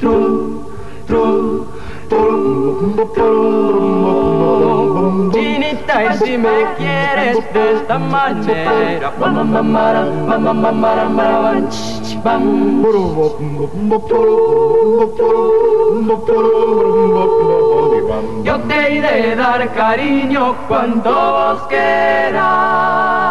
tru, 0.00 0.64
tru. 1.06 1.73
Chinita, 5.32 6.04
y 6.04 6.18
si 6.18 6.38
me 6.38 6.74
quieres 6.76 7.36
de 7.52 7.72
esta 7.74 7.98
manera, 7.98 9.12
yo 18.42 18.60
te 18.60 18.94
iré 18.94 19.32
a 19.32 19.36
dar 19.36 19.72
cariño 19.74 20.54
cuando 20.68 21.10
vos 21.10 21.62
quieras. 21.68 23.23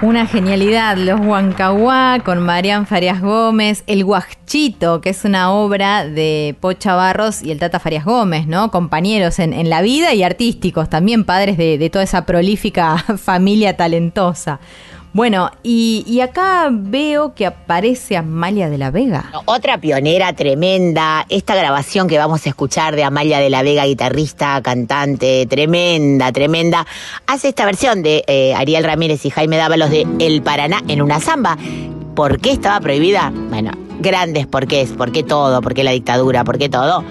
Una 0.00 0.26
genialidad, 0.26 0.96
los 0.96 1.18
Huancahuá 1.18 2.20
con 2.24 2.38
Marian 2.38 2.86
Farias 2.86 3.20
Gómez, 3.20 3.82
El 3.88 4.04
Guachito, 4.04 5.00
que 5.00 5.10
es 5.10 5.24
una 5.24 5.50
obra 5.50 6.06
de 6.06 6.54
Pocha 6.60 6.94
Barros 6.94 7.42
y 7.42 7.50
el 7.50 7.58
Tata 7.58 7.80
Farias 7.80 8.04
Gómez, 8.04 8.46
¿no? 8.46 8.70
Compañeros 8.70 9.40
en, 9.40 9.52
en 9.52 9.68
la 9.68 9.82
vida 9.82 10.14
y 10.14 10.22
artísticos, 10.22 10.88
también 10.88 11.24
padres 11.24 11.56
de, 11.56 11.78
de 11.78 11.90
toda 11.90 12.04
esa 12.04 12.26
prolífica 12.26 12.96
familia 13.18 13.76
talentosa. 13.76 14.60
Bueno, 15.12 15.50
y, 15.62 16.20
acá 16.20 16.68
veo 16.70 17.34
que 17.34 17.46
aparece 17.46 18.16
Amalia 18.16 18.68
de 18.68 18.78
la 18.78 18.90
Vega. 18.90 19.32
Otra 19.46 19.78
pionera 19.78 20.34
tremenda. 20.34 21.24
Esta 21.28 21.54
grabación 21.54 22.08
que 22.08 22.18
vamos 22.18 22.44
a 22.44 22.50
escuchar 22.50 22.94
de 22.94 23.04
Amalia 23.04 23.38
de 23.38 23.48
la 23.48 23.62
Vega, 23.62 23.86
guitarrista, 23.86 24.60
cantante, 24.62 25.46
tremenda, 25.46 26.30
tremenda, 26.32 26.86
hace 27.26 27.48
esta 27.48 27.64
versión 27.64 28.02
de 28.02 28.22
eh, 28.26 28.54
Ariel 28.54 28.84
Ramírez 28.84 29.24
y 29.24 29.30
Jaime 29.30 29.56
Dávalos 29.56 29.90
de 29.90 30.06
El 30.18 30.42
Paraná 30.42 30.82
en 30.88 31.00
una 31.00 31.20
samba. 31.20 31.56
¿Por 32.14 32.40
qué 32.40 32.52
estaba 32.52 32.78
prohibida? 32.80 33.32
Bueno, 33.48 33.70
grandes 34.00 34.46
porqués. 34.46 34.90
¿Por 34.90 35.10
qué 35.10 35.22
todo? 35.22 35.62
¿Por 35.62 35.72
qué 35.72 35.84
la 35.84 35.92
dictadura? 35.92 36.44
¿Por 36.44 36.58
qué 36.58 36.68
todo? 36.68 37.02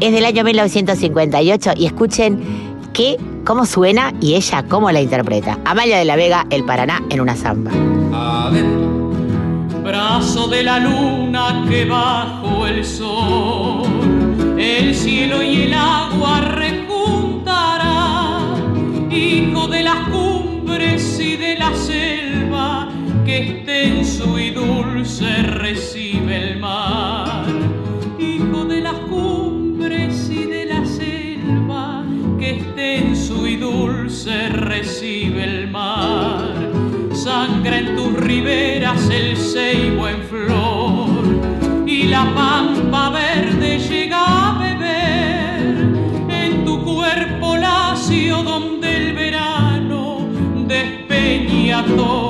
Es 0.00 0.12
del 0.12 0.24
año 0.24 0.44
1958 0.44 1.72
y 1.76 1.86
escuchen 1.86 2.75
qué, 2.96 3.18
cómo 3.44 3.66
suena 3.66 4.14
y 4.22 4.36
ella 4.36 4.64
cómo 4.66 4.90
la 4.90 5.02
interpreta. 5.02 5.58
Amalia 5.66 5.98
de 5.98 6.06
la 6.06 6.16
Vega, 6.16 6.46
El 6.48 6.64
Paraná 6.64 7.02
en 7.10 7.20
una 7.20 7.36
samba. 7.36 7.70
Adentro. 8.14 9.12
Brazo 9.84 10.48
de 10.48 10.62
la 10.62 10.78
luna 10.78 11.66
que 11.68 11.84
bajo 11.84 12.66
el 12.66 12.82
sol, 12.84 13.86
el 14.58 14.94
cielo 14.94 15.42
y 15.42 15.64
el 15.64 15.74
agua 15.74 16.40
rejuntará, 16.40 18.40
hijo 19.10 19.68
de 19.68 19.82
las 19.82 20.08
cumbres 20.08 21.20
y 21.20 21.36
de 21.36 21.58
la 21.58 21.74
selva, 21.74 22.88
que 23.26 23.36
extenso 23.36 24.38
y 24.38 24.52
dulce 24.52 25.42
recibe 25.42 26.52
el 26.52 26.60
mar. 26.60 27.44
Hijo 28.18 28.64
de 28.64 28.80
las 28.80 28.94
cumbres 29.10 30.15
extenso 32.50 33.46
y 33.46 33.56
dulce 33.56 34.48
recibe 34.48 35.44
el 35.44 35.70
mar. 35.70 36.54
Sangra 37.12 37.78
en 37.78 37.96
tus 37.96 38.12
riberas 38.14 39.08
el 39.10 39.36
ceibo 39.36 40.08
en 40.08 40.22
flor 40.22 41.86
y 41.86 42.04
la 42.04 42.24
pampa 42.34 43.10
verde 43.10 43.78
llega 43.78 44.50
a 44.50 44.58
beber 44.58 45.86
en 46.28 46.64
tu 46.64 46.84
cuerpo 46.84 47.56
lacio 47.56 48.42
donde 48.42 48.96
el 48.96 49.12
verano 49.12 50.18
despeña 50.66 51.84
toros 51.84 52.25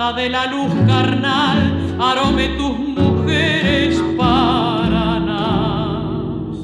de 0.00 0.30
la 0.30 0.46
luz 0.46 0.72
carnal 0.86 1.58
arome 2.00 2.48
tus 2.56 2.78
mujeres 2.78 4.02
Paraná. 4.16 5.44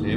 Se 0.00 0.16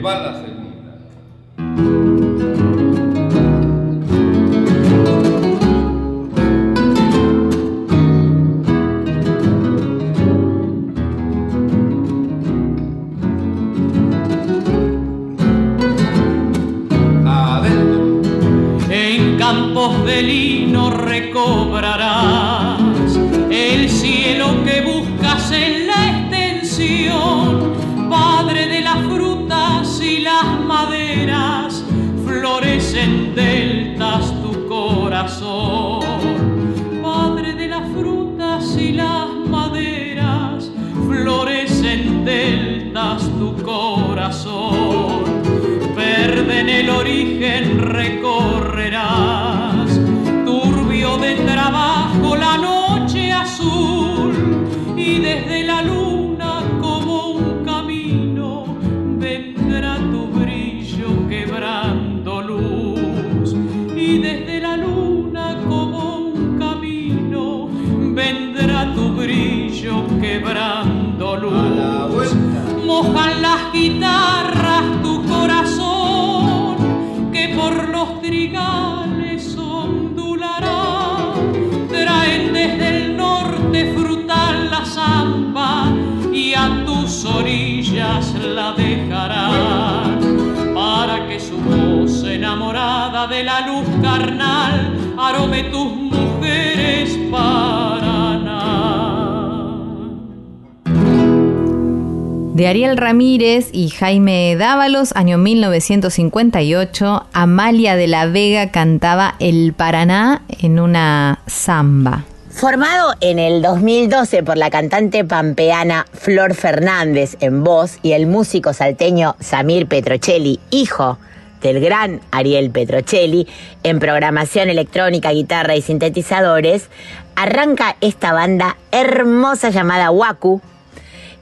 De 102.59 102.67
Ariel 102.67 102.97
Ramírez 102.97 103.69
y 103.71 103.87
Jaime 103.87 104.53
Dávalos, 104.57 105.15
año 105.15 105.37
1958, 105.37 107.27
Amalia 107.31 107.95
de 107.95 108.07
la 108.07 108.25
Vega 108.25 108.69
cantaba 108.69 109.35
El 109.39 109.71
Paraná 109.71 110.41
en 110.49 110.81
una 110.81 111.39
samba. 111.47 112.25
Formado 112.49 113.13
en 113.21 113.39
el 113.39 113.61
2012 113.61 114.43
por 114.43 114.57
la 114.57 114.69
cantante 114.69 115.23
pampeana 115.23 116.05
Flor 116.11 116.53
Fernández 116.53 117.37
en 117.39 117.63
voz 117.63 117.97
y 118.01 118.11
el 118.11 118.27
músico 118.27 118.73
salteño 118.73 119.37
Samir 119.39 119.87
Petrocelli, 119.87 120.59
hijo 120.69 121.17
del 121.61 121.79
gran 121.79 122.19
Ariel 122.29 122.71
Petrocelli, 122.71 123.47
en 123.83 123.99
programación 123.99 124.69
electrónica, 124.69 125.31
guitarra 125.31 125.77
y 125.77 125.81
sintetizadores, 125.81 126.89
arranca 127.37 127.95
esta 128.01 128.33
banda 128.33 128.75
hermosa 128.91 129.69
llamada 129.69 130.11
Waku, 130.11 130.61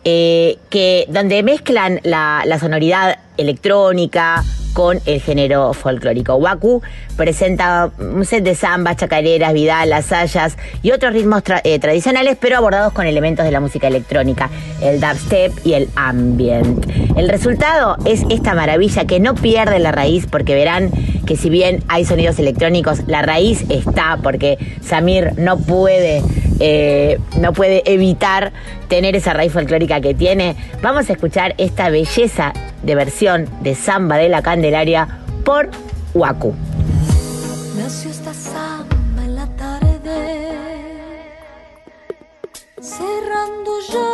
eh, 0.10 0.58
que, 0.70 1.06
donde 1.10 1.44
mezclan 1.44 2.00
la, 2.04 2.44
la 2.46 2.60
sonoridad 2.60 3.20
electrónica, 3.38 4.44
con 4.78 5.00
el 5.08 5.20
género 5.22 5.74
folclórico. 5.74 6.36
Waku 6.36 6.84
presenta 7.16 7.90
un 7.98 8.24
set 8.26 8.44
de 8.44 8.54
zambas, 8.54 8.98
chacareras, 8.98 9.52
vidalas, 9.52 10.06
sayas 10.06 10.56
y 10.84 10.92
otros 10.92 11.14
ritmos 11.14 11.42
eh, 11.64 11.80
tradicionales, 11.80 12.38
pero 12.40 12.58
abordados 12.58 12.94
con 12.94 13.08
elementos 13.08 13.44
de 13.44 13.52
la 13.52 13.60
música 13.60 13.88
electrónica, 13.88 14.52
el 14.80 15.02
dubstep 15.02 15.66
y 15.66 15.74
el 15.74 15.90
ambient. 15.96 16.86
El 17.18 17.28
resultado 17.28 17.98
es 18.06 18.22
esta 18.30 18.54
maravilla 18.54 19.06
que 19.06 19.20
no 19.20 19.34
pierde 19.34 19.80
la 19.80 19.92
raíz, 19.92 20.28
porque 20.28 20.54
verán 20.54 20.92
que 21.26 21.36
si 21.36 21.50
bien 21.50 21.84
hay 21.88 22.06
sonidos 22.06 22.38
electrónicos, 22.38 23.00
la 23.08 23.24
raíz 23.24 23.66
está, 23.70 24.20
porque 24.22 24.60
Samir 24.84 25.40
no 25.40 25.58
puede 25.58 26.22
eh, 26.60 27.20
no 27.40 27.54
puede 27.54 27.84
evitar 27.92 28.52
tener 28.88 29.16
esa 29.16 29.34
raíz 29.34 29.54
folclórica 29.54 30.02
que 30.02 30.14
tiene. 30.14 30.56
Vamos 30.82 31.10
a 31.10 31.14
escuchar 31.14 31.54
esta 31.58 31.90
belleza 31.90 32.54
de 32.84 32.96
versión 32.96 33.50
de 33.62 33.76
Samba 33.76 34.18
de 34.18 34.30
la 34.30 34.42
Candelaria 34.42 35.08
por 35.44 35.70
Waku. 36.14 36.54
Nació 37.78 38.12
esta 38.12 38.34
samba 38.34 39.24
en 39.24 39.36
la 39.36 39.48
tarde, 39.56 40.58
cerrando 42.82 43.72
ya 43.92 44.10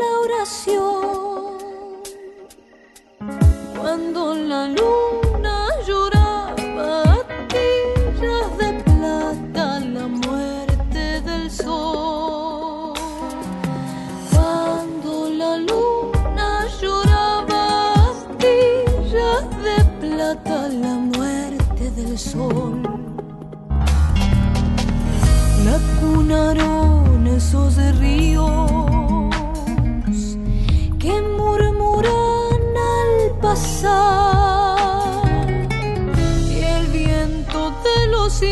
la 0.00 0.10
oración. 0.24 0.98
Cuando 3.80 4.34
la 4.34 4.66
luna 4.68 4.97
esos 27.48 27.76
ríos 27.98 29.30
que 30.98 31.22
murmuran 31.38 32.60
al 32.76 33.40
pasar 33.40 34.76
y 36.50 36.60
el 36.62 36.86
viento 36.88 37.70
de 37.70 38.06
los 38.08 38.42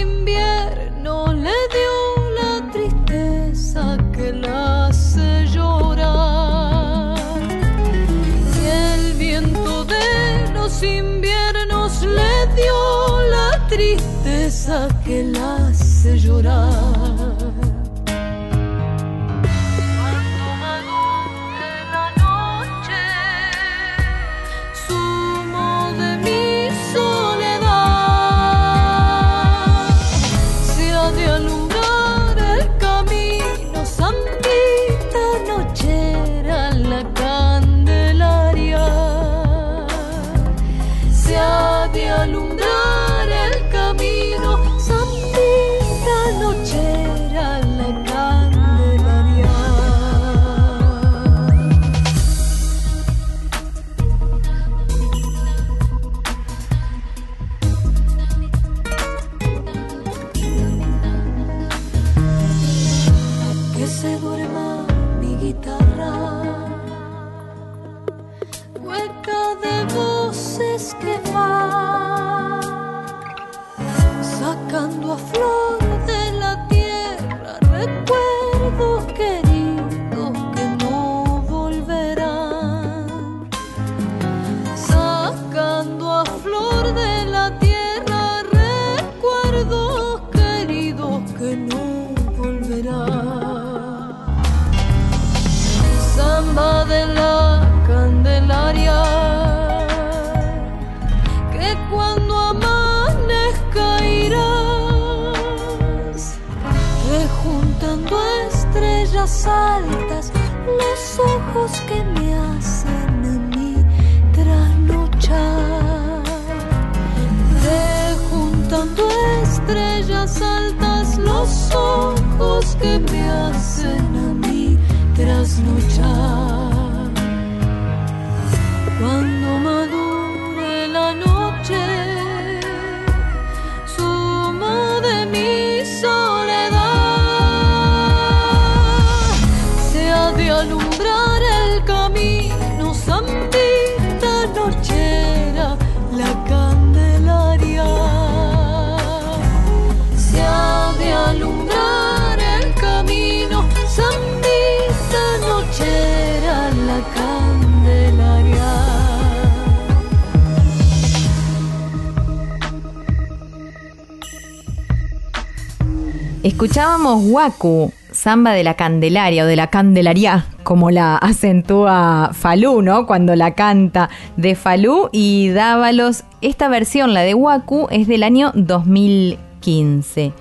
Escuchábamos 166.56 167.22
Waku, 167.26 167.92
Samba 168.12 168.52
de 168.52 168.64
la 168.64 168.72
Candelaria 168.76 169.44
o 169.44 169.46
de 169.46 169.56
la 169.56 169.66
Candelaria, 169.66 170.46
como 170.62 170.90
la 170.90 171.18
acentúa 171.18 172.30
Falú, 172.32 172.80
¿no? 172.80 173.06
Cuando 173.06 173.36
la 173.36 173.52
canta 173.52 174.08
de 174.38 174.54
Falú 174.54 175.10
y 175.12 175.50
Dávalos. 175.50 176.24
Esta 176.40 176.68
versión, 176.68 177.12
la 177.12 177.20
de 177.20 177.34
Waku, 177.34 177.88
es 177.90 178.08
del 178.08 178.22
año 178.22 178.52
2015. 178.54 180.32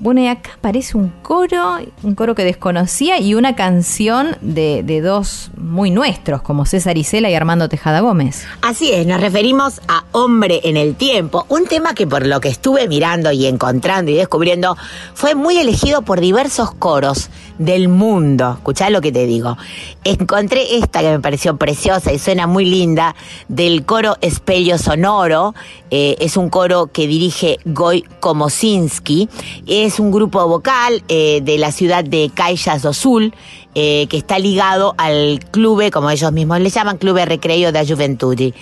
Bueno, 0.00 0.22
y 0.22 0.28
acá 0.28 0.52
aparece 0.56 0.96
un 0.96 1.10
coro, 1.22 1.78
un 2.02 2.14
coro 2.14 2.34
que 2.34 2.42
desconocía 2.42 3.20
y 3.20 3.34
una 3.34 3.54
canción 3.54 4.34
de, 4.40 4.82
de 4.82 5.02
dos 5.02 5.50
muy 5.58 5.90
nuestros, 5.90 6.40
como 6.40 6.64
César 6.64 6.96
Isela 6.96 7.28
y 7.28 7.34
Armando 7.34 7.68
Tejada 7.68 8.00
Gómez. 8.00 8.46
Así 8.62 8.90
es, 8.92 9.06
nos 9.06 9.20
referimos 9.20 9.82
a 9.88 10.04
Hombre 10.12 10.60
en 10.64 10.78
el 10.78 10.94
Tiempo, 10.94 11.44
un 11.50 11.66
tema 11.66 11.94
que 11.94 12.06
por 12.06 12.26
lo 12.26 12.40
que 12.40 12.48
estuve 12.48 12.88
mirando 12.88 13.30
y 13.30 13.44
encontrando 13.44 14.10
y 14.10 14.14
descubriendo 14.14 14.74
fue 15.12 15.34
muy 15.34 15.58
elegido 15.58 16.00
por 16.00 16.20
diversos 16.20 16.72
coros 16.72 17.28
del 17.60 17.88
mundo. 17.88 18.54
Escuchá 18.54 18.90
lo 18.90 19.00
que 19.00 19.12
te 19.12 19.26
digo. 19.26 19.56
Encontré 20.02 20.78
esta 20.78 21.00
que 21.00 21.10
me 21.10 21.20
pareció 21.20 21.58
preciosa 21.58 22.12
y 22.12 22.18
suena 22.18 22.46
muy 22.46 22.64
linda 22.64 23.14
del 23.48 23.84
coro 23.84 24.16
Espello 24.22 24.78
Sonoro. 24.78 25.54
Eh, 25.90 26.16
es 26.20 26.38
un 26.38 26.48
coro 26.48 26.86
que 26.86 27.06
dirige 27.06 27.58
Goy 27.66 28.02
Komosinski. 28.20 29.28
Es 29.66 30.00
un 30.00 30.10
grupo 30.10 30.48
vocal 30.48 31.04
eh, 31.08 31.42
de 31.42 31.58
la 31.58 31.70
ciudad 31.70 32.02
de 32.02 32.30
Caixas 32.34 32.82
do 32.82 32.94
Sul. 32.94 33.34
Eh, 33.74 34.06
que 34.08 34.16
está 34.16 34.38
ligado 34.38 34.94
al 34.98 35.40
clube, 35.50 35.90
como 35.90 36.10
ellos 36.10 36.32
mismos 36.32 36.60
le 36.60 36.70
llaman, 36.70 36.98
Clube 36.98 37.24
Recreo 37.24 37.72
da 37.72 37.86
Juventude. 37.86 38.54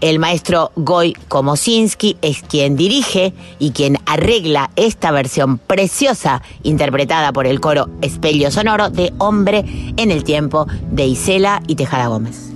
El 0.00 0.18
maestro 0.18 0.72
Goy 0.76 1.14
Komosinski 1.28 2.16
es 2.22 2.42
quien 2.42 2.76
dirige 2.76 3.32
y 3.58 3.70
quien 3.70 3.98
arregla 4.06 4.70
esta 4.76 5.10
versión 5.10 5.58
preciosa 5.58 6.42
interpretada 6.62 7.32
por 7.32 7.46
el 7.46 7.60
coro 7.60 7.88
Espelio 8.02 8.50
Sonoro 8.50 8.90
de 8.90 9.12
Hombre 9.18 9.64
en 9.96 10.10
el 10.10 10.24
Tiempo 10.24 10.66
de 10.90 11.06
Isela 11.06 11.62
y 11.66 11.76
Tejada 11.76 12.08
Gómez. 12.08 12.52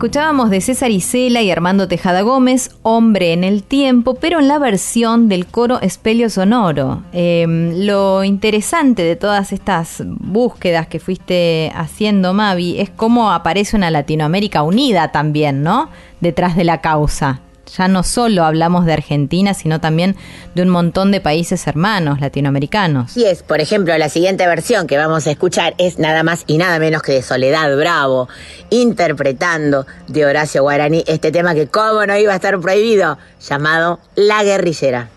Escuchábamos 0.00 0.48
de 0.48 0.62
César 0.62 0.90
Isela 0.90 1.42
y 1.42 1.50
Armando 1.50 1.86
Tejada 1.86 2.22
Gómez, 2.22 2.70
Hombre 2.80 3.34
en 3.34 3.44
el 3.44 3.62
Tiempo, 3.62 4.14
pero 4.14 4.38
en 4.40 4.48
la 4.48 4.58
versión 4.58 5.28
del 5.28 5.44
coro 5.44 5.78
Espelio 5.82 6.30
Sonoro. 6.30 7.02
Eh, 7.12 7.74
lo 7.76 8.24
interesante 8.24 9.02
de 9.02 9.16
todas 9.16 9.52
estas 9.52 10.02
búsquedas 10.06 10.86
que 10.86 11.00
fuiste 11.00 11.70
haciendo, 11.74 12.32
Mavi, 12.32 12.80
es 12.80 12.88
cómo 12.88 13.30
aparece 13.30 13.76
una 13.76 13.90
Latinoamérica 13.90 14.62
unida 14.62 15.12
también, 15.12 15.62
¿no? 15.62 15.90
Detrás 16.22 16.56
de 16.56 16.64
la 16.64 16.80
causa. 16.80 17.42
Ya 17.76 17.88
no 17.88 18.02
solo 18.02 18.44
hablamos 18.44 18.84
de 18.84 18.94
Argentina, 18.94 19.54
sino 19.54 19.80
también 19.80 20.16
de 20.54 20.62
un 20.62 20.68
montón 20.70 21.12
de 21.12 21.20
países 21.20 21.66
hermanos 21.66 22.20
latinoamericanos. 22.20 23.16
Y 23.16 23.24
es, 23.24 23.42
por 23.42 23.60
ejemplo, 23.60 23.96
la 23.96 24.08
siguiente 24.08 24.46
versión 24.46 24.86
que 24.86 24.96
vamos 24.96 25.26
a 25.26 25.30
escuchar 25.30 25.74
es 25.78 25.98
nada 25.98 26.22
más 26.22 26.44
y 26.46 26.58
nada 26.58 26.78
menos 26.78 27.02
que 27.02 27.12
de 27.12 27.22
Soledad 27.22 27.76
Bravo, 27.76 28.28
interpretando 28.70 29.86
de 30.08 30.26
Horacio 30.26 30.62
Guaraní 30.62 31.04
este 31.06 31.30
tema 31.30 31.54
que 31.54 31.68
cómo 31.68 32.04
no 32.06 32.16
iba 32.16 32.32
a 32.32 32.36
estar 32.36 32.58
prohibido, 32.58 33.18
llamado 33.40 34.00
La 34.16 34.42
Guerrillera. 34.42 35.08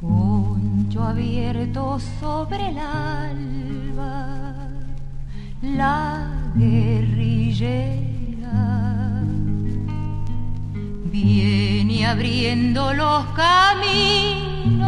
Poncho 0.00 1.02
abierto 1.02 1.98
sobre 2.20 2.68
el 2.68 2.78
alba, 2.78 4.28
la 5.62 6.33
guerrillera. 6.54 8.02
Viene 11.04 12.06
abriendo 12.06 12.94
los 12.94 13.24
caminos, 13.34 14.84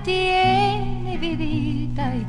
guerrillera 0.04 0.84
tiene 1.04 1.18
vidita 1.18 2.16
y 2.16 2.26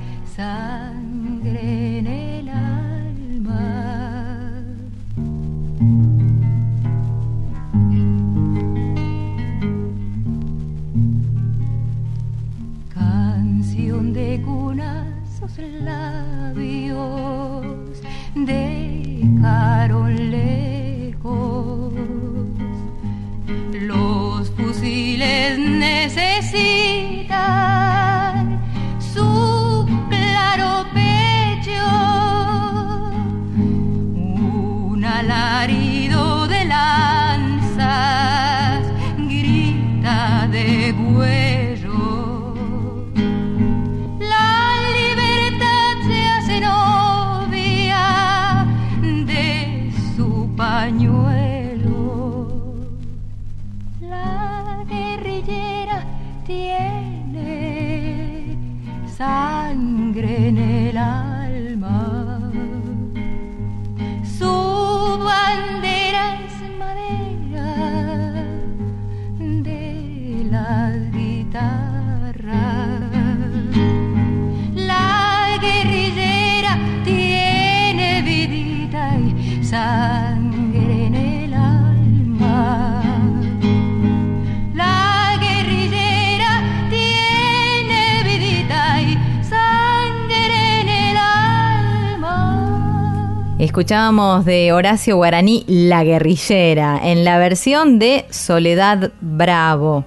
Escuchábamos 93.75 94.45
de 94.45 94.73
Horacio 94.73 95.17
Guaraní 95.17 95.65
La 95.67 96.05
Guerrillera 96.05 97.01
en 97.03 97.25
la 97.25 97.39
versión 97.39 97.99
de 97.99 98.25
Soledad 98.31 99.11
Bravo. 99.21 100.05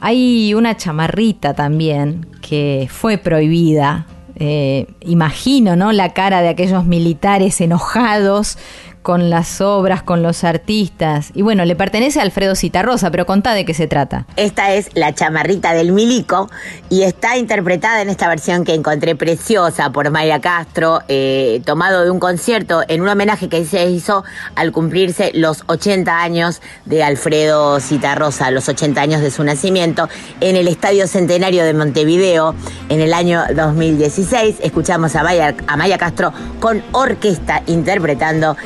Hay 0.00 0.54
una 0.54 0.78
chamarrita 0.78 1.52
también 1.52 2.26
que 2.40 2.88
fue 2.90 3.18
prohibida. 3.18 4.06
Eh, 4.36 4.86
imagino, 5.02 5.76
¿no? 5.76 5.92
La 5.92 6.14
cara 6.14 6.40
de 6.40 6.48
aquellos 6.48 6.86
militares 6.86 7.60
enojados 7.60 8.56
con 9.02 9.30
las 9.30 9.60
obras, 9.60 10.02
con 10.02 10.22
los 10.22 10.44
artistas. 10.44 11.30
Y 11.34 11.42
bueno, 11.42 11.64
le 11.64 11.76
pertenece 11.76 12.20
a 12.20 12.22
Alfredo 12.22 12.54
Citarrosa, 12.54 13.10
pero 13.10 13.26
contá 13.26 13.52
de 13.52 13.64
qué 13.64 13.74
se 13.74 13.86
trata. 13.86 14.26
Esta 14.36 14.72
es 14.72 14.90
la 14.94 15.14
chamarrita 15.14 15.74
del 15.74 15.92
Milico 15.92 16.48
y 16.88 17.02
está 17.02 17.36
interpretada 17.36 18.00
en 18.00 18.08
esta 18.08 18.28
versión 18.28 18.64
que 18.64 18.74
encontré 18.74 19.16
preciosa 19.16 19.90
por 19.90 20.10
Maya 20.10 20.40
Castro, 20.40 21.00
eh, 21.08 21.60
tomado 21.64 22.04
de 22.04 22.10
un 22.10 22.20
concierto 22.20 22.82
en 22.88 23.02
un 23.02 23.08
homenaje 23.08 23.48
que 23.48 23.64
se 23.64 23.90
hizo 23.90 24.24
al 24.54 24.72
cumplirse 24.72 25.32
los 25.34 25.64
80 25.66 26.22
años 26.22 26.62
de 26.84 27.02
Alfredo 27.02 27.80
Citarrosa, 27.80 28.50
los 28.50 28.68
80 28.68 29.00
años 29.00 29.20
de 29.20 29.30
su 29.30 29.42
nacimiento, 29.44 30.08
en 30.40 30.56
el 30.56 30.68
Estadio 30.68 31.06
Centenario 31.06 31.64
de 31.64 31.74
Montevideo 31.74 32.54
en 32.88 33.00
el 33.00 33.12
año 33.12 33.42
2016. 33.54 34.56
Escuchamos 34.62 35.16
a 35.16 35.22
Maya, 35.22 35.54
a 35.66 35.76
Maya 35.76 35.98
Castro 35.98 36.32
con 36.60 36.82
orquesta 36.92 37.62
interpretando 37.66 38.56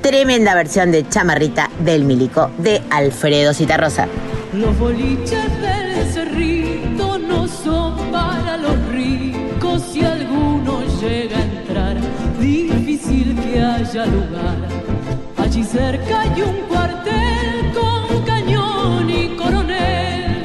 tremenda 0.00 0.54
versión 0.54 0.90
de 0.90 1.08
Chamarrita 1.08 1.70
del 1.80 2.04
Milico 2.04 2.50
de 2.58 2.82
Alfredo 2.90 3.52
Citarrosa. 3.54 4.08
Los 4.52 4.78
boliches 4.78 5.60
del 5.60 6.12
cerrito 6.12 7.18
no 7.18 7.46
son 7.46 8.10
para 8.10 8.56
los 8.56 8.76
ricos 8.88 9.82
si 9.92 10.04
alguno 10.04 10.82
llega 11.00 11.38
a 11.38 11.42
entrar. 11.42 11.96
Difícil 12.40 13.38
que 13.40 13.62
haya 13.62 14.06
lugar. 14.06 14.56
Allí 15.36 15.62
cerca 15.64 16.20
hay 16.22 16.42
un 16.42 16.56
cuartel 16.68 17.72
con 17.74 18.24
cañón 18.24 19.10
y 19.10 19.36
coronel. 19.36 20.42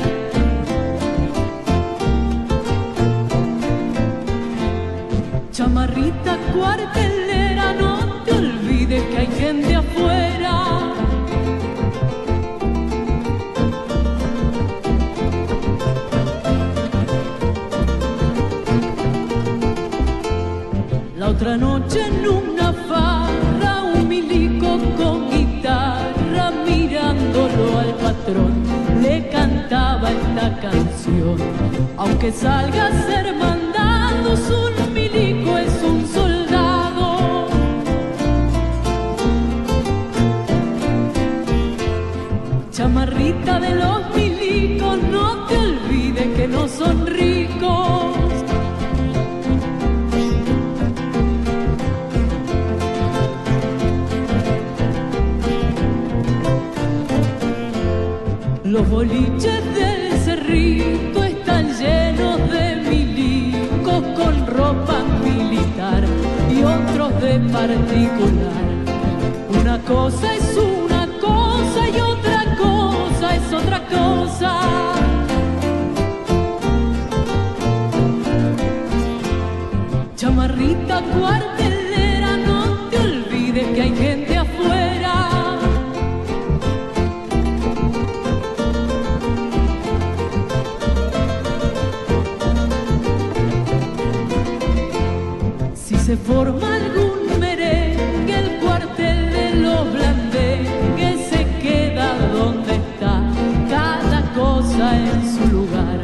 Chamarrita 5.51 6.37
cuartelera, 6.53 7.24
otra 21.45 21.57
noche 21.57 22.01
en 22.07 22.27
una 22.27 22.73
farra, 22.73 23.83
un 23.93 24.07
milico 24.07 24.79
con 24.97 25.29
guitarra, 25.29 26.51
mirándolo 26.65 27.77
al 27.77 27.93
patrón, 27.97 28.53
le 28.99 29.29
cantaba 29.29 30.09
esta 30.09 30.59
canción. 30.59 31.37
Aunque 31.97 32.31
salga 32.31 32.87
a 32.87 32.91
ser 33.05 33.35
mandados, 33.35 34.39
un 34.49 34.93
milico 34.95 35.57
es 35.59 35.83
un 35.83 36.07
soldado. 36.07 37.47
Chamarrita 42.71 43.59
de 43.59 43.75
los 43.75 44.15
milicos, 44.15 44.97
no 45.11 45.45
te 45.45 45.57
olvides 45.57 46.27
que 46.37 46.47
no 46.47 46.67
son 46.67 47.05
Los 58.75 58.89
boliches 58.89 59.63
del 59.73 60.19
cerrito 60.19 61.23
están 61.23 61.65
llenos 61.79 62.37
de 62.51 62.75
milicos 62.89 64.03
con 64.17 64.45
ropa 64.47 65.01
militar 65.23 66.03
y 66.53 66.61
otros 66.61 67.21
de 67.21 67.39
particular. 67.53 68.65
Una 69.61 69.79
cosa 69.79 70.35
es 70.35 70.57
una 70.57 71.07
cosa 71.21 71.87
y 71.87 72.01
otra 72.01 72.57
cosa 72.57 73.35
es 73.37 73.53
otra 73.53 73.79
cosa. 73.87 74.51
Chamarrita 80.17 81.01
cuartelera, 81.17 81.54
forma 96.25 96.75
algún 96.75 97.39
merengue, 97.39 98.35
el 98.35 98.59
cuartel 98.59 99.31
de 99.31 99.55
los 99.55 99.93
blandengues 99.93 101.27
se 101.29 101.45
queda 101.61 102.07
donde 102.33 102.75
está, 102.75 103.21
cada 103.69 104.21
cosa 104.33 104.97
en 104.97 105.21
su 105.35 105.47
lugar. 105.55 105.99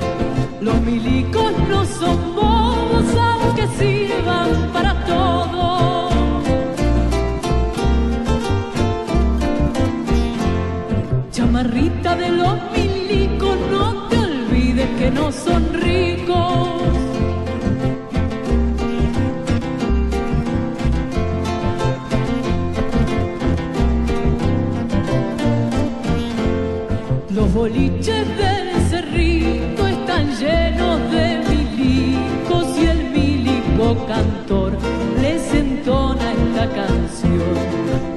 Los 0.61 0.80
milicos 0.81 1.52
no 1.68 1.85
son 1.85 2.35
bobos, 2.35 3.06
aunque 3.19 3.68
sirvan 3.80 4.69
para 4.72 4.93
todo. 5.06 5.70
Boliches 27.61 28.27
del 28.41 28.69
cerrito 28.89 29.85
están 29.85 30.25
llenos 30.39 30.99
de 31.11 31.25
milicos 31.47 32.65
y 32.75 32.85
el 32.88 33.03
milico 33.11 34.03
cantor 34.07 34.71
les 35.21 35.53
entona 35.53 36.25
esta 36.31 36.65
canción. 36.79 37.55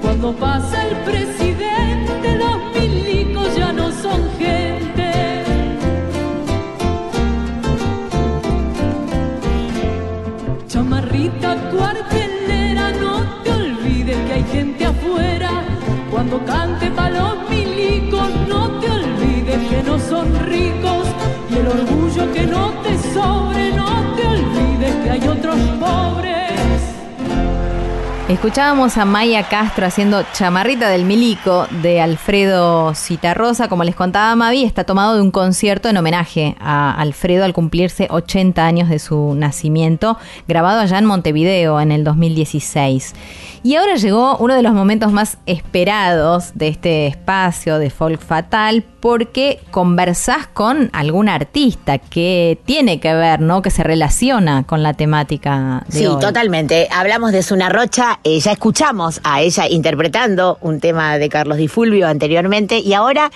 Cuando 0.00 0.32
pasa 0.32 0.88
el 0.88 0.96
presidente, 1.10 2.38
los 2.42 2.56
milicos 2.74 3.54
ya 3.54 3.70
no 3.70 3.92
son 3.92 4.20
gente. 4.38 5.12
Chamarrita 10.68 11.50
cuartelera, 11.70 12.92
no 12.92 13.14
te 13.42 13.50
olvides 13.52 14.16
que 14.26 14.32
hay 14.32 14.44
gente 14.44 14.86
afuera. 14.86 15.50
Cuando 16.10 16.42
cante 16.46 16.90
pa' 16.92 17.10
son 19.98 20.32
ricos. 20.46 21.06
Y 21.50 21.56
el 21.56 21.66
orgullo 21.66 22.32
que 22.32 22.46
no 22.46 22.70
te 22.82 22.98
sobre, 23.12 23.72
no 23.72 24.14
te 24.16 24.26
olvides 24.26 24.94
que 25.04 25.10
hay 25.10 25.28
otros 25.28 25.56
pobres. 25.78 26.34
Escuchábamos 28.28 28.96
a 28.96 29.04
Maya 29.04 29.48
Castro 29.50 29.84
haciendo 29.84 30.24
Chamarrita 30.32 30.88
del 30.88 31.04
Milico 31.04 31.66
de 31.82 32.00
Alfredo 32.00 32.94
Citarrosa. 32.94 33.68
Como 33.68 33.84
les 33.84 33.94
contaba 33.94 34.34
Mavi, 34.34 34.64
está 34.64 34.84
tomado 34.84 35.14
de 35.14 35.20
un 35.20 35.30
concierto 35.30 35.90
en 35.90 35.98
homenaje 35.98 36.56
a 36.58 36.98
Alfredo 36.98 37.44
al 37.44 37.52
cumplirse 37.52 38.08
80 38.08 38.64
años 38.64 38.88
de 38.88 38.98
su 38.98 39.34
nacimiento, 39.34 40.16
grabado 40.48 40.80
allá 40.80 40.98
en 40.98 41.04
Montevideo 41.04 41.78
en 41.80 41.92
el 41.92 42.02
2016. 42.02 43.14
Y 43.66 43.77
ahora 43.77 43.95
llegó 43.97 44.36
uno 44.36 44.55
de 44.55 44.61
los 44.62 44.74
momentos 44.74 45.11
más 45.11 45.39
esperados 45.47 46.51
de 46.55 46.69
este 46.69 47.07
espacio 47.07 47.78
de 47.78 47.89
Folk 47.89 48.20
Fatal, 48.20 48.85
porque 49.01 49.59
conversás 49.70 50.47
con 50.49 50.91
algún 50.93 51.31
artista 51.31 51.97
que 51.97 52.59
tiene 52.66 53.01
que 53.01 53.15
ver, 53.15 53.41
¿no? 53.41 53.62
Que 53.62 53.70
se 53.70 53.82
relaciona 53.82 54.65
con 54.65 54.82
la 54.82 54.93
temática 54.93 55.82
de 55.89 55.99
Sí, 55.99 56.07
hoy. 56.07 56.20
totalmente. 56.20 56.89
Hablamos 56.93 57.32
de 57.32 57.43
Suna 57.43 57.70
Rocha, 57.70 58.20
eh, 58.23 58.39
ya 58.39 58.53
escuchamos 58.53 59.23
a 59.24 59.41
ella 59.41 59.66
interpretando 59.66 60.59
un 60.61 60.78
tema 60.78 61.16
de 61.16 61.31
Carlos 61.31 61.57
Di 61.57 61.69
Fulvio 61.69 62.07
anteriormente 62.07 62.81
y 62.81 62.93
ahora 62.93 63.31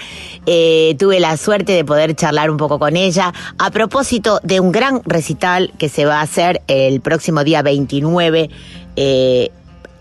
eh, 0.44 0.94
tuve 0.98 1.20
la 1.20 1.38
suerte 1.38 1.72
de 1.72 1.86
poder 1.86 2.14
charlar 2.14 2.50
un 2.50 2.58
poco 2.58 2.78
con 2.78 2.96
ella 2.96 3.32
a 3.58 3.70
propósito 3.70 4.40
de 4.42 4.60
un 4.60 4.72
gran 4.72 5.00
recital 5.06 5.72
que 5.78 5.88
se 5.88 6.04
va 6.04 6.18
a 6.18 6.22
hacer 6.22 6.60
el 6.68 7.00
próximo 7.00 7.44
día 7.44 7.62
29. 7.62 8.50
eh, 8.96 9.50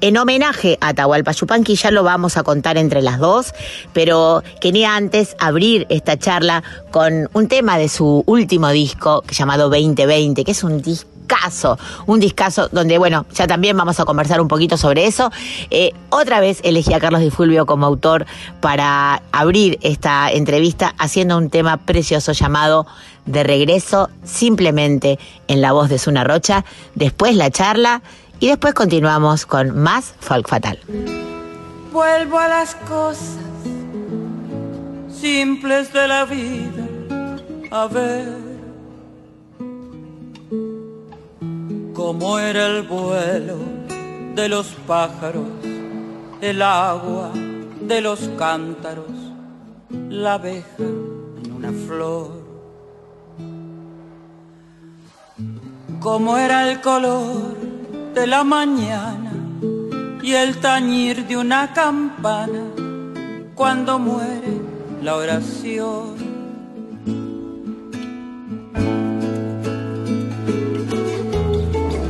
en 0.01 0.17
homenaje 0.17 0.77
a 0.81 0.89
Atahualpa 0.89 1.31
Yupanqui, 1.31 1.75
ya 1.75 1.91
lo 1.91 2.03
vamos 2.03 2.37
a 2.37 2.43
contar 2.43 2.77
entre 2.77 3.01
las 3.01 3.19
dos, 3.19 3.53
pero 3.93 4.43
quería 4.61 4.95
antes 4.95 5.35
abrir 5.39 5.85
esta 5.89 6.17
charla 6.17 6.63
con 6.91 7.29
un 7.33 7.47
tema 7.47 7.77
de 7.77 7.89
su 7.89 8.23
último 8.25 8.69
disco 8.69 9.23
llamado 9.29 9.69
2020, 9.69 10.43
que 10.43 10.51
es 10.51 10.63
un 10.63 10.81
discazo, 10.81 11.77
un 12.05 12.19
discazo 12.19 12.69
donde, 12.71 12.97
bueno, 12.97 13.25
ya 13.33 13.47
también 13.47 13.75
vamos 13.75 13.99
a 13.99 14.05
conversar 14.05 14.39
un 14.39 14.47
poquito 14.47 14.77
sobre 14.77 15.07
eso. 15.07 15.31
Eh, 15.71 15.91
otra 16.09 16.39
vez 16.39 16.59
elegí 16.63 16.93
a 16.93 16.99
Carlos 16.99 17.21
Di 17.21 17.31
Fulvio 17.31 17.65
como 17.65 17.85
autor 17.85 18.25
para 18.61 19.21
abrir 19.31 19.79
esta 19.81 20.31
entrevista 20.31 20.93
haciendo 20.97 21.37
un 21.37 21.49
tema 21.49 21.77
precioso 21.77 22.31
llamado 22.31 22.85
De 23.25 23.43
regreso, 23.43 24.09
simplemente 24.23 25.19
en 25.47 25.61
la 25.61 25.73
voz 25.73 25.89
de 25.89 25.99
Suna 25.99 26.23
Rocha, 26.23 26.63
después 26.95 27.35
la 27.35 27.51
charla 27.51 28.01
y 28.39 28.47
después 28.47 28.73
continuamos 28.73 29.45
con 29.45 29.77
más 29.77 30.13
Folk 30.19 30.47
Fatal. 30.47 30.79
Vuelvo 31.91 32.37
a 32.37 32.47
las 32.47 32.75
cosas 32.75 33.37
simples 35.09 35.91
de 35.93 36.07
la 36.07 36.25
vida. 36.25 36.83
A 37.71 37.87
ver 37.87 38.37
cómo 41.93 42.39
era 42.39 42.67
el 42.67 42.83
vuelo 42.83 43.57
de 44.35 44.47
los 44.47 44.67
pájaros, 44.85 45.47
el 46.41 46.61
agua 46.61 47.31
de 47.33 48.01
los 48.01 48.29
cántaros, 48.37 49.11
la 50.09 50.35
abeja 50.35 50.65
en 50.79 51.51
una 51.51 51.71
flor. 51.71 52.45
Cómo 55.99 56.37
era 56.37 56.71
el 56.71 56.79
color 56.79 57.57
de 58.17 58.25
la 58.25 58.43
mañana 58.43 59.31
y 60.23 60.33
el 60.33 60.57
tañir 60.57 61.27
de 61.27 61.37
una 61.37 61.71
campana 61.71 62.63
cuando 63.53 63.99
muere 63.99 64.53
la 65.03 65.17
oración. 65.17 66.15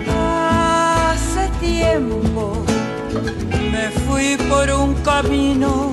Hace 0.07 1.49
tiempo 1.59 2.53
me 3.73 3.85
fui 4.05 4.37
por 4.47 4.65
un 4.71 4.93
camino, 5.11 5.91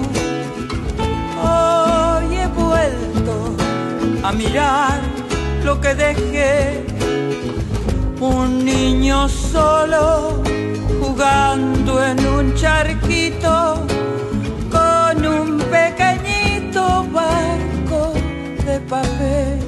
hoy 1.42 2.36
he 2.36 2.46
vuelto 2.62 3.34
a 4.22 4.30
mirar 4.30 5.00
lo 5.64 5.80
que 5.80 5.92
dejé 5.96 6.93
un 8.20 8.64
niño 8.64 9.28
solo 9.28 10.42
jugando 11.00 12.02
en 12.02 12.26
un 12.26 12.54
charquito 12.54 13.86
con 14.70 15.26
un 15.26 15.58
pequeñito 15.58 17.04
barco 17.12 18.12
de 18.66 18.80
papel. 18.80 19.60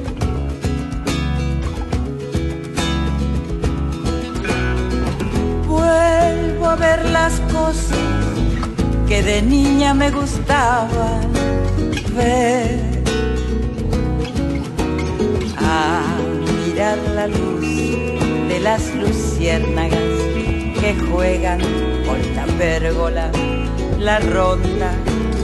Vuelvo 5.67 6.67
a 6.67 6.77
ver 6.77 7.05
las 7.11 7.41
cosas 7.53 7.99
que 9.09 9.23
de 9.23 9.43
niña 9.43 9.95
me 9.95 10.11
gustaban 10.11 11.33
ver 12.17 12.81
a 15.59 16.03
mirar 16.65 16.99
la 17.15 17.27
luz 17.27 17.86
las 18.67 18.93
luciérnagas 18.97 20.01
que 20.81 20.97
juegan 21.09 21.61
por 22.05 22.19
la 22.35 22.47
pérgola 22.59 23.31
la 23.97 24.19
ronda 24.19 24.91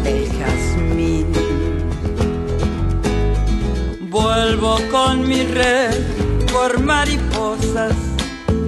del 0.03 0.29
jazmín. 0.39 1.29
Vuelvo 4.11 4.77
con 4.91 5.29
mi 5.29 5.45
red 5.45 5.95
por 6.53 6.81
mariposas 6.81 7.95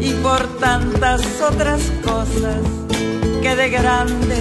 y 0.01 0.13
por 0.23 0.47
tantas 0.61 1.21
otras 1.43 1.91
cosas 2.05 2.63
que 3.43 3.57
de 3.57 3.71
grande 3.71 4.39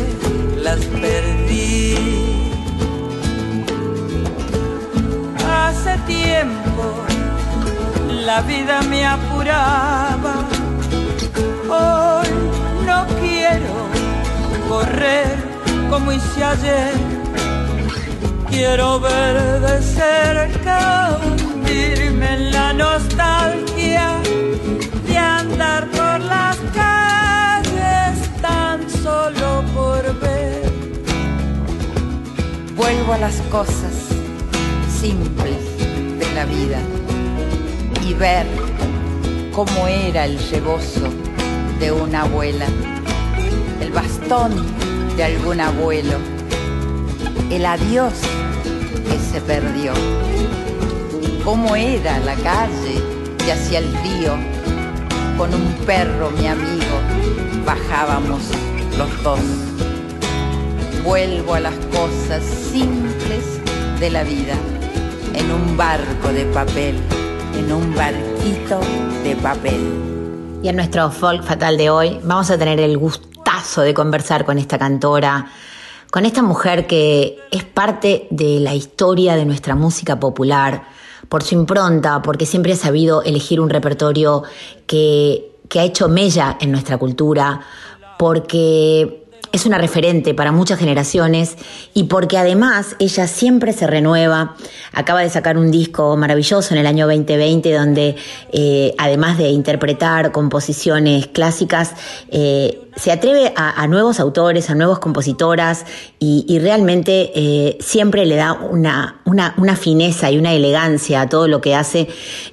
las 0.61 0.79
perdí. 1.01 1.95
Hace 5.43 5.97
tiempo 6.05 7.12
la 8.25 8.41
vida 8.41 8.81
me 8.83 9.05
apuraba, 9.05 10.45
hoy 11.69 12.27
no 12.85 13.05
quiero 13.19 13.73
correr 14.69 15.35
como 15.89 16.11
hice 16.11 16.43
ayer. 16.43 16.93
Quiero 18.49 18.99
ver 18.99 19.59
de 19.59 19.81
cerca, 19.81 21.19
hundirme 21.25 22.33
en 22.35 22.51
la 22.51 22.71
nostalgia 22.71 24.19
de 25.07 25.17
andar 25.17 25.87
por 25.89 26.19
las 26.21 26.57
calles 26.73 28.41
tan 28.41 28.89
solo 28.89 29.63
por 29.73 30.01
ver. 30.21 30.71
Vuelvo 32.75 33.13
a 33.13 33.17
las 33.17 33.35
cosas 33.51 33.93
simples 35.01 35.57
de 36.19 36.33
la 36.35 36.45
vida 36.45 36.79
y 38.05 38.13
ver 38.13 38.45
cómo 39.53 39.87
era 39.87 40.25
el 40.25 40.37
rebozo 40.49 41.07
de 41.79 41.91
una 41.91 42.23
abuela, 42.23 42.65
el 43.79 43.91
bastón 43.91 44.51
de 45.15 45.23
algún 45.23 45.61
abuelo, 45.61 46.17
el 47.49 47.65
adiós 47.65 48.13
que 49.09 49.17
se 49.19 49.39
perdió, 49.41 49.93
cómo 51.45 51.75
era 51.75 52.19
la 52.19 52.35
calle 52.35 53.01
y 53.45 53.49
hacia 53.49 53.79
el 53.79 53.93
río, 54.03 54.33
con 55.37 55.53
un 55.53 55.73
perro 55.85 56.31
mi 56.31 56.47
amigo, 56.47 56.99
bajábamos 57.65 58.41
los 58.97 59.23
dos. 59.23 59.39
Vuelvo 61.05 61.55
a 61.55 61.59
las 61.59 61.75
cosas 61.91 62.43
simples 62.43 63.59
de 63.99 64.09
la 64.09 64.23
vida, 64.23 64.55
en 65.33 65.51
un 65.51 65.77
barco 65.77 66.29
de 66.29 66.45
papel, 66.45 66.95
en 67.55 67.71
un 67.71 67.95
barquito 67.95 68.79
de 69.23 69.35
papel. 69.35 70.59
Y 70.63 70.67
en 70.67 70.75
nuestro 70.75 71.11
folk 71.11 71.43
fatal 71.43 71.77
de 71.77 71.89
hoy 71.89 72.19
vamos 72.23 72.49
a 72.49 72.57
tener 72.57 72.79
el 72.79 72.97
gustazo 72.97 73.81
de 73.81 73.93
conversar 73.93 74.45
con 74.45 74.57
esta 74.57 74.77
cantora, 74.77 75.47
con 76.11 76.25
esta 76.25 76.41
mujer 76.41 76.87
que 76.87 77.39
es 77.51 77.63
parte 77.63 78.27
de 78.29 78.59
la 78.59 78.73
historia 78.73 79.35
de 79.35 79.45
nuestra 79.45 79.75
música 79.75 80.19
popular, 80.19 80.83
por 81.29 81.43
su 81.43 81.55
impronta, 81.55 82.21
porque 82.21 82.45
siempre 82.45 82.73
ha 82.73 82.75
sabido 82.75 83.23
elegir 83.23 83.59
un 83.59 83.69
repertorio 83.69 84.43
que, 84.85 85.57
que 85.69 85.79
ha 85.79 85.83
hecho 85.83 86.09
mella 86.09 86.57
en 86.59 86.71
nuestra 86.71 86.97
cultura, 86.97 87.61
porque 88.19 89.22
es 89.53 89.67
una 89.67 89.77
referente 89.77 90.33
para 90.33 90.51
muchas 90.51 90.79
generaciones 90.79 91.55
y 91.93 92.05
porque 92.05 92.39
además 92.39 92.95
ella 92.97 93.27
siempre 93.27 93.71
se 93.71 93.85
renueva. 93.85 94.55
Acaba 94.93 95.21
de 95.21 95.29
sacar 95.29 95.59
un 95.59 95.69
disco 95.69 96.17
maravilloso 96.17 96.73
en 96.73 96.79
el 96.79 96.87
año 96.87 97.05
2020 97.05 97.71
donde 97.71 98.15
eh, 98.51 98.95
además 98.97 99.37
de 99.37 99.49
interpretar 99.49 100.31
composiciones 100.31 101.27
clásicas, 101.27 101.93
eh, 102.31 102.79
se 102.95 103.11
atreve 103.11 103.53
a, 103.55 103.87
nuevos 103.87 104.19
autores, 104.19 104.69
a 104.69 104.75
nuevas 104.75 104.99
compositoras 104.99 105.85
y, 106.19 106.59
realmente 106.59 107.31
eh, 107.35 107.77
siempre 107.79 108.25
le 108.25 108.35
da 108.35 108.53
una, 108.53 109.21
una, 109.25 109.53
una, 109.57 109.75
fineza 109.75 110.29
y 110.31 110.37
una 110.37 110.53
elegancia 110.53 111.21
a 111.21 111.27
todo 111.27 111.47
lo 111.47 111.59
que 111.59 111.75
hace 111.75 112.07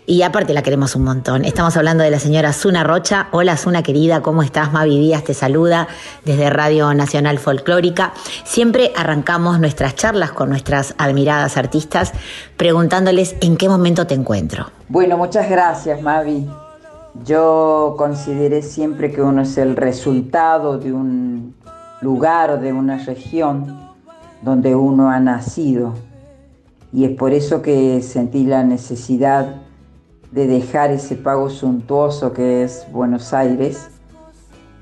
y 0.07 0.23
aparte 0.23 0.55
la 0.55 0.63
queremos 0.63 0.97
un 0.97 1.05
montón. 1.05 1.45
Estamos 1.45 1.77
hablando 1.77 2.03
de 2.03 2.11
la 2.11 2.19
señora 2.19 2.53
Zuna 2.53 2.83
Rocha. 2.83 3.29
Hola 3.33 3.57
Zuna 3.57 3.83
querida, 3.83 4.23
¿cómo 4.23 4.43
estás? 4.43 4.73
Mavi 4.73 4.99
Díaz 4.99 5.25
te 5.25 5.35
saluda 5.35 5.87
desde 6.25 6.51
Radio 6.51 6.90
Nacional 6.95 7.39
Folclórica. 7.39 8.12
Siempre 8.45 8.93
arrancamos 8.97 9.61
nuestras 9.61 9.95
charlas 9.95 10.33
con 10.33 10.49
nuestras 10.49 10.95
admiradas 10.99 11.57
artistas 11.57 12.12
preguntándoles 12.57 13.37
en 13.41 13.57
qué 13.57 13.69
momento 13.69 14.07
te 14.07 14.15
encuentro. 14.15 14.67
Bueno, 14.89 15.17
muchas 15.17 15.49
gracias 15.49 16.03
Mavi. 16.03 16.49
Yo 17.25 17.95
consideré 17.99 18.62
siempre 18.62 19.12
que 19.12 19.21
uno 19.21 19.43
es 19.43 19.59
el 19.59 19.77
resultado 19.77 20.79
de 20.79 20.93
un 20.93 21.55
lugar 22.01 22.51
o 22.51 22.57
de 22.59 22.73
una 22.73 22.99
región 22.99 23.91
donde 24.43 24.75
uno 24.75 25.11
ha 25.11 25.21
nacido. 25.21 25.95
Y 26.93 27.05
es 27.05 27.11
por 27.17 27.33
eso 27.33 27.62
que 27.62 28.01
sentí 28.03 28.45
la 28.45 28.65
necesidad 28.65 29.57
de 30.31 30.47
dejar 30.47 30.91
ese 30.93 31.17
pago 31.17 31.51
suntuoso 31.51 32.33
que 32.33 32.62
es 32.62 32.87
Buenos 32.93 33.33
Aires 33.33 34.00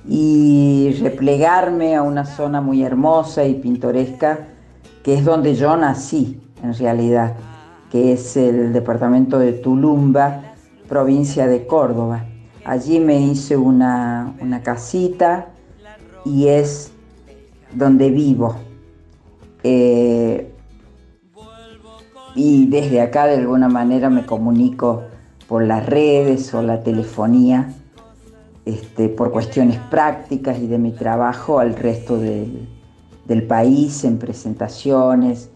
y 0.06 0.96
replegarme 1.00 1.96
a 1.96 2.02
una 2.02 2.24
zona 2.24 2.60
muy 2.60 2.82
hermosa 2.82 3.44
y 3.44 3.54
pintoresca 3.54 4.48
que 5.02 5.14
es 5.14 5.24
donde 5.24 5.54
yo 5.54 5.76
nací 5.76 6.40
en 6.62 6.74
realidad, 6.74 7.34
que 7.90 8.12
es 8.12 8.36
el 8.36 8.72
departamento 8.72 9.38
de 9.38 9.52
Tulumba, 9.52 10.42
provincia 10.88 11.46
de 11.46 11.66
Córdoba. 11.66 12.24
Allí 12.64 13.00
me 13.00 13.20
hice 13.20 13.56
una, 13.56 14.34
una 14.40 14.62
casita 14.62 15.48
y 16.24 16.48
es 16.48 16.92
donde 17.72 18.10
vivo. 18.10 18.56
Eh, 19.62 20.52
y 22.34 22.66
desde 22.66 23.00
acá 23.00 23.26
de 23.26 23.36
alguna 23.36 23.68
manera 23.68 24.10
me 24.10 24.26
comunico 24.26 25.02
por 25.48 25.64
las 25.64 25.86
redes 25.86 26.52
o 26.54 26.62
la 26.62 26.82
telefonía, 26.82 27.72
este, 28.68 29.08
por 29.08 29.32
cuestiones 29.32 29.78
prácticas 29.90 30.58
y 30.58 30.66
de 30.66 30.76
mi 30.76 30.92
trabajo 30.92 31.58
al 31.58 31.74
resto 31.74 32.18
del, 32.18 32.68
país, 33.48 34.04
en 34.04 34.18
presentaciones 34.18 35.48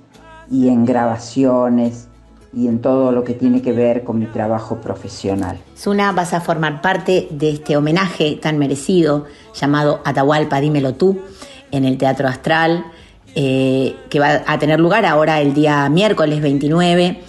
y 0.51 0.69
en 0.69 0.87
grabaciones 0.87 2.09
y 2.55 2.69
en 2.69 2.81
todo 2.81 3.13
lo 3.13 3.23
que 3.23 3.35
tiene 3.35 3.61
que 3.61 3.73
ver 3.73 4.03
con 4.03 4.19
mi 4.19 4.25
trabajo 4.25 4.77
profesional. 4.81 5.59
Zuna, 5.77 6.13
vas 6.13 6.33
a 6.33 6.41
formar 6.41 6.81
parte 6.81 7.29
de 7.31 7.51
este 7.51 7.77
homenaje 7.77 8.39
tan 8.41 8.57
merecido 8.57 9.27
llamado 9.55 10.01
Atahualpa, 10.07 10.61
dímelo 10.61 10.95
tú, 10.95 11.21
en 11.71 11.85
el 11.85 11.99
Teatro 11.99 12.29
Astral, 12.29 12.87
eh, 13.35 13.95
que 14.09 14.21
va 14.21 14.43
a 14.47 14.59
tener 14.59 14.81
lugar 14.81 15.05
ahora 15.05 15.43
el 15.43 15.53
día 15.53 15.87
miércoles 15.91 16.41
29 16.41 17.21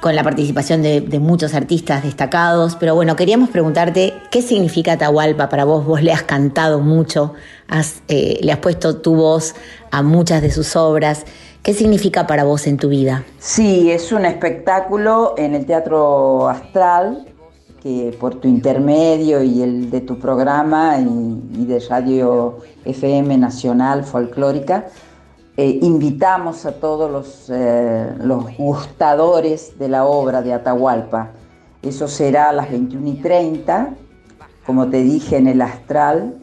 con 0.00 0.16
la 0.16 0.22
participación 0.22 0.82
de, 0.82 1.18
muchos 1.20 1.54
artistas 1.54 2.02
destacados. 2.02 2.76
Pero 2.76 2.94
bueno, 2.94 3.16
queríamos 3.16 3.50
preguntarte 3.50 4.14
qué 4.30 4.42
significa 4.42 4.92
Atahualpa 4.92 5.48
para 5.48 5.64
vos. 5.64 5.84
Vos 5.84 6.02
le 6.02 6.12
has 6.12 6.22
cantado 6.22 6.80
mucho, 6.80 7.34
eh, 8.08 8.38
le 8.42 8.52
has 8.52 8.58
puesto 8.58 8.96
tu 8.96 9.14
voz 9.14 9.54
a 9.90 10.02
muchas 10.02 10.42
de 10.42 10.50
sus 10.50 10.74
obras. 10.76 11.24
¿Qué 11.62 11.74
significa 11.74 12.26
para 12.26 12.44
vos 12.44 12.66
en 12.66 12.78
tu 12.78 12.88
vida? 12.88 13.24
Sí, 13.38 13.90
es 13.90 14.12
un 14.12 14.24
espectáculo 14.24 15.34
en 15.36 15.54
el 15.54 15.66
Teatro 15.66 16.48
Astral, 16.48 17.26
que 17.82 18.16
por 18.18 18.36
tu 18.36 18.48
intermedio 18.48 19.42
y 19.42 19.62
el 19.62 19.90
de 19.90 20.00
tu 20.00 20.18
programa 20.18 20.96
y 20.98 21.66
de 21.66 21.80
Radio 21.88 22.58
FM 22.86 23.36
Nacional 23.36 24.04
Folclórica, 24.04 24.86
eh, 25.62 25.78
invitamos 25.82 26.64
a 26.64 26.72
todos 26.72 27.10
los, 27.10 27.50
eh, 27.50 28.14
los, 28.22 28.56
gustadores 28.56 29.78
de 29.78 29.90
la 29.90 30.06
obra 30.06 30.40
de 30.40 30.54
Atahualpa. 30.54 31.32
Eso 31.82 32.08
será 32.08 32.48
a 32.48 32.52
las 32.54 32.70
21 32.70 33.06
y 33.06 33.14
30, 33.16 33.90
como 34.64 34.88
te 34.88 35.02
dije, 35.02 35.36
en 35.36 35.48
el 35.48 35.60
Astral, 35.60 36.42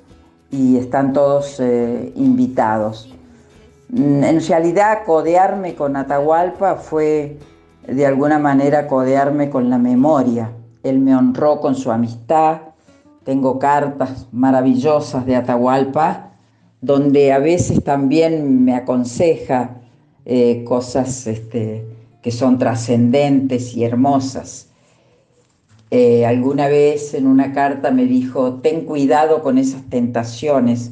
y 0.51 0.77
están 0.77 1.13
todos 1.13 1.59
eh, 1.59 2.13
invitados. 2.15 3.11
Mm, 3.89 4.23
en 4.23 4.47
realidad, 4.47 4.99
codearme 5.03 5.73
con 5.73 5.95
Atahualpa 5.95 6.75
fue 6.75 7.39
de 7.87 8.05
alguna 8.05 8.37
manera 8.37 8.85
codearme 8.85 9.49
con 9.49 9.71
la 9.71 9.79
memoria. 9.79 10.51
Él 10.83 10.99
me 10.99 11.15
honró 11.15 11.59
con 11.59 11.73
su 11.73 11.91
amistad. 11.91 12.59
Tengo 13.23 13.57
cartas 13.57 14.27
maravillosas 14.31 15.25
de 15.25 15.37
Atahualpa 15.37 16.26
donde 16.81 17.31
a 17.31 17.39
veces 17.39 17.83
también 17.83 18.63
me 18.63 18.75
aconseja 18.75 19.81
eh, 20.25 20.63
cosas 20.63 21.25
este, 21.27 21.85
que 22.21 22.31
son 22.31 22.59
trascendentes 22.59 23.75
y 23.75 23.83
hermosas. 23.83 24.69
Eh, 25.89 26.25
alguna 26.25 26.67
vez 26.67 27.13
en 27.13 27.27
una 27.27 27.53
carta 27.53 27.91
me 27.91 28.05
dijo, 28.05 28.55
ten 28.55 28.85
cuidado 28.85 29.41
con 29.41 29.57
esas 29.57 29.83
tentaciones 29.89 30.91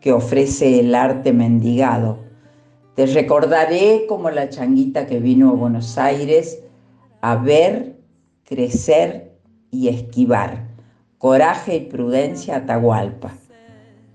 que 0.00 0.12
ofrece 0.12 0.80
el 0.80 0.94
arte 0.94 1.32
mendigado. 1.32 2.18
Te 2.94 3.06
recordaré 3.06 4.04
como 4.06 4.30
la 4.30 4.50
changuita 4.50 5.06
que 5.06 5.18
vino 5.18 5.50
a 5.50 5.54
Buenos 5.54 5.96
Aires 5.96 6.60
a 7.22 7.36
ver 7.36 7.96
crecer 8.44 9.32
y 9.70 9.88
esquivar, 9.88 10.68
coraje 11.18 11.76
y 11.76 11.80
prudencia 11.80 12.56
Atahualpa, 12.56 13.32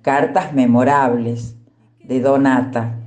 cartas 0.02 0.54
memorables 0.54 1.56
de 2.04 2.20
Donata, 2.20 3.00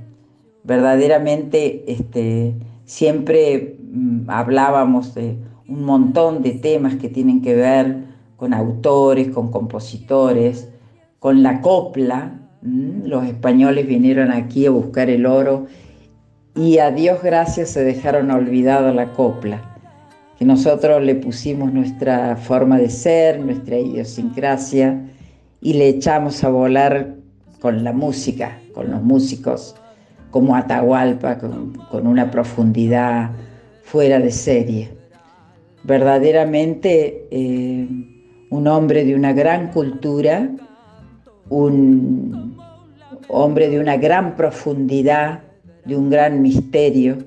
verdaderamente 0.63 1.91
este, 1.91 2.55
siempre 2.85 3.77
mm, 3.81 4.29
hablábamos 4.29 5.13
de 5.13 5.37
un 5.67 5.83
montón 5.83 6.41
de 6.41 6.51
temas 6.51 6.95
que 6.95 7.09
tienen 7.09 7.41
que 7.41 7.55
ver 7.55 8.03
con 8.37 8.53
autores, 8.53 9.29
con 9.29 9.51
compositores, 9.51 10.69
con 11.19 11.43
la 11.43 11.61
copla. 11.61 12.39
Los 12.61 13.25
españoles 13.25 13.87
vinieron 13.87 14.31
aquí 14.31 14.65
a 14.65 14.71
buscar 14.71 15.09
el 15.09 15.25
oro 15.25 15.65
y 16.55 16.77
a 16.77 16.91
Dios 16.91 17.23
gracias 17.23 17.69
se 17.69 17.83
dejaron 17.83 18.31
olvidada 18.31 18.93
la 18.93 19.13
copla, 19.13 19.61
que 20.37 20.45
nosotros 20.45 21.01
le 21.01 21.15
pusimos 21.15 21.73
nuestra 21.73 22.35
forma 22.35 22.77
de 22.77 22.89
ser, 22.89 23.39
nuestra 23.39 23.77
idiosincrasia 23.79 25.09
y 25.63 25.73
le 25.73 25.87
echamos 25.87 26.43
a 26.43 26.49
volar 26.49 27.15
con 27.61 27.85
la 27.85 27.93
música, 27.93 28.59
con 28.73 28.91
los 28.91 29.01
músicos 29.01 29.75
como 30.29 30.57
Atahualpa, 30.57 31.37
con, 31.37 31.73
con 31.89 32.05
una 32.05 32.29
profundidad 32.29 33.31
fuera 33.83 34.19
de 34.19 34.29
serie. 34.29 34.89
Verdaderamente 35.83 37.27
eh, 37.31 37.87
un 38.49 38.67
hombre 38.67 39.05
de 39.05 39.15
una 39.15 39.31
gran 39.31 39.71
cultura, 39.71 40.49
un 41.49 42.57
hombre 43.29 43.69
de 43.69 43.79
una 43.79 43.95
gran 43.95 44.35
profundidad, 44.35 45.43
de 45.85 45.95
un 45.95 46.09
gran 46.09 46.41
misterio, 46.41 47.19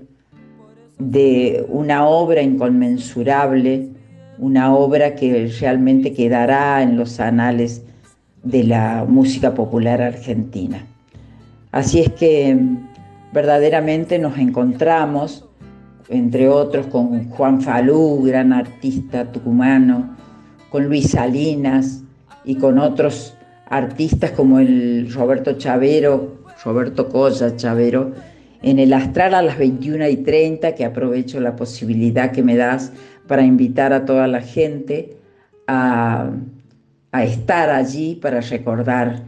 de 0.99 1.65
una 1.71 2.07
obra 2.07 2.43
inconmensurable, 2.43 3.89
una 4.39 4.75
obra 4.75 5.15
que 5.15 5.51
realmente 5.59 6.13
quedará 6.13 6.83
en 6.83 6.99
los 6.99 7.19
anales 7.19 7.86
de 8.47 8.63
la 8.63 9.05
música 9.07 9.55
popular 9.55 10.01
argentina. 10.01 10.87
Así 11.73 12.01
es 12.01 12.13
que 12.13 12.57
verdaderamente 13.33 14.19
nos 14.19 14.39
encontramos, 14.39 15.45
entre 16.09 16.49
otros, 16.49 16.87
con 16.87 17.29
Juan 17.31 17.61
Falú, 17.61 18.23
gran 18.25 18.53
artista 18.53 19.31
tucumano, 19.33 20.17
con 20.71 20.87
Luis 20.87 21.11
Salinas 21.11 22.03
y 22.45 22.55
con 22.55 22.79
otros 22.79 23.37
artistas 23.69 24.31
como 24.31 24.61
el 24.61 25.13
Roberto 25.13 25.55
Chavero, 25.55 26.37
Roberto 26.65 27.09
Colla 27.09 27.57
Chavero, 27.57 28.13
en 28.63 28.79
el 28.79 28.93
Astral 28.93 29.35
a 29.35 29.43
las 29.43 29.59
21 29.59 30.09
y 30.09 30.17
30, 30.19 30.75
que 30.77 30.85
aprovecho 30.85 31.41
la 31.41 31.57
posibilidad 31.57 32.31
que 32.31 32.45
me 32.45 32.57
das 32.57 32.93
para 33.27 33.43
invitar 33.43 33.93
a 33.93 34.05
toda 34.05 34.29
la 34.29 34.41
gente 34.41 35.17
a, 35.67 36.31
a 37.17 37.25
estar 37.25 37.71
allí 37.71 38.15
para 38.17 38.41
recordar 38.43 39.23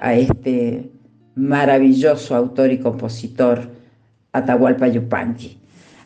a 0.00 0.14
este 0.14 0.90
maravilloso 1.36 2.34
autor 2.34 2.72
y 2.72 2.78
compositor 2.78 3.70
Atahualpa 4.32 4.88
Yupanqui. 4.88 5.56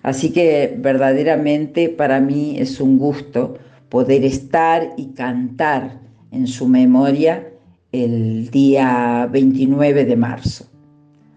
Así 0.02 0.30
que 0.30 0.76
verdaderamente 0.78 1.88
para 1.88 2.20
mí 2.20 2.56
es 2.59 2.80
un 2.80 2.98
gusto 2.98 3.56
poder 3.88 4.24
estar 4.24 4.90
y 4.98 5.06
cantar 5.14 6.00
en 6.32 6.46
su 6.46 6.68
memoria 6.68 7.48
el 7.92 8.50
día 8.50 9.26
29 9.30 10.04
de 10.04 10.16
marzo. 10.16 10.66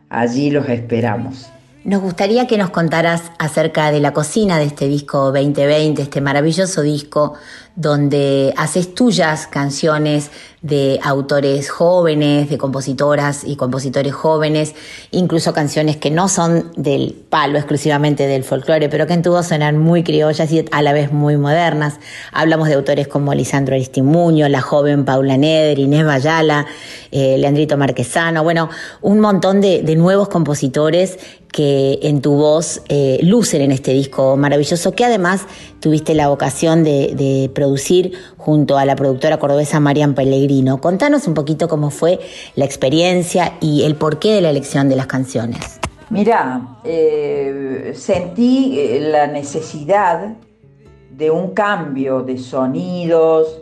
Allí 0.10 0.52
los 0.52 0.68
esperamos. 0.68 1.50
Nos 1.86 2.02
gustaría 2.02 2.48
que 2.48 2.58
nos 2.58 2.72
contaras 2.72 3.32
acerca 3.38 3.92
de 3.92 4.00
la 4.00 4.12
cocina 4.12 4.58
de 4.58 4.66
este 4.66 4.88
disco 4.88 5.32
2020, 5.32 6.02
este 6.02 6.20
maravilloso 6.20 6.82
disco 6.82 7.36
donde 7.76 8.56
haces 8.58 8.96
tuyas 8.96 9.46
canciones 9.46 10.32
de 10.66 11.00
autores 11.04 11.70
jóvenes, 11.70 12.50
de 12.50 12.58
compositoras 12.58 13.44
y 13.46 13.56
compositores 13.56 14.14
jóvenes, 14.14 14.74
incluso 15.12 15.54
canciones 15.54 15.96
que 15.98 16.10
no 16.10 16.28
son 16.28 16.72
del 16.76 17.14
palo 17.30 17.60
exclusivamente 17.60 18.26
del 18.26 18.44
folclore, 18.44 18.90
pero 18.90 19.06
que 19.06 19.14
en 19.14 19.22
tu 19.22 19.30
voz 19.30 19.46
suenan 19.46 19.78
muy 19.78 20.04
criollas 20.04 20.52
y 20.52 20.66
a 20.72 20.82
la 20.82 20.92
vez 20.92 21.12
muy 21.12 21.38
modernas. 21.38 22.00
Hablamos 22.32 22.68
de 22.68 22.74
autores 22.74 23.08
como 23.08 23.36
Lisandro 23.36 23.76
Aristimuño, 23.76 24.50
la 24.50 24.62
joven 24.62 25.06
Paula 25.06 25.38
Neder, 25.38 25.78
Inés 25.78 26.04
Bayala, 26.04 26.66
eh, 27.12 27.38
Leandrito 27.38 27.78
Marquesano, 27.78 28.44
bueno, 28.44 28.72
un 29.04 29.20
montón 29.20 29.62
de, 29.62 29.84
de 29.84 29.96
nuevos 29.96 30.30
compositores 30.30 31.20
que 31.56 32.00
en 32.02 32.22
tu 32.22 32.34
voz 32.34 32.82
eh, 32.90 33.18
lucen 33.22 33.62
en 33.62 33.72
este 33.72 33.94
disco 33.94 34.36
maravilloso, 34.36 34.92
que 34.92 35.06
además 35.06 35.44
tuviste 35.86 36.16
la 36.16 36.30
vocación 36.30 36.84
de, 36.84 37.52
producir 37.54 38.14
junto 38.38 38.80
a 38.80 38.86
la 38.86 38.96
productora 38.96 39.38
cordobesa 39.38 39.80
Marian 39.80 40.16
Pellegrino. 40.16 40.82
Contanos 40.82 41.28
un 41.28 41.36
poquito 41.36 41.68
cómo 41.68 41.92
fue 41.92 42.20
la 42.56 42.66
experiencia 42.66 43.54
y 43.62 43.84
el 43.84 43.94
porqué 43.96 44.32
de 44.32 44.42
la 44.42 44.50
elección 44.50 44.90
de 44.90 44.96
las 44.96 45.06
canciones. 45.06 45.80
Mira, 46.10 46.80
eh, 46.84 47.92
sentí 47.94 48.98
la 49.00 49.28
necesidad 49.28 50.34
de 51.12 51.30
un 51.30 51.54
cambio 51.54 52.24
de 52.24 52.40
sonidos, 52.40 53.62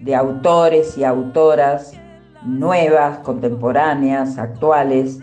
de 0.00 0.14
autores 0.14 0.96
y 0.96 1.02
autoras 1.02 1.94
nuevas, 2.44 3.18
contemporáneas, 3.24 4.38
actuales, 4.38 5.18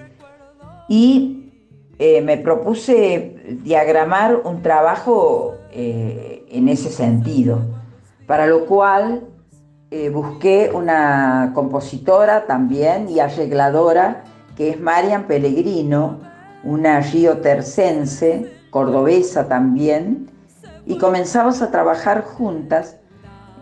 y 0.89 1.53
eh, 1.99 2.21
me 2.21 2.35
propuse 2.35 3.37
diagramar 3.63 4.41
un 4.43 4.61
trabajo 4.61 5.55
eh, 5.75 6.45
en 6.49 6.69
ese 6.69 6.89
sentido, 6.89 7.61
para 8.27 8.45
lo 8.45 8.65
cual 8.65 9.23
eh, 9.89 10.09
busqué 10.09 10.71
una 10.73 11.51
compositora 11.53 12.45
también 12.45 13.09
y 13.09 13.19
arregladora 13.19 14.23
que 14.55 14.69
es 14.69 14.79
Marian 14.79 15.23
Pellegrino, 15.23 16.19
una 16.63 16.99
riotercense, 16.99 18.51
cordobesa 18.69 19.47
también, 19.47 20.29
y 20.85 20.97
comenzamos 20.97 21.61
a 21.61 21.71
trabajar 21.71 22.23
juntas 22.23 22.97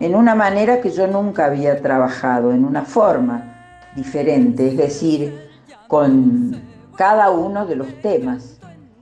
en 0.00 0.14
una 0.14 0.34
manera 0.34 0.80
que 0.80 0.90
yo 0.90 1.06
nunca 1.06 1.46
había 1.46 1.80
trabajado, 1.80 2.52
en 2.52 2.64
una 2.64 2.82
forma 2.82 3.80
diferente, 3.94 4.68
es 4.68 4.76
decir, 4.76 5.48
con 5.88 6.60
cada 6.96 7.30
uno 7.30 7.66
de 7.66 7.76
los 7.76 8.00
temas 8.00 8.58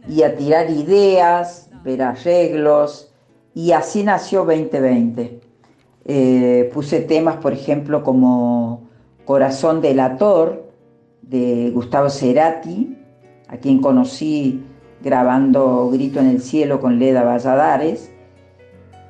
y 0.09 0.23
a 0.23 0.37
tirar 0.37 0.71
ideas, 0.71 1.70
ver 1.85 2.03
arreglos 2.03 3.13
y 3.55 3.73
así 3.73 4.03
nació 4.03 4.45
2020. 4.45 5.41
Eh, 6.07 6.71
puse 6.73 7.01
temas, 7.01 7.37
por 7.37 7.53
ejemplo, 7.53 8.03
como 8.03 8.89
Corazón 9.25 9.81
delator 9.81 10.71
de 11.23 11.71
Gustavo 11.73 12.11
Cerati, 12.11 12.97
a 13.49 13.57
quien 13.57 13.81
conocí 13.81 14.63
grabando 15.03 15.91
Grito 15.91 16.21
en 16.21 16.29
el 16.29 16.41
Cielo 16.41 16.81
con 16.81 16.99
Leda 16.99 17.23
Valladares, 17.23 18.11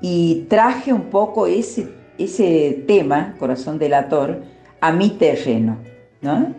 y 0.01 0.47
traje 0.48 0.92
un 0.92 1.05
poco 1.05 1.47
ese, 1.47 1.88
ese 2.18 2.84
tema, 2.86 3.34
Corazón 3.38 3.78
delator, 3.78 4.42
a 4.80 4.92
mi 4.92 5.10
terreno, 5.10 5.76
¿no? 6.22 6.55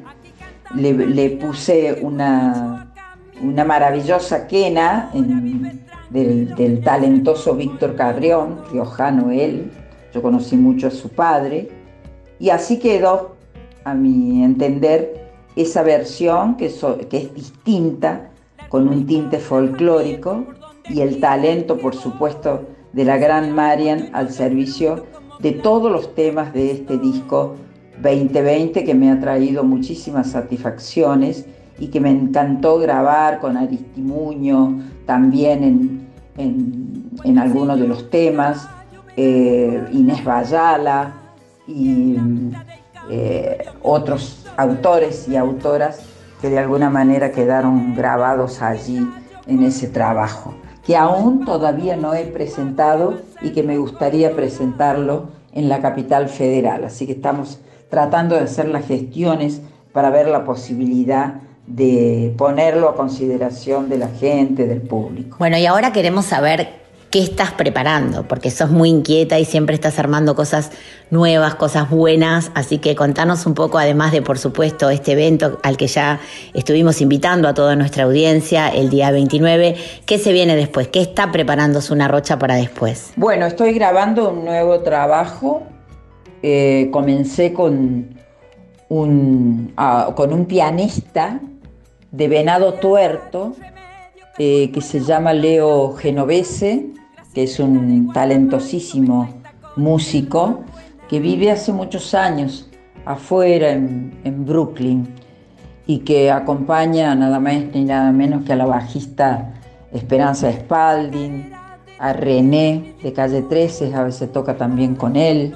le, 0.76 0.94
le 0.94 1.30
puse 1.32 2.00
una, 2.02 2.94
una, 3.42 3.66
maravillosa 3.66 4.48
quena 4.48 5.10
en, 5.14 5.81
del, 6.12 6.82
talentoso 6.84 7.56
Víctor 7.56 7.96
Carrión, 7.96 8.60
riojano 8.72 9.32
él, 9.32 9.72
yo 10.14 10.22
conocí 10.22 10.58
mucho 10.58 10.88
a 10.88 10.92
su 10.92 11.10
padre, 11.10 11.70
y 12.40 12.50
así 12.50 12.80
quedó, 12.80 13.36
a 13.84 13.94
mi 13.94 14.44
entender, 14.44 15.32
esa 15.56 15.84
versión 15.84 16.56
que, 16.56 16.72
que 17.10 17.18
es 17.18 17.34
distinta, 17.34 18.30
con 18.70 18.88
un 18.88 19.06
tinte 19.06 19.40
folclórico, 19.40 20.46
y 20.90 21.02
el 21.02 21.20
talento, 21.20 21.78
por 21.78 21.96
supuesto, 21.96 22.66
de 22.94 23.06
la 23.06 23.18
gran 23.18 23.54
Marian 23.54 24.10
al 24.14 24.32
servicio 24.32 25.06
de 25.40 25.52
todos 25.54 25.92
los 25.92 26.14
temas 26.14 26.54
de 26.54 26.72
este 26.72 26.98
disco 26.98 27.56
2020 28.02 28.84
que 28.84 28.94
me 28.94 29.12
ha 29.12 29.20
traído 29.20 29.64
muchísimas 29.64 30.32
satisfacciones 30.32 31.46
y 31.80 31.88
que 31.88 32.00
me 32.00 32.12
encantó 32.12 32.78
grabar 32.80 33.40
con 33.40 33.58
Aristimuño 33.58 34.82
también 35.06 35.64
en, 35.64 36.01
en, 36.38 37.10
en 37.24 37.38
algunos 37.38 37.80
de 37.80 37.88
los 37.88 38.10
temas, 38.10 38.68
eh, 39.18 39.88
Inés 39.92 40.24
Bayala 40.24 41.14
y 41.68 42.18
eh, 43.10 43.66
otros 43.84 44.46
autores 44.58 45.28
y 45.28 45.36
autoras 45.36 46.02
que 46.40 46.50
de 46.50 46.60
alguna 46.60 46.90
manera 46.90 47.32
quedaron 47.32 47.94
grabados 47.96 48.62
allí 48.62 49.06
en 49.48 49.64
ese 49.64 49.88
trabajo, 49.88 50.54
que 50.84 50.96
aún 50.96 51.46
todavía 51.46 51.96
no 51.96 52.14
he 52.14 52.24
presentado 52.26 53.20
y 53.42 53.52
que 53.52 53.64
me 53.64 53.78
gustaría 53.78 54.36
presentarlo 54.36 55.30
en 55.54 55.70
la 55.70 55.82
capital 55.82 56.30
federal. 56.30 56.86
Así 56.86 57.06
que 57.06 57.14
estamos 57.14 57.60
tratando 57.90 58.36
de 58.36 58.42
hacer 58.42 58.70
las 58.70 58.88
gestiones 58.88 59.62
para 59.92 60.10
ver 60.10 60.28
la 60.28 60.46
posibilidad 60.46 61.42
de 61.68 62.34
ponerlo 62.38 62.90
a 62.90 62.96
consideración 62.96 63.90
de 63.90 63.98
la 63.98 64.10
gente, 64.10 64.68
del 64.68 64.82
público. 64.82 65.38
Bueno, 65.40 65.58
y 65.58 65.66
ahora 65.66 65.94
queremos 65.94 66.26
saber 66.26 66.82
qué 67.12 67.22
estás 67.22 67.52
preparando, 67.52 68.24
porque 68.24 68.50
sos 68.50 68.72
muy 68.72 68.90
inquieta 68.90 69.38
y 69.38 69.44
siempre 69.44 69.76
estás 69.76 70.00
armando 70.00 70.34
cosas 70.34 70.72
nuevas, 71.10 71.56
cosas 71.56 71.90
buenas, 71.90 72.52
así 72.56 72.78
que 72.78 72.96
contanos 72.96 73.46
un 73.46 73.54
poco, 73.54 73.78
además 73.78 74.14
de, 74.14 74.22
por 74.22 74.40
supuesto, 74.40 74.90
este 74.90 75.12
evento 75.12 75.60
al 75.62 75.76
que 75.76 75.88
ya 75.88 76.22
estuvimos 76.54 77.02
invitando 77.02 77.50
a 77.50 77.54
toda 77.54 77.76
nuestra 77.76 78.06
audiencia 78.06 78.70
el 78.70 78.90
día 78.90 79.12
29, 79.12 79.76
¿qué 80.06 80.18
se 80.18 80.32
viene 80.32 80.56
después? 80.56 80.88
¿Qué 80.88 81.02
está 81.02 81.34
preparando 81.34 81.82
Zuna 81.82 82.08
Rocha 82.08 82.40
para 82.40 82.56
después? 82.56 83.12
Bueno, 83.18 83.46
estoy 83.46 83.74
grabando 83.74 84.30
un 84.30 84.46
nuevo 84.46 84.80
trabajo. 84.80 85.64
Eh, 86.44 86.90
comencé 86.92 87.54
con 87.54 88.18
un, 88.88 89.74
ah, 89.76 90.14
con 90.16 90.34
un 90.34 90.46
pianista 90.46 91.42
de 92.12 92.28
Venado 92.28 92.74
Tuerto 92.76 93.56
eh, 94.38 94.72
que 94.72 94.82
se 94.82 95.02
llama 95.02 95.34
Leo 95.34 95.94
Genovese, 95.94 96.88
que 97.34 97.44
es 97.44 97.60
un 97.60 98.12
talentosísimo 98.14 99.30
músico 99.76 100.62
que 101.10 101.20
vive 101.20 101.52
hace 101.52 101.74
muchos 101.74 102.14
años 102.14 102.70
afuera 103.06 103.72
en, 103.72 104.20
en 104.24 104.46
Brooklyn 104.46 105.08
y 105.88 106.00
que 106.00 106.32
acompaña 106.32 107.16
nada 107.16 107.40
más 107.40 107.56
ni 107.74 107.84
nada 107.84 108.12
menos 108.12 108.46
que 108.46 108.54
a 108.54 108.56
la 108.56 108.66
bajista 108.66 109.54
Esperanza 109.92 110.52
Spalding, 110.52 111.52
a 112.00 112.14
René 112.14 112.96
de 113.04 113.14
Calle 113.14 113.42
13, 113.42 113.94
a 113.94 114.04
veces 114.04 114.32
toca 114.32 114.58
también 114.58 114.96
con 114.96 115.16
él. 115.16 115.56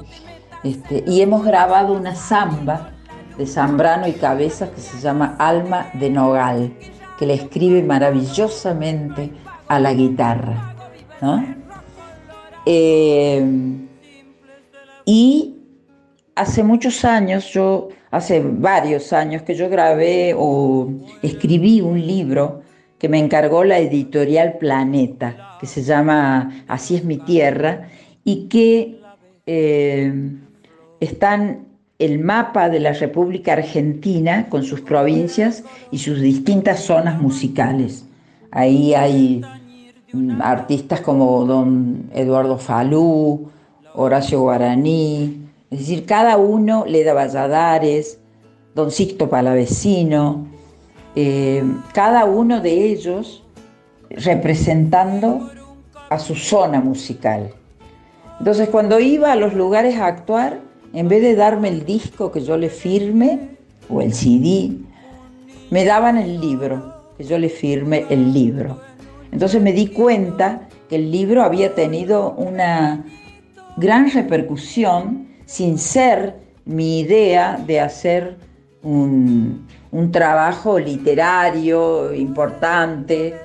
Este, 0.64 1.04
y 1.08 1.22
hemos 1.22 1.46
grabado 1.46 1.94
una 1.94 2.16
samba 2.16 2.95
de 3.38 3.46
Zambrano 3.46 4.08
y 4.08 4.14
Cabezas 4.14 4.70
que 4.70 4.82
se 4.82 5.00
llama 5.00 5.36
Alma 5.40 5.90
de 5.94 6.10
Nogal, 6.10 6.74
que 7.18 7.26
le 7.26 7.34
escribe 7.34 7.84
maravillosamente 7.84 9.32
a 9.68 9.80
la 9.80 9.94
guitarra. 9.94 10.76
¿no? 11.22 11.44
Eh, 12.66 13.46
y 15.06 15.56
hace 16.36 16.64
muchos 16.64 17.06
años, 17.06 17.52
yo, 17.54 17.90
hace 18.12 18.42
varios 18.42 19.14
años 19.14 19.44
que 19.44 19.56
yo 19.56 19.70
grabé 19.70 20.34
o 20.38 20.90
escribí 21.22 21.82
un 21.82 22.06
libro 22.06 22.62
que 22.98 23.10
me 23.10 23.20
encargó 23.20 23.64
la 23.64 23.78
editorial 23.80 24.58
Planeta, 24.58 25.58
que 25.60 25.68
se 25.68 25.84
llama 25.84 26.64
Así 26.68 26.96
es 26.96 27.04
mi 27.04 27.18
tierra, 27.18 27.90
y 28.24 28.48
que 28.48 29.00
eh, 29.46 30.12
están 31.00 31.75
el 32.00 32.20
mapa 32.20 32.70
de 32.70 32.80
la 32.80 32.94
República 32.94 33.54
Argentina 33.54 34.48
con 34.50 34.64
sus 34.64 34.82
provincias 34.82 35.64
y 35.92 36.00
sus 36.00 36.20
distintas 36.22 36.82
zonas 36.82 37.22
musicales. 37.22 38.06
Ahí 38.52 38.94
hay 38.94 39.42
mm, 40.12 40.42
artistas 40.42 41.02
como 41.02 41.46
don 41.46 42.10
Eduardo 42.14 42.58
Falú, 42.58 43.50
Horacio 43.94 44.42
Guaraní, 44.42 45.42
es 45.72 45.80
decir, 45.80 46.06
cada 46.06 46.38
uno, 46.38 46.86
Leda 46.86 47.14
Valladares, 47.14 48.20
don 48.76 48.92
Sixto 48.92 49.30
Palavecino, 49.30 50.48
eh, 51.16 51.64
cada 51.94 52.26
uno 52.26 52.60
de 52.60 52.92
ellos 52.92 53.44
representando 54.10 55.50
a 56.10 56.20
su 56.20 56.36
zona 56.36 56.82
musical. 56.82 57.52
Entonces 58.40 58.68
cuando 58.70 59.00
iba 59.00 59.32
a 59.32 59.36
los 59.38 59.54
lugares 59.54 59.96
a 59.98 60.08
actuar, 60.08 60.60
en 60.96 61.10
vez 61.10 61.22
de 61.22 61.36
darme 61.36 61.68
el 61.68 61.86
disco 61.86 62.32
que 62.32 62.42
yo 62.42 62.58
le 62.58 62.70
firme 62.70 63.50
o 63.90 64.02
el 64.02 64.14
CD, 64.14 64.72
me 65.70 65.84
daban 65.84 66.18
el 66.18 66.40
libro, 66.40 66.96
que 67.18 67.26
yo 67.26 67.38
le 67.38 67.50
firme 67.50 68.06
el 68.10 68.34
libro. 68.34 68.80
Entonces 69.32 69.62
me 69.62 69.74
di 69.74 69.88
cuenta 69.88 70.70
que 70.90 70.96
el 70.96 71.12
libro 71.12 71.44
había 71.44 71.76
tenido 71.76 72.32
una 72.32 73.04
gran 73.76 74.10
repercusión 74.10 75.28
sin 75.46 75.78
ser 75.78 76.36
mi 76.64 77.02
idea 77.02 77.62
de 77.68 77.82
hacer 77.82 78.38
un, 78.82 79.68
un 79.92 80.12
trabajo 80.14 80.80
literario 80.80 82.14
importante. 82.14 83.36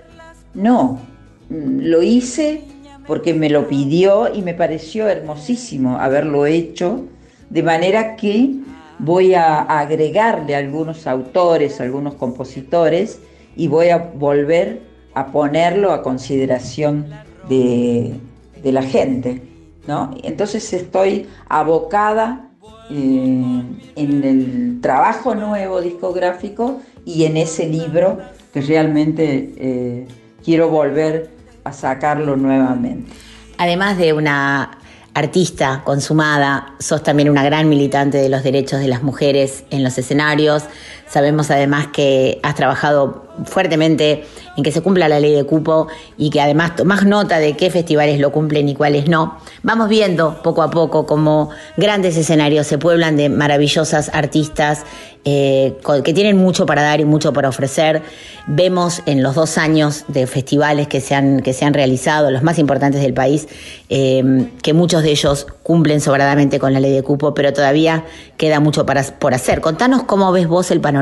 No, 0.54 1.00
lo 1.48 2.00
hice 2.00 2.62
porque 3.08 3.34
me 3.34 3.50
lo 3.50 3.66
pidió 3.66 4.32
y 4.32 4.42
me 4.42 4.54
pareció 4.54 5.08
hermosísimo 5.08 5.98
haberlo 5.98 6.46
hecho, 6.46 7.06
de 7.50 7.62
manera 7.62 8.16
que 8.16 8.54
voy 8.98 9.34
a 9.34 9.60
agregarle 9.60 10.54
algunos 10.54 11.06
autores, 11.06 11.80
algunos 11.80 12.14
compositores 12.14 13.20
y 13.56 13.68
voy 13.68 13.90
a 13.90 13.98
volver 13.98 14.82
a 15.14 15.26
ponerlo 15.26 15.92
a 15.92 16.02
consideración 16.02 17.06
de, 17.48 18.14
la 18.62 18.82
gente. 18.82 19.42
¿no? 19.86 20.14
Entonces 20.22 20.72
estoy 20.72 21.26
abocada 21.48 22.50
eh, 22.90 23.62
en 23.96 24.24
el 24.24 24.80
trabajo 24.80 25.34
nuevo 25.34 25.80
discográfico 25.80 26.80
y 27.04 27.24
en 27.24 27.36
ese 27.36 27.66
libro 27.66 28.18
que 28.52 28.60
realmente 28.60 29.52
eh, 29.56 30.06
quiero 30.44 30.68
volver 30.68 31.30
a 31.64 31.72
sacarlo 31.72 32.36
nuevamente. 32.36 33.10
Además 33.58 33.98
de 33.98 34.12
una 34.12 34.79
artista 35.14 35.82
consumada, 35.84 36.74
sos 36.78 37.02
también 37.02 37.28
una 37.28 37.42
gran 37.44 37.68
militante 37.68 38.18
de 38.18 38.28
los 38.28 38.42
derechos 38.42 38.80
de 38.80 38.88
las 38.88 39.02
mujeres 39.02 39.64
en 39.70 39.82
los 39.82 39.98
escenarios. 39.98 40.64
Sabemos 41.10 41.50
además 41.50 41.88
que 41.88 42.38
has 42.44 42.54
trabajado 42.54 43.24
fuertemente 43.44 44.24
en 44.56 44.62
que 44.62 44.70
se 44.70 44.80
cumpla 44.80 45.08
la 45.08 45.18
ley 45.18 45.32
de 45.32 45.44
cupo 45.44 45.88
y 46.16 46.30
que 46.30 46.40
además 46.40 46.76
tomás 46.76 47.04
nota 47.04 47.38
de 47.38 47.56
qué 47.56 47.70
festivales 47.70 48.20
lo 48.20 48.30
cumplen 48.30 48.68
y 48.68 48.74
cuáles 48.74 49.08
no. 49.08 49.38
Vamos 49.62 49.88
viendo 49.88 50.40
poco 50.42 50.62
a 50.62 50.70
poco 50.70 51.06
cómo 51.06 51.50
grandes 51.76 52.16
escenarios 52.16 52.66
se 52.66 52.78
pueblan 52.78 53.16
de 53.16 53.28
maravillosas 53.28 54.10
artistas 54.12 54.84
eh, 55.24 55.76
que 56.04 56.14
tienen 56.14 56.36
mucho 56.36 56.64
para 56.64 56.82
dar 56.82 57.00
y 57.00 57.04
mucho 57.04 57.32
para 57.32 57.48
ofrecer. 57.48 58.02
Vemos 58.46 59.02
en 59.06 59.22
los 59.22 59.34
dos 59.34 59.58
años 59.58 60.04
de 60.08 60.26
festivales 60.26 60.88
que 60.88 61.00
se 61.00 61.14
han, 61.14 61.40
que 61.40 61.52
se 61.52 61.64
han 61.64 61.74
realizado, 61.74 62.30
los 62.30 62.42
más 62.42 62.58
importantes 62.58 63.02
del 63.02 63.14
país, 63.14 63.48
eh, 63.88 64.48
que 64.62 64.72
muchos 64.72 65.02
de 65.02 65.10
ellos 65.10 65.46
cumplen 65.62 66.00
sobradamente 66.00 66.58
con 66.58 66.72
la 66.72 66.80
ley 66.80 66.92
de 66.92 67.02
cupo, 67.02 67.34
pero 67.34 67.52
todavía 67.52 68.04
queda 68.36 68.60
mucho 68.60 68.86
para, 68.86 69.02
por 69.02 69.34
hacer. 69.34 69.60
Contanos 69.60 70.04
cómo 70.04 70.32
ves 70.32 70.48
vos 70.48 70.70
el 70.70 70.80
panorama 70.80 70.99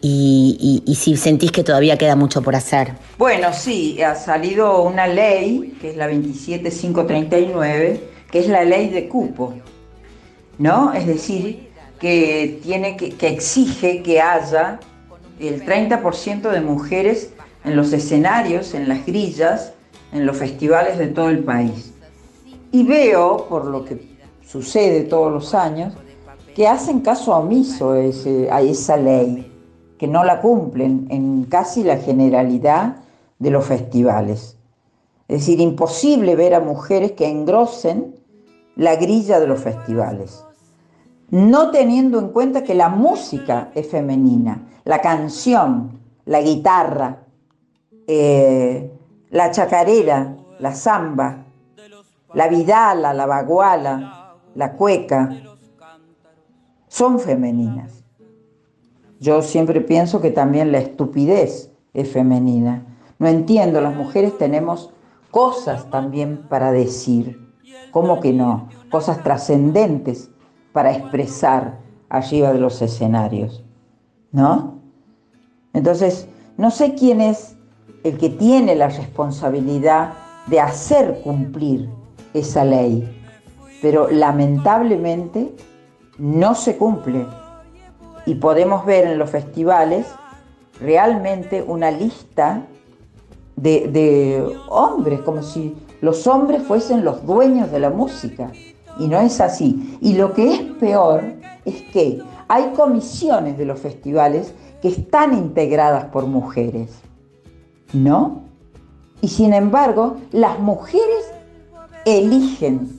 y, 0.00 0.82
si 0.98 1.16
sentís 1.16 1.50
que 1.50 1.64
todavía 1.64 1.96
queda 1.96 2.16
mucho 2.16 2.42
por 2.42 2.54
hacer. 2.54 2.92
Bueno, 3.18 3.52
sí, 3.52 4.02
ha 4.02 4.14
salido 4.14 4.82
una 4.82 5.06
ley, 5.06 5.76
que 5.80 5.90
es 5.90 5.96
la 5.96 6.08
27539, 6.08 8.00
que 8.30 8.38
es 8.38 8.48
la 8.48 8.64
ley 8.64 8.90
de 8.90 9.08
cupo, 9.08 9.54
¿no? 10.58 10.92
Es 10.92 11.06
decir, 11.06 11.68
que, 11.98 12.60
tiene 12.62 12.96
que 12.96 13.28
exige 13.28 14.02
que 14.02 14.20
haya 14.20 14.78
el 15.40 15.64
30% 15.64 16.50
de 16.50 16.60
mujeres 16.60 17.32
en 17.64 17.76
los 17.76 17.92
escenarios, 17.92 18.74
en 18.74 18.88
las 18.88 19.04
grillas, 19.06 19.72
en 20.12 20.26
los 20.26 20.36
festivales 20.36 20.98
de 20.98 21.08
todo 21.08 21.30
el 21.30 21.40
país. 21.40 21.92
Y 22.72 22.84
veo, 22.84 23.46
por 23.48 23.66
lo 23.66 23.84
que 23.84 24.14
sucede 24.46 25.02
todos 25.02 25.32
los 25.32 25.54
años, 25.54 25.94
que 26.54 26.68
hacen 26.68 27.00
caso 27.00 27.34
omiso 27.34 27.90
a, 27.90 28.60
esa 28.60 28.96
ley, 28.96 29.50
que 29.98 30.06
no 30.06 30.24
la 30.24 30.40
cumplen 30.40 31.06
en 31.10 31.44
casi 31.44 31.82
la 31.82 31.98
generalidad 31.98 32.96
de 33.38 33.50
los 33.50 33.64
festivales. 33.64 34.56
Es 35.26 35.40
decir, 35.40 35.60
imposible 35.60 36.36
ver 36.36 36.54
a 36.54 36.60
mujeres 36.60 37.12
que 37.12 37.28
engrosen 37.28 38.14
la 38.76 38.96
grilla 38.96 39.40
de 39.40 39.46
los 39.46 39.60
festivales, 39.60 40.44
no 41.30 41.70
teniendo 41.70 42.18
en 42.20 42.28
cuenta 42.28 42.62
que 42.62 42.74
la 42.74 42.88
música 42.88 43.70
es 43.74 43.88
femenina, 43.88 44.62
la 44.84 45.00
canción, 45.00 45.98
la 46.26 46.40
guitarra, 46.40 47.24
eh, 48.06 48.92
la 49.30 49.50
chacarera, 49.50 50.36
la 50.58 50.74
samba, 50.74 51.44
la 52.34 52.48
vidala, 52.48 53.14
la 53.14 53.26
baguala, 53.26 54.36
la 54.54 54.72
cueca, 54.72 55.53
son 56.94 57.18
femeninas. 57.18 58.04
Yo 59.18 59.42
siempre 59.42 59.80
pienso 59.80 60.20
que 60.20 60.30
también 60.30 60.70
la 60.70 60.78
estupidez 60.78 61.72
es 61.92 62.12
femenina. 62.12 62.86
No 63.18 63.26
entiendo, 63.26 63.80
las 63.80 63.96
mujeres 63.96 64.38
tenemos 64.38 64.90
cosas 65.32 65.90
también 65.90 66.46
para 66.48 66.70
decir. 66.70 67.52
¿Cómo 67.90 68.20
que 68.20 68.32
no? 68.32 68.68
Cosas 68.92 69.24
trascendentes 69.24 70.30
para 70.72 70.92
expresar 70.92 71.80
arriba 72.10 72.52
de 72.52 72.60
los 72.60 72.80
escenarios. 72.80 73.64
¿No? 74.30 74.78
Entonces, 75.72 76.28
no 76.56 76.70
sé 76.70 76.94
quién 76.94 77.20
es 77.20 77.56
el 78.04 78.18
que 78.18 78.30
tiene 78.30 78.76
la 78.76 78.86
responsabilidad 78.86 80.12
de 80.46 80.60
hacer 80.60 81.22
cumplir 81.24 81.88
esa 82.34 82.64
ley, 82.64 83.20
pero 83.82 84.08
lamentablemente 84.08 85.56
no 86.18 86.54
se 86.54 86.76
cumple. 86.76 87.26
Y 88.26 88.36
podemos 88.36 88.86
ver 88.86 89.06
en 89.06 89.18
los 89.18 89.30
festivales 89.30 90.06
realmente 90.80 91.62
una 91.62 91.90
lista 91.90 92.66
de, 93.56 94.56
hombres, 94.68 95.20
como 95.20 95.42
si 95.42 95.76
los 96.00 96.26
hombres 96.26 96.62
fuesen 96.62 97.04
los 97.04 97.24
dueños 97.26 97.70
de 97.70 97.80
la 97.80 97.90
música. 97.90 98.50
Y 98.98 99.08
no 99.08 99.18
es 99.20 99.40
así. 99.40 99.98
Y 100.00 100.14
lo 100.14 100.32
que 100.32 100.54
es 100.54 100.60
peor 100.80 101.22
es 101.64 101.82
que 101.92 102.22
hay 102.48 102.72
comisiones 102.76 103.58
de 103.58 103.64
los 103.64 103.80
festivales 103.80 104.54
que 104.80 104.88
están 104.88 105.36
integradas 105.36 106.06
por 106.06 106.26
mujeres. 106.26 106.90
¿No? 107.92 108.42
Y 109.20 109.28
sin 109.28 109.54
embargo, 109.54 110.16
las 110.32 110.58
mujeres 110.58 111.32
eligen 112.04 112.93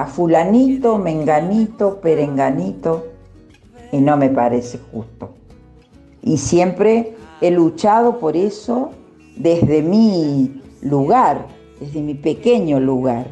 a 0.00 0.06
fulanito, 0.06 0.96
menganito, 0.96 2.00
perenganito, 2.00 3.04
y 3.92 3.98
no 3.98 4.16
me 4.16 4.30
parece 4.30 4.78
justo. 4.90 5.34
Y 6.22 6.38
siempre 6.38 7.16
he 7.42 7.50
luchado 7.50 8.18
por 8.18 8.34
eso 8.34 8.92
desde 9.36 9.82
mi 9.82 10.62
lugar, 10.80 11.48
desde 11.80 12.00
mi 12.00 12.14
pequeño 12.14 12.80
lugar. 12.80 13.26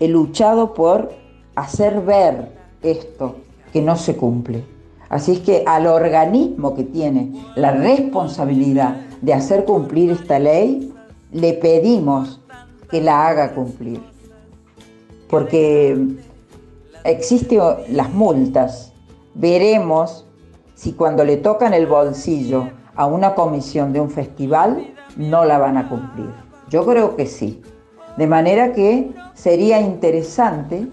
He 0.00 0.08
luchado 0.08 0.74
por 0.74 1.12
hacer 1.54 2.00
ver 2.00 2.50
esto 2.82 3.36
que 3.72 3.80
no 3.80 3.94
se 3.94 4.16
cumple. 4.16 4.64
Así 5.10 5.32
es 5.32 5.38
que 5.38 5.62
al 5.68 5.86
organismo 5.86 6.74
que 6.74 6.82
tiene 6.82 7.44
la 7.54 7.70
responsabilidad 7.70 8.96
de 9.22 9.34
hacer 9.34 9.64
cumplir 9.64 10.10
esta 10.10 10.40
ley, 10.40 10.92
le 11.30 11.52
pedimos 11.52 12.40
que 12.90 13.00
la 13.00 13.28
haga 13.28 13.54
cumplir. 13.54 14.17
Porque 15.28 15.98
existen 17.04 17.60
las 17.90 18.12
multas. 18.12 18.92
Veremos 19.34 20.26
si 20.74 20.92
cuando 20.92 21.24
le 21.24 21.36
tocan 21.36 21.74
el 21.74 21.86
bolsillo 21.86 22.70
a 22.94 23.06
una 23.06 23.34
comisión 23.34 23.92
de 23.92 24.00
un 24.00 24.10
festival 24.10 24.94
no 25.16 25.44
la 25.44 25.58
van 25.58 25.76
a 25.76 25.88
cumplir. 25.88 26.30
Yo 26.68 26.84
creo 26.86 27.16
que 27.16 27.26
sí. 27.26 27.62
De 28.16 28.26
manera 28.26 28.72
que 28.72 29.12
sería 29.34 29.80
interesante 29.80 30.88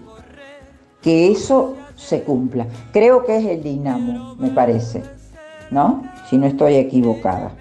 que 1.02 1.30
eso 1.30 1.74
se 1.96 2.22
cumpla. 2.22 2.66
Creo 2.92 3.24
que 3.24 3.36
es 3.36 3.44
el 3.44 3.62
dinamo, 3.62 4.36
me 4.36 4.50
parece, 4.50 5.02
¿no? 5.70 6.02
Si 6.28 6.36
no 6.36 6.46
estoy 6.46 6.76
equivocada. 6.76 7.52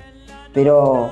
Pero 0.54 1.10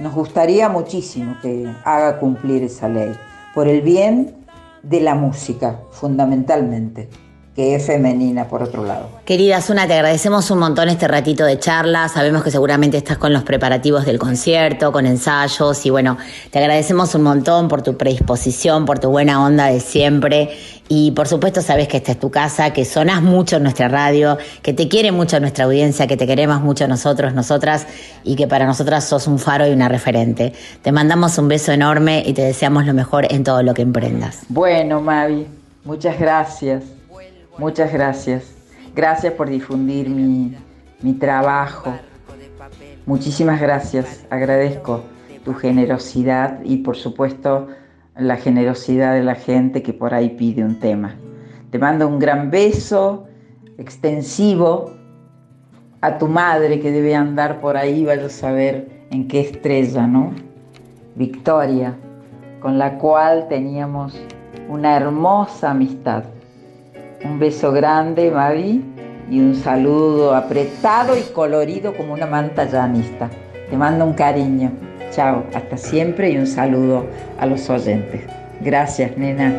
nos 0.00 0.14
gustaría 0.14 0.68
muchísimo 0.68 1.36
que 1.40 1.68
haga 1.84 2.18
cumplir 2.18 2.62
esa 2.62 2.88
ley, 2.88 3.12
por 3.54 3.68
el 3.68 3.82
bien 3.82 4.43
de 4.84 5.00
la 5.00 5.14
música, 5.14 5.80
fundamentalmente 5.90 7.08
que 7.54 7.76
es 7.76 7.86
femenina 7.86 8.48
por 8.48 8.62
otro 8.64 8.84
lado. 8.84 9.08
Querida 9.24 9.60
Zuna, 9.60 9.86
te 9.86 9.94
agradecemos 9.94 10.50
un 10.50 10.58
montón 10.58 10.88
este 10.88 11.06
ratito 11.06 11.44
de 11.44 11.58
charla. 11.58 12.08
Sabemos 12.08 12.42
que 12.42 12.50
seguramente 12.50 12.96
estás 12.96 13.16
con 13.16 13.32
los 13.32 13.44
preparativos 13.44 14.04
del 14.04 14.18
concierto, 14.18 14.90
con 14.90 15.06
ensayos 15.06 15.86
y 15.86 15.90
bueno, 15.90 16.18
te 16.50 16.58
agradecemos 16.58 17.14
un 17.14 17.22
montón 17.22 17.68
por 17.68 17.82
tu 17.82 17.96
predisposición, 17.96 18.84
por 18.84 18.98
tu 18.98 19.10
buena 19.10 19.44
onda 19.44 19.66
de 19.66 19.78
siempre 19.78 20.50
y 20.88 21.12
por 21.12 21.28
supuesto 21.28 21.62
sabes 21.62 21.86
que 21.86 21.98
esta 21.98 22.12
es 22.12 22.18
tu 22.18 22.30
casa, 22.30 22.72
que 22.72 22.84
sonás 22.84 23.22
mucho 23.22 23.56
en 23.56 23.62
nuestra 23.62 23.86
radio, 23.86 24.36
que 24.62 24.72
te 24.72 24.88
quiere 24.88 25.12
mucho 25.12 25.38
nuestra 25.38 25.66
audiencia, 25.66 26.08
que 26.08 26.16
te 26.16 26.26
queremos 26.26 26.60
mucho 26.60 26.88
nosotros, 26.88 27.34
nosotras 27.34 27.86
y 28.24 28.34
que 28.34 28.48
para 28.48 28.66
nosotras 28.66 29.04
sos 29.04 29.28
un 29.28 29.38
faro 29.38 29.66
y 29.66 29.70
una 29.70 29.88
referente. 29.88 30.52
Te 30.82 30.90
mandamos 30.90 31.38
un 31.38 31.46
beso 31.46 31.70
enorme 31.70 32.24
y 32.26 32.32
te 32.32 32.42
deseamos 32.42 32.84
lo 32.84 32.94
mejor 32.94 33.32
en 33.32 33.44
todo 33.44 33.62
lo 33.62 33.74
que 33.74 33.82
emprendas. 33.82 34.40
Bueno, 34.48 35.00
Mavi, 35.00 35.46
muchas 35.84 36.18
gracias. 36.18 36.93
Muchas 37.58 37.92
gracias. 37.92 38.52
Gracias 38.94 39.32
por 39.34 39.48
difundir 39.48 40.08
mi, 40.08 40.56
mi, 41.02 41.12
trabajo. 41.14 41.94
Muchísimas 43.06 43.60
gracias. 43.60 44.24
Agradezco 44.30 45.04
tu 45.44 45.54
generosidad 45.54 46.60
y 46.64 46.78
por 46.78 46.96
supuesto 46.96 47.68
la 48.16 48.36
generosidad 48.36 49.14
de 49.14 49.22
la 49.22 49.34
gente 49.34 49.82
que 49.82 49.92
por 49.92 50.14
ahí 50.14 50.30
pide 50.30 50.64
un 50.64 50.78
tema. 50.78 51.16
Te 51.70 51.78
mando 51.78 52.08
un 52.08 52.18
gran 52.18 52.50
beso 52.50 53.26
extensivo 53.78 54.92
a 56.00 56.18
tu 56.18 56.28
madre 56.28 56.80
que 56.80 56.90
debe 56.90 57.14
andar 57.14 57.60
por 57.60 57.76
ahí, 57.76 58.04
vaya 58.04 58.26
a 58.26 58.30
saber 58.30 59.06
en 59.10 59.26
qué 59.26 59.40
estrella, 59.40 60.06
¿no? 60.06 60.32
Victoria, 61.14 61.94
con 62.60 62.78
la 62.78 62.98
cual 62.98 63.46
teníamos 63.48 64.14
una 64.68 64.96
hermosa 64.96 65.70
amistad. 65.70 66.24
Un 67.24 67.38
beso 67.38 67.72
grande, 67.72 68.30
Mavi, 68.30 68.84
y 69.30 69.40
un 69.40 69.54
saludo 69.54 70.34
apretado 70.36 71.16
y 71.16 71.22
colorido 71.32 71.96
como 71.96 72.12
una 72.12 72.26
manta 72.26 72.64
llanista. 72.66 73.30
Te 73.70 73.76
mando 73.76 74.04
un 74.04 74.12
cariño. 74.12 74.70
Chao, 75.10 75.44
hasta 75.54 75.78
siempre 75.78 76.30
y 76.30 76.36
un 76.36 76.46
saludo 76.46 77.06
a 77.40 77.46
los 77.46 77.70
oyentes. 77.70 78.22
Gracias, 78.60 79.16
nena. 79.16 79.54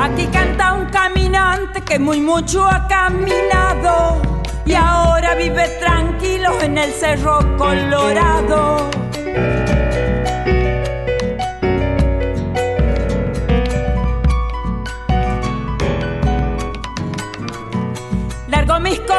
Aquí 0.00 0.26
canta 0.26 0.74
un 0.74 0.86
caminante 0.86 1.80
que 1.80 1.98
muy 1.98 2.20
mucho 2.20 2.64
ha 2.64 2.86
caminado 2.86 4.22
y 4.64 4.74
ahora 4.74 5.34
vive 5.34 5.66
tranquilo 5.80 6.50
en 6.62 6.78
el 6.78 6.90
Cerro 6.92 7.38
Colorado. 7.58 8.90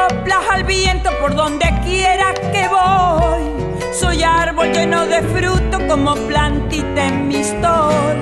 Coplas 0.08 0.44
al 0.52 0.62
viento 0.62 1.10
por 1.20 1.34
donde 1.34 1.66
quiera 1.84 2.32
que 2.52 2.68
voy. 2.68 3.92
Soy 3.92 4.22
árbol 4.22 4.72
lleno 4.72 5.04
de 5.04 5.20
fruto 5.20 5.84
como 5.88 6.14
plantita 6.14 7.06
en 7.06 7.26
mi 7.26 7.42
stol. 7.42 8.16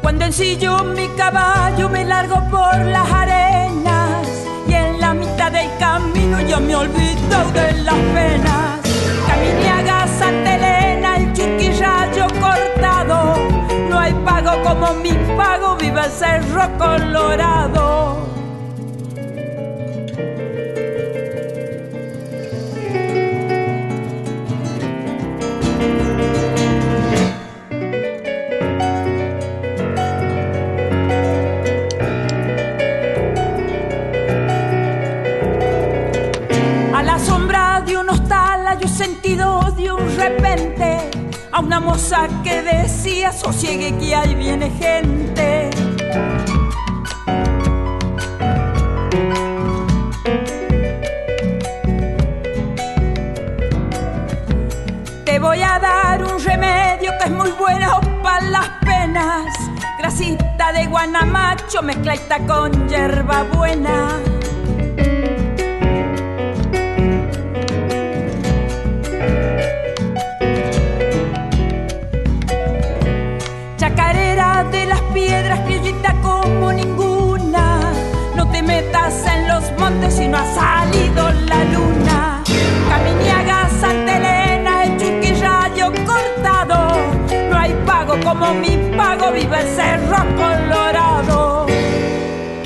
Cuando 0.00 0.24
ensillo 0.24 0.84
mi 0.84 1.08
caballo 1.08 1.90
me 1.90 2.04
largo 2.06 2.36
por 2.48 2.78
las 2.78 3.12
arenas 3.12 4.26
y 4.66 4.72
en 4.72 5.00
la 5.00 5.12
mitad 5.12 5.52
del 5.52 5.68
camino 5.78 6.40
yo 6.40 6.60
me 6.60 6.76
olvido 6.76 7.50
de 7.52 7.72
las 7.82 7.94
penas. 8.14 8.75
Mi 14.94 15.12
pago, 15.36 15.76
viva 15.76 16.04
el 16.04 16.10
Cerro 16.10 16.78
Colorado. 16.78 18.16
A 36.94 37.02
la 37.02 37.18
sombra 37.18 37.82
de 37.84 37.96
unos 37.96 38.26
talas 38.28 38.78
yo 38.78 38.86
he 38.86 38.88
sentido 38.88 39.60
de 39.76 39.92
un 39.92 40.16
repente 40.16 41.10
a 41.52 41.60
una 41.60 41.80
moza 41.80 42.25
decía 42.62 43.32
sosiegue 43.32 43.96
que 43.98 44.14
ahí 44.14 44.34
viene 44.34 44.70
gente. 44.70 45.70
Te 55.24 55.38
voy 55.38 55.62
a 55.62 55.78
dar 55.78 56.22
un 56.22 56.42
remedio 56.42 57.12
que 57.18 57.24
es 57.24 57.30
muy 57.30 57.50
bueno 57.52 58.00
para 58.22 58.42
las 58.42 58.68
penas. 58.84 59.46
Grasita 59.98 60.72
de 60.72 60.86
guanamacho 60.86 61.82
mezcladita 61.82 62.38
con 62.46 62.88
hierba 62.88 63.44
buena. 63.44 64.35
De 74.70 74.86
las 74.86 75.00
piedras, 75.14 75.60
criollita 75.60 76.14
como 76.22 76.72
ninguna. 76.72 77.80
No 78.34 78.48
te 78.50 78.62
metas 78.62 79.24
en 79.26 79.48
los 79.48 79.64
montes 79.78 80.14
si 80.14 80.28
no 80.28 80.38
ha 80.38 80.54
salido 80.54 81.30
la 81.30 81.64
luna. 81.64 82.42
Caminiaga, 82.88 83.68
Santa 83.80 84.16
Elena, 84.16 84.84
el 84.84 84.96
chiquirrayo 84.96 85.92
cortado. 86.04 86.96
No 87.50 87.58
hay 87.58 87.72
pago 87.84 88.14
como 88.24 88.54
mi 88.54 88.76
pago, 88.96 89.32
viva 89.32 89.60
el 89.60 89.68
Cerro. 89.68 90.75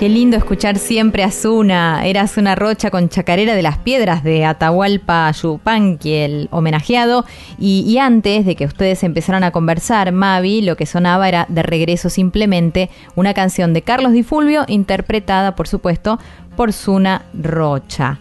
Qué 0.00 0.08
lindo 0.08 0.38
escuchar 0.38 0.78
siempre 0.78 1.24
a 1.24 1.30
Zuna. 1.30 2.06
Era 2.06 2.26
Zuna 2.26 2.54
Rocha 2.54 2.90
con 2.90 3.10
Chacarera 3.10 3.54
de 3.54 3.60
las 3.60 3.76
Piedras 3.76 4.24
de 4.24 4.46
Atahualpa 4.46 5.30
Yupanqui, 5.30 6.14
el 6.14 6.48
homenajeado. 6.52 7.26
Y, 7.58 7.84
y, 7.86 7.98
antes 7.98 8.46
de 8.46 8.56
que 8.56 8.64
ustedes 8.64 9.02
empezaran 9.02 9.44
a 9.44 9.50
conversar, 9.50 10.10
Mavi, 10.12 10.62
lo 10.62 10.74
que 10.74 10.86
sonaba 10.86 11.28
era 11.28 11.44
de 11.50 11.62
regreso 11.62 12.08
simplemente 12.08 12.88
una 13.14 13.34
canción 13.34 13.74
de 13.74 13.82
Carlos 13.82 14.12
Di 14.12 14.22
Fulvio, 14.22 14.64
interpretada, 14.68 15.54
por 15.54 15.68
supuesto, 15.68 16.18
por 16.56 16.72
Zuna 16.72 17.26
Rocha. 17.34 18.20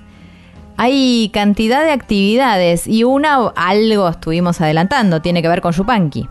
Hay 0.75 1.29
cantidad 1.33 1.85
de 1.85 1.93
actividades 1.93 2.87
y 2.87 3.05
una 3.05 3.53
algo 3.55 4.09
estuvimos 4.09 4.59
adelantando, 4.59 5.21
tiene 5.21 5.41
que 5.41 5.47
ver 5.47 5.61
con 5.61 5.71
Yupanqui. 5.71 6.27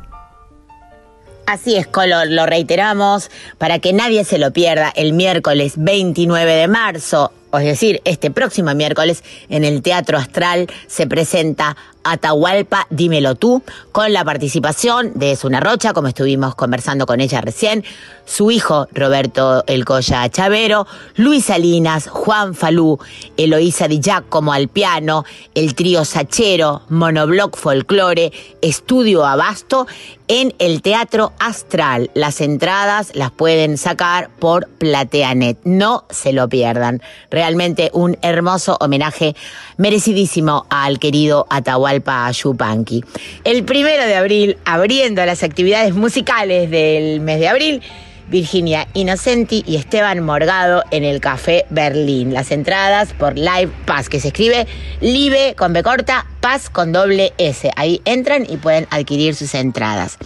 Así 1.49 1.77
es, 1.77 1.87
Colo, 1.87 2.27
lo 2.27 2.45
reiteramos 2.45 3.31
para 3.57 3.79
que 3.79 3.95
nadie 3.95 4.23
se 4.25 4.37
lo 4.37 4.53
pierda 4.53 4.93
el 4.95 5.15
miércoles 5.15 5.73
29 5.79 6.55
de 6.55 6.69
marzo, 6.69 7.33
es 7.55 7.65
decir, 7.65 8.03
este 8.05 8.31
próximo 8.31 8.75
miércoles 8.75 9.25
en 9.49 9.65
el 9.65 9.81
Teatro 9.81 10.19
Astral 10.19 10.67
se 10.89 11.07
presenta 11.07 11.75
Atahualpa, 12.11 12.87
dímelo 12.91 13.35
tú, 13.35 13.63
con 13.93 14.13
la 14.13 14.25
participación 14.25 15.13
de 15.15 15.37
Zuna 15.37 15.61
Rocha, 15.61 15.93
como 15.93 16.09
estuvimos 16.09 16.55
conversando 16.55 17.07
con 17.07 17.21
ella 17.21 17.41
recién, 17.41 17.85
su 18.25 18.51
hijo 18.51 18.89
Roberto 18.93 19.65
El 19.67 19.85
Colla 19.85 20.29
Chavero, 20.29 20.87
Luis 21.17 21.47
Salinas, 21.47 22.09
Juan 22.09 22.55
Falú, 22.55 22.99
Eloísa 23.37 23.89
Di 23.89 24.01
Giacomo 24.01 24.53
al 24.53 24.69
piano, 24.69 25.25
el 25.55 25.75
trío 25.75 26.05
Sachero, 26.05 26.83
Monobloc 26.89 27.57
Folklore, 27.57 28.33
Estudio 28.61 29.25
Abasto, 29.25 29.87
en 30.29 30.55
el 30.59 30.83
Teatro 30.83 31.33
Astral. 31.39 32.11
Las 32.15 32.43
entradas 32.43 33.13
las 33.15 33.31
pueden 33.31 33.79
sacar 33.79 34.29
por 34.39 34.69
Plateanet. 34.69 35.59
No 35.65 36.05
se 36.11 36.35
lo 36.35 36.49
pierdan. 36.49 37.01
Realmente 37.31 37.91
un 37.95 38.19
hermoso 38.21 38.77
homenaje 38.81 39.35
merecidísimo 39.79 40.67
al 40.69 40.99
querido 40.99 41.47
Atahualpa 41.49 41.98
Yupanqui. 42.33 43.05
El 43.45 43.65
primero 43.65 44.05
de 44.05 44.15
abril, 44.17 44.57
abriendo 44.65 45.25
las 45.25 45.43
actividades 45.43 45.95
musicales 45.95 46.71
del 46.71 47.21
mes 47.21 47.41
de 47.41 47.49
abril, 47.49 47.83
Virginia 48.29 48.87
Innocenti 48.93 49.65
y 49.67 49.77
Esteban 49.77 50.21
Morgado 50.21 50.83
en 50.91 51.05
el 51.05 51.21
Café 51.21 51.65
Berlín. 51.71 52.35
Las 52.35 52.51
entradas 52.51 53.13
por 53.15 53.37
Live 53.39 53.71
Pass, 53.87 54.09
que 54.09 54.21
se 54.21 54.29
escribe 54.29 54.67
Live 55.01 55.55
con 55.57 55.73
B 55.73 55.83
corta, 55.83 56.27
Paz 56.41 56.71
con 56.71 56.93
doble 56.93 57.33
S. 57.39 57.71
Ahí 57.77 58.01
entran 58.05 58.47
y 58.49 58.59
pueden 58.59 58.87
adquirir 58.91 59.35
sus 59.35 59.55
entradas. 59.55 60.19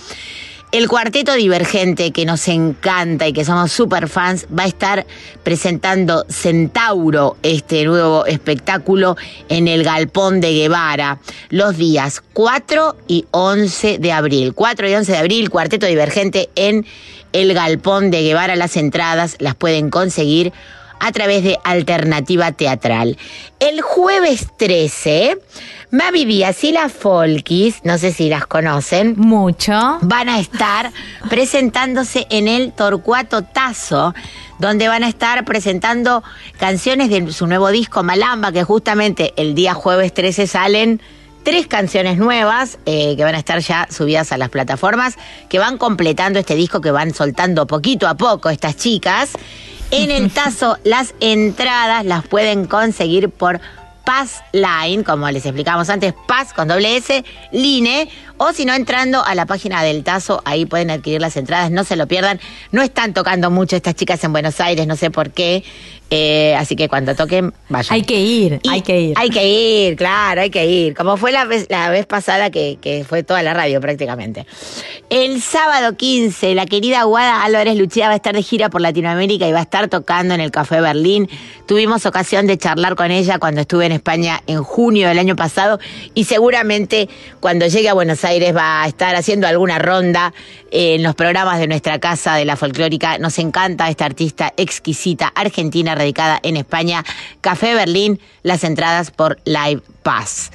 El 0.73 0.89
cuarteto 0.89 1.35
divergente 1.35 2.13
que 2.13 2.25
nos 2.25 2.49
encanta 2.49 3.29
y 3.29 3.35
que 3.35 3.45
somos 3.45 3.71
super 3.71 4.09
fans 4.09 4.47
va 4.59 4.63
a 4.63 4.67
estar 4.67 5.05
presentando 5.43 6.25
Centauro, 6.31 7.37
este 7.43 7.85
nuevo 7.85 8.25
espectáculo 8.25 9.19
en 9.51 9.69
el 9.69 9.85
Galpón 9.85 10.41
de 10.41 10.55
Guevara, 10.55 11.19
los 11.51 11.77
días 11.77 12.23
4 12.33 12.97
y 13.07 13.27
11 13.33 13.99
de 13.99 14.13
abril. 14.13 14.55
4 14.55 14.89
y 14.89 14.95
11 14.95 15.13
de 15.13 15.19
abril, 15.19 15.51
cuarteto 15.51 15.85
divergente 15.85 16.49
en 16.55 16.87
el 17.35 17.53
Galpón 17.53 18.11
de 18.11 18.23
Guevara. 18.23 18.57
Las 18.57 18.79
entradas 18.79 19.37
las 19.41 19.55
pueden 19.55 19.91
conseguir 19.91 20.55
a 21.03 21.11
través 21.11 21.43
de 21.43 21.59
Alternativa 21.65 22.53
Teatral. 22.53 23.19
El 23.59 23.83
jueves 23.83 24.47
13, 24.57 25.37
Mavi 25.91 26.25
Díaz 26.25 26.63
y 26.63 26.71
las 26.71 26.93
Folkis, 26.93 27.81
no 27.83 27.99
sé 27.99 28.13
si 28.13 28.29
las 28.29 28.47
conocen. 28.47 29.15
Mucho. 29.19 29.99
Van 30.01 30.29
a 30.29 30.39
estar 30.39 30.93
presentándose 31.29 32.29
en 32.31 32.47
el 32.47 32.73
Torcuato 32.73 33.43
Tazo, 33.43 34.15
donde 34.61 34.87
van 34.87 35.03
a 35.03 35.09
estar 35.09 35.45
presentando 35.45 36.23
canciones 36.59 37.11
de 37.11 37.33
su 37.33 37.49
nuevo 37.49 37.71
disco 37.73 38.05
Malamba, 38.05 38.53
que 38.53 38.63
justamente 38.63 39.35
el 39.37 39.57
día 39.57 39.75
jueves 39.75 40.15
13 40.15 40.47
salen 40.47 41.03
tres 41.43 41.67
canciones 41.67 42.19
nuevas 42.19 42.79
eh, 42.87 43.17
que 43.17 43.25
van 43.25 43.35
a 43.35 43.39
estar 43.39 43.59
ya 43.59 43.89
subidas 43.91 44.31
a 44.31 44.39
las 44.39 44.51
plataformas, 44.51 45.17
que 45.49 45.59
van 45.59 45.79
completando 45.79 46.39
este 46.39 46.55
disco 46.55 46.81
que 46.81 46.93
van 46.93 47.13
soltando 47.13 47.67
poquito 47.67 48.07
a 48.07 48.15
poco 48.17 48.51
estas 48.51 48.77
chicas. 48.77 49.33
En 49.93 50.11
el 50.11 50.31
Tazo 50.35 50.79
las 50.85 51.15
entradas 51.21 52.05
las 52.05 52.27
pueden 52.27 52.67
conseguir 52.67 53.29
por 53.29 53.61
Paz 54.05 54.43
Line, 54.53 55.05
como 55.05 55.31
les 55.31 55.47
explicamos 55.47 55.89
antes, 55.89 56.15
Paz 56.27 56.53
con 56.53 56.67
doble 56.67 56.97
S, 56.97 57.25
Line, 57.53 58.09
o 58.45 58.53
si 58.53 58.65
no 58.65 58.75
entrando 58.75 59.25
a 59.25 59.37
la 59.37 59.47
página 59.47 59.85
del 59.85 60.03
Tazo, 60.03 60.43
ahí 60.45 60.67
pueden 60.67 60.91
adquirir 60.91 61.21
las 61.21 61.37
entradas, 61.37 61.71
no 61.71 61.85
se 61.85 61.95
lo 61.95 62.09
pierdan. 62.09 62.41
No 62.73 62.83
están 62.83 63.15
tocando 63.15 63.53
mucho 63.53 63.77
estas 63.77 63.95
chicas 63.95 64.25
en 64.25 64.33
Buenos 64.33 64.61
Aires, 64.61 64.89
no 64.89 64.97
sé 64.97 65.13
por 65.13 65.31
qué, 65.31 65.63
eh, 66.15 66.55
así 66.57 66.77
que 66.77 66.89
cuando 66.89 67.15
toquen, 67.15 67.55
vayan. 67.71 67.95
Hay 67.95 68.03
que 68.03 68.21
ir, 68.21 68.61
Y 68.63 68.69
hay 68.69 68.83
que 68.83 69.01
ir. 69.01 69.15
Hay 69.17 69.31
que 69.31 69.49
ir, 69.49 69.97
claro, 69.97 70.43
hay 70.43 70.51
que 70.51 70.67
ir. 70.67 70.95
Como 70.95 71.17
fue 71.17 71.33
la 71.33 71.47
vez, 71.47 71.69
la 71.71 71.89
vez 71.89 72.05
pasada 72.05 72.51
que, 72.51 72.79
que 72.83 73.07
fue 73.09 73.23
toda 73.23 73.43
la 73.43 73.55
radio 73.55 73.81
prácticamente. 73.81 74.45
El 75.09 75.41
sábado 75.41 75.97
15, 75.97 76.55
la 76.55 76.67
querida 76.67 77.05
Guada 77.05 77.45
Álvarez 77.45 77.79
Luchía 77.79 78.09
va 78.09 78.13
a 78.13 78.17
estar 78.17 78.35
de 78.35 78.43
gira 78.43 78.69
por 78.69 78.83
Latinoamérica 78.83 79.49
y 79.49 79.53
va 79.53 79.61
a 79.61 79.63
estar 79.63 79.89
tocando 79.89 80.35
en 80.35 80.41
el 80.41 80.51
Café 80.51 80.83
Berlín. 80.83 81.31
Tuvimos 81.67 82.05
ocasión 82.05 82.47
de 82.47 82.59
charlar 82.59 82.95
con 82.95 83.11
ella 83.11 83.39
cuando 83.39 83.63
estuve 83.63 83.87
en 83.87 83.93
España 83.93 84.43
en 84.47 84.63
junio 84.63 85.09
del 85.09 85.19
año 85.19 85.35
pasado 85.35 85.79
y 86.13 86.25
seguramente 86.25 87.09
cuando 87.41 87.67
llegue 87.67 87.89
a 87.89 87.95
Buenos 87.95 88.23
Aires 88.25 88.32
va 88.55 88.83
a 88.83 88.87
estar 88.87 89.15
haciendo 89.15 89.47
alguna 89.47 89.79
ronda 89.79 90.33
en 90.71 91.03
los 91.03 91.15
programas 91.15 91.59
de 91.59 91.69
nuestra 91.69 91.99
casa 91.99 92.35
de 92.35 92.45
la 92.45 92.57
folclórica. 92.57 93.19
Nos 93.19 93.39
encanta 93.39 93.89
esta 93.89 94.05
artista 94.05 94.53
exquisita 94.57 95.29
argentina 95.35 95.95
radicada 95.95 96.39
en 96.43 96.57
España. 96.57 97.05
Café 97.41 97.75
Berlín, 97.75 98.21
las 98.43 98.65
entradas 98.65 99.11
por 99.11 99.39
Live 99.45 99.83
Pass. 100.03 100.51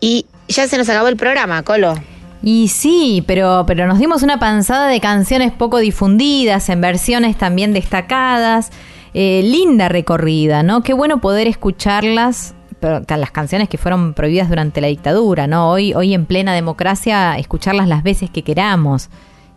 Y 0.00 0.26
ya 0.48 0.68
se 0.68 0.78
nos 0.78 0.88
acabó 0.88 1.08
el 1.08 1.16
programa, 1.16 1.62
Colo. 1.62 1.94
Y 2.42 2.68
sí, 2.68 3.24
pero, 3.26 3.64
pero 3.66 3.86
nos 3.86 3.98
dimos 3.98 4.22
una 4.22 4.38
panzada 4.38 4.88
de 4.88 5.00
canciones 5.00 5.52
poco 5.52 5.78
difundidas, 5.78 6.68
en 6.68 6.80
versiones 6.80 7.36
también 7.36 7.72
destacadas. 7.72 8.70
Eh, 9.14 9.42
linda 9.42 9.88
recorrida, 9.88 10.62
¿no? 10.62 10.82
Qué 10.82 10.92
bueno 10.92 11.20
poder 11.20 11.48
escucharlas, 11.48 12.54
las 12.80 13.30
canciones 13.30 13.68
que 13.68 13.78
fueron 13.78 14.14
prohibidas 14.14 14.48
durante 14.48 14.80
la 14.80 14.88
dictadura, 14.88 15.46
¿no? 15.46 15.70
Hoy, 15.70 15.94
hoy 15.94 16.14
en 16.14 16.26
plena 16.26 16.54
democracia, 16.54 17.36
escucharlas 17.38 17.88
las 17.88 18.02
veces 18.02 18.30
que 18.30 18.42
queramos. 18.42 19.08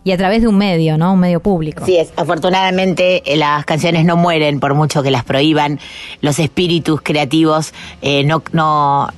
Y 0.04 0.10
a 0.10 0.16
través 0.16 0.42
de 0.42 0.48
un 0.48 0.58
medio, 0.58 0.98
¿no? 0.98 1.12
Un 1.12 1.20
medio 1.20 1.40
público. 1.40 1.84
Sí, 1.86 1.96
es, 1.96 2.12
afortunadamente 2.16 3.22
eh, 3.24 3.36
las 3.36 3.64
canciones 3.64 4.04
no 4.04 4.16
mueren 4.16 4.58
por 4.58 4.74
mucho 4.74 5.02
que 5.02 5.12
las 5.12 5.24
prohíban. 5.24 5.78
Los 6.20 6.40
espíritus 6.40 7.00
creativos 7.02 7.72
eh, 8.00 8.24
no, 8.24 8.42
no, 8.52 9.08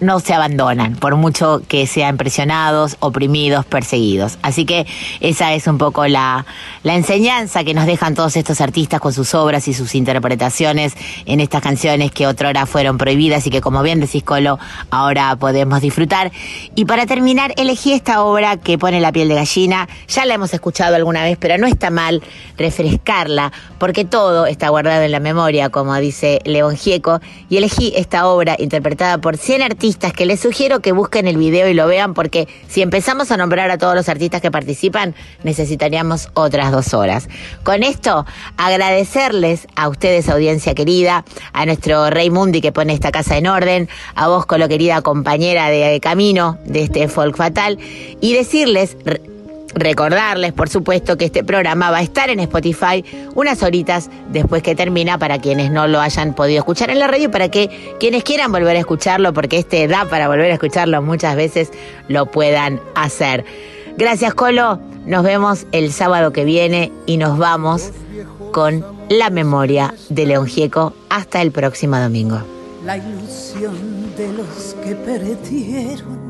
no 0.00 0.18
se 0.20 0.32
abandonan, 0.32 0.96
por 0.96 1.16
mucho 1.16 1.60
que 1.68 1.86
sean 1.86 2.16
presionados, 2.16 2.96
oprimidos, 3.00 3.66
perseguidos. 3.66 4.38
Así 4.42 4.64
que 4.64 4.86
esa 5.20 5.52
es 5.52 5.66
un 5.66 5.78
poco 5.78 6.06
la, 6.06 6.46
enseñanza 6.84 7.64
que 7.64 7.74
nos 7.74 7.86
dejan 7.86 8.14
todos 8.14 8.36
estos 8.36 8.60
artistas 8.60 9.00
con 9.00 9.12
sus 9.12 9.34
obras 9.34 9.68
y 9.68 9.74
sus 9.74 9.94
interpretaciones 9.94 10.94
en 11.26 11.40
estas 11.40 11.62
canciones 11.62 12.10
que 12.12 12.26
otrora 12.26 12.66
fueron 12.66 12.98
prohibidas 12.98 13.46
y 13.46 13.50
que, 13.50 13.60
como 13.60 13.82
bien 13.82 14.00
decís, 14.00 14.22
Colo, 14.22 14.58
ahora 14.90 15.36
podemos 15.36 15.80
disfrutar. 15.80 16.32
Y 16.74 16.86
para 16.86 17.06
terminar, 17.06 17.52
elegí 17.56 17.92
esta 17.92 18.22
obra 18.22 18.56
que 18.56 18.78
pone 18.78 19.00
la 19.00 19.12
piel 19.12 19.28
de 19.28 19.34
gallina. 19.34 19.88
Ya 20.08 20.24
la 20.24 20.34
hemos 20.34 20.52
escuchado 20.54 20.96
alguna 20.96 21.22
vez, 21.22 21.36
pero 21.38 21.58
no 21.58 21.66
está 21.66 21.90
mal 21.90 22.22
refrescarla, 22.56 23.52
porque 23.78 24.04
todo 24.04 24.46
está 24.46 24.70
guardado 24.70 25.02
en 25.02 25.12
la 25.12 25.20
memoria, 25.20 25.68
como 25.68 25.94
dice 25.96 26.40
León 26.44 26.76
Gieco. 26.76 27.20
Y 27.48 27.58
elegí 27.58 27.92
esta 27.96 28.26
obra 28.26 28.56
interpretada 28.58 29.18
por 29.18 29.36
100 29.36 29.62
artistas 29.62 29.89
que 29.96 30.26
les 30.26 30.40
sugiero 30.40 30.80
que 30.80 30.92
busquen 30.92 31.26
el 31.26 31.36
video 31.36 31.68
y 31.68 31.74
lo 31.74 31.86
vean, 31.86 32.14
porque 32.14 32.48
si 32.68 32.82
empezamos 32.82 33.30
a 33.30 33.36
nombrar 33.36 33.70
a 33.70 33.78
todos 33.78 33.94
los 33.94 34.08
artistas 34.08 34.40
que 34.40 34.50
participan, 34.50 35.14
necesitaríamos 35.42 36.28
otras 36.34 36.70
dos 36.72 36.94
horas. 36.94 37.28
Con 37.62 37.82
esto, 37.82 38.24
agradecerles 38.56 39.66
a 39.76 39.88
ustedes, 39.88 40.28
audiencia 40.28 40.74
querida, 40.74 41.24
a 41.52 41.66
nuestro 41.66 42.10
Rey 42.10 42.30
Mundi 42.30 42.60
que 42.60 42.72
pone 42.72 42.92
esta 42.92 43.10
casa 43.10 43.36
en 43.36 43.46
orden, 43.46 43.88
a 44.14 44.28
vos, 44.28 44.46
Colo 44.46 44.68
querida 44.68 45.02
compañera 45.02 45.68
de 45.68 45.98
camino 46.00 46.58
de 46.64 46.82
este 46.82 47.08
folk 47.08 47.36
fatal, 47.36 47.78
y 48.20 48.34
decirles 48.34 48.96
recordarles, 49.74 50.52
por 50.52 50.68
supuesto, 50.68 51.16
que 51.16 51.26
este 51.26 51.44
programa 51.44 51.90
va 51.90 51.98
a 51.98 52.02
estar 52.02 52.30
en 52.30 52.40
Spotify 52.40 53.04
unas 53.34 53.62
horitas 53.62 54.10
después 54.30 54.62
que 54.62 54.74
termina 54.74 55.18
para 55.18 55.38
quienes 55.38 55.70
no 55.70 55.86
lo 55.86 56.00
hayan 56.00 56.34
podido 56.34 56.58
escuchar 56.58 56.90
en 56.90 56.98
la 56.98 57.06
radio, 57.06 57.30
para 57.30 57.48
que 57.48 57.94
quienes 57.98 58.24
quieran 58.24 58.52
volver 58.52 58.76
a 58.76 58.80
escucharlo, 58.80 59.32
porque 59.32 59.58
este 59.58 59.86
da 59.88 60.04
para 60.04 60.28
volver 60.28 60.50
a 60.50 60.54
escucharlo 60.54 61.02
muchas 61.02 61.36
veces, 61.36 61.70
lo 62.08 62.26
puedan 62.26 62.80
hacer. 62.94 63.44
Gracias, 63.96 64.34
Colo. 64.34 64.80
Nos 65.06 65.24
vemos 65.24 65.66
el 65.72 65.92
sábado 65.92 66.32
que 66.32 66.44
viene 66.44 66.92
y 67.06 67.16
nos 67.16 67.38
vamos 67.38 67.90
con 68.52 68.84
la 69.08 69.30
memoria 69.30 69.94
de 70.08 70.26
León 70.26 70.46
Gieco. 70.46 70.92
Hasta 71.08 71.42
el 71.42 71.52
próximo 71.52 71.98
domingo. 71.98 72.40
La 72.84 72.96
ilusión 72.96 74.14
de 74.16 74.32
los 74.32 74.76
que 74.82 74.94
perdieron 74.94 76.29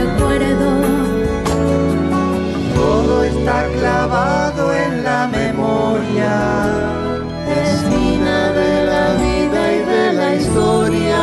recuerdo. 0.00 0.70
Todo 2.74 3.24
está 3.24 3.58
clavado 3.78 4.72
en 4.72 5.04
la 5.04 5.28
memoria. 5.28 6.32
Espina 7.64 8.38
de 8.60 8.72
la 8.92 9.06
vida 9.24 9.60
y 9.78 9.80
de 9.94 10.06
la 10.20 10.34
historia. 10.34 11.22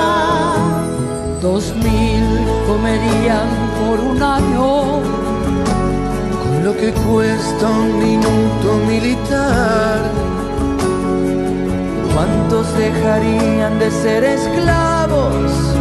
Dos 1.41 1.64
mil 1.88 2.26
comerían 2.68 3.49
por 3.80 3.98
un 4.11 4.23
año. 4.39 4.69
Con 6.43 6.56
lo 6.65 6.73
que 6.80 6.91
cuesta 7.07 7.65
un 7.69 7.89
minuto 8.07 8.68
militar. 8.88 9.99
¿Cuántos 12.14 12.65
dejarían 12.77 13.80
de 13.80 13.89
ser 13.89 14.23
esclavos 14.23 15.80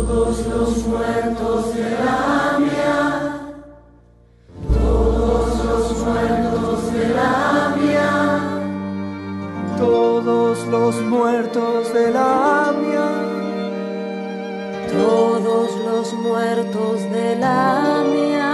Todos 0.00 0.46
los 0.46 0.86
muertos 0.86 1.74
de 1.74 1.90
la 1.90 2.58
mía, 2.58 3.00
todos 4.72 5.64
los 5.64 5.98
muertos 5.98 6.92
de 6.94 7.08
la 7.14 7.74
mía, 7.76 8.10
Todos 9.76 10.66
los 10.68 11.02
muertos 11.02 11.92
de 11.92 12.10
la 12.12 12.68
AMIA. 12.68 13.10
todos 14.90 15.70
los 15.84 16.14
muertos 16.14 17.02
de 17.12 17.36
la 17.36 18.02
mía, 18.10 18.52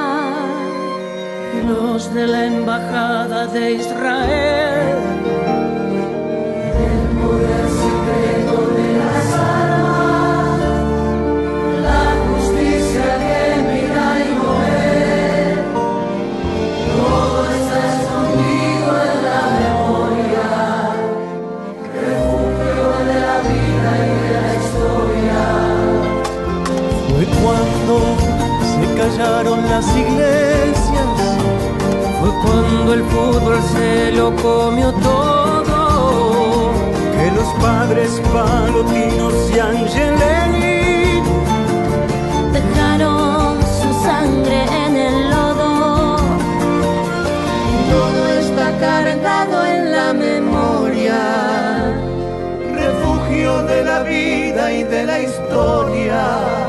Los 1.68 2.12
de 2.12 2.26
la 2.26 2.46
embajada 2.46 3.46
de 3.46 3.72
Israel. 3.72 5.05
Las 29.76 29.94
iglesias. 29.94 31.18
Fue 32.18 32.30
cuando 32.42 32.94
el 32.94 33.02
fútbol 33.12 33.58
se 33.74 34.12
lo 34.12 34.34
comió 34.36 34.90
todo. 35.10 35.80
Que 37.14 37.26
los 37.38 37.48
padres 37.66 38.10
palotinos 38.32 39.34
y 39.54 39.58
Angelini 39.58 41.20
Dejaron 42.56 43.58
su 43.80 43.90
sangre 44.08 44.58
en 44.84 44.96
el 45.08 45.16
lodo. 45.30 46.16
Todo 47.92 48.20
está 48.44 48.68
cargado 48.86 49.56
en 49.74 49.92
la 49.96 50.08
memoria. 50.14 51.20
refugio 52.82 53.62
de 53.64 53.84
la 53.84 53.98
vida 54.02 54.72
y 54.72 54.84
de 54.84 55.04
la 55.04 55.18
historia. 55.20 56.65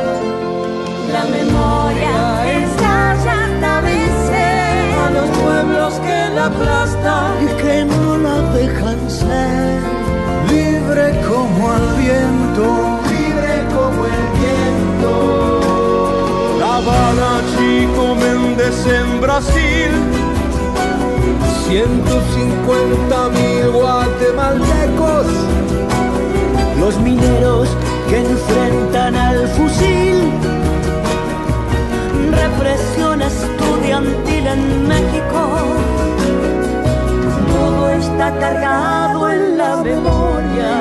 Pueblos 5.48 5.94
que 6.06 6.19
la 6.36 6.45
aplastan 6.48 7.32
y 7.45 7.48
que 7.61 7.86
no 7.86 8.18
la 8.18 8.38
dejan 8.60 8.99
ser 9.10 9.80
libre 10.53 11.06
como 11.30 11.61
el 11.80 11.88
viento, 12.03 12.65
libre 13.15 13.53
como 13.76 13.99
el 14.15 14.26
viento. 14.41 15.11
La 16.60 16.69
Habana, 16.78 17.32
Chico 17.53 18.03
Méndez 18.24 18.78
en 18.99 19.10
Brasil, 19.22 19.91
150 21.68 23.30
mil 23.38 23.65
guatemaltecos, 23.80 25.28
los 26.82 26.94
mineros 26.99 27.68
que 28.10 28.18
enfrentan 28.19 29.15
al 29.15 29.48
fusil. 29.56 30.18
represión 32.57 33.22
estudiantil 33.22 34.48
en 34.48 34.88
México. 34.88 35.26
Está 38.18 38.34
cargado 38.39 39.30
en 39.30 39.60
la 39.60 39.76
memoria. 39.76 40.72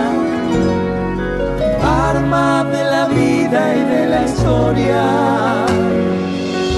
arma 2.08 2.64
de 2.64 2.82
la 2.82 3.04
vida 3.08 3.76
y 3.76 3.80
de 3.94 4.06
la 4.06 4.24
historia. 4.24 5.02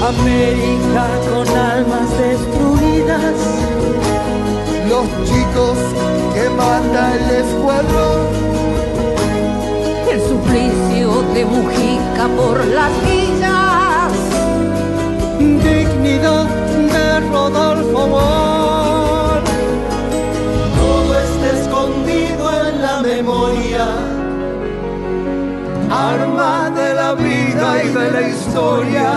América 0.03 1.07
con 1.31 1.49
almas 1.57 2.11
destruidas, 2.19 3.39
los 4.89 5.07
chicos 5.31 5.79
que 6.35 6.51
manda 6.51 7.15
el 7.15 7.31
escuadrón, 7.45 8.27
El 10.11 10.21
suplicio 10.23 11.23
de 11.35 11.45
Mujica 11.45 12.27
por 12.37 12.67
las 12.67 12.91
villas. 13.05 14.13
dignidad 15.39 16.47
de 16.93 17.21
Rodolfo. 17.31 18.48
Arma 25.99 26.71
de 26.71 26.95
la 26.95 27.15
vida 27.15 27.85
y 27.85 27.89
de 27.89 28.11
la 28.11 28.23
historia. 28.29 29.11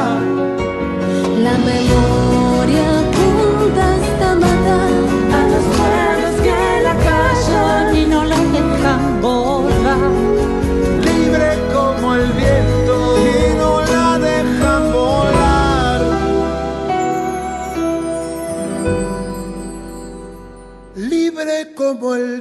La 1.46 1.56
memoria 1.72 2.86
apunta 3.04 3.84
hasta 3.96 4.36
matar 4.44 4.92
a 5.38 5.42
los 5.52 5.66
cuernos 5.78 6.36
que 6.46 6.62
la 6.88 6.96
callan 7.08 7.96
y 7.96 8.06
no 8.08 8.24
la 8.26 8.40
dejan 8.58 9.22
volar. 9.22 10.12
Libre 11.08 11.50
como 11.76 12.16
el 12.16 12.32
viento 12.42 12.96
y 13.30 13.58
no 13.62 13.72
la 13.94 14.20
dejan 14.20 14.92
volar. 14.92 16.02
Libre 20.96 21.74
como 21.76 22.16
el 22.16 22.41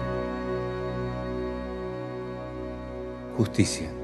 justicia. 3.51 4.00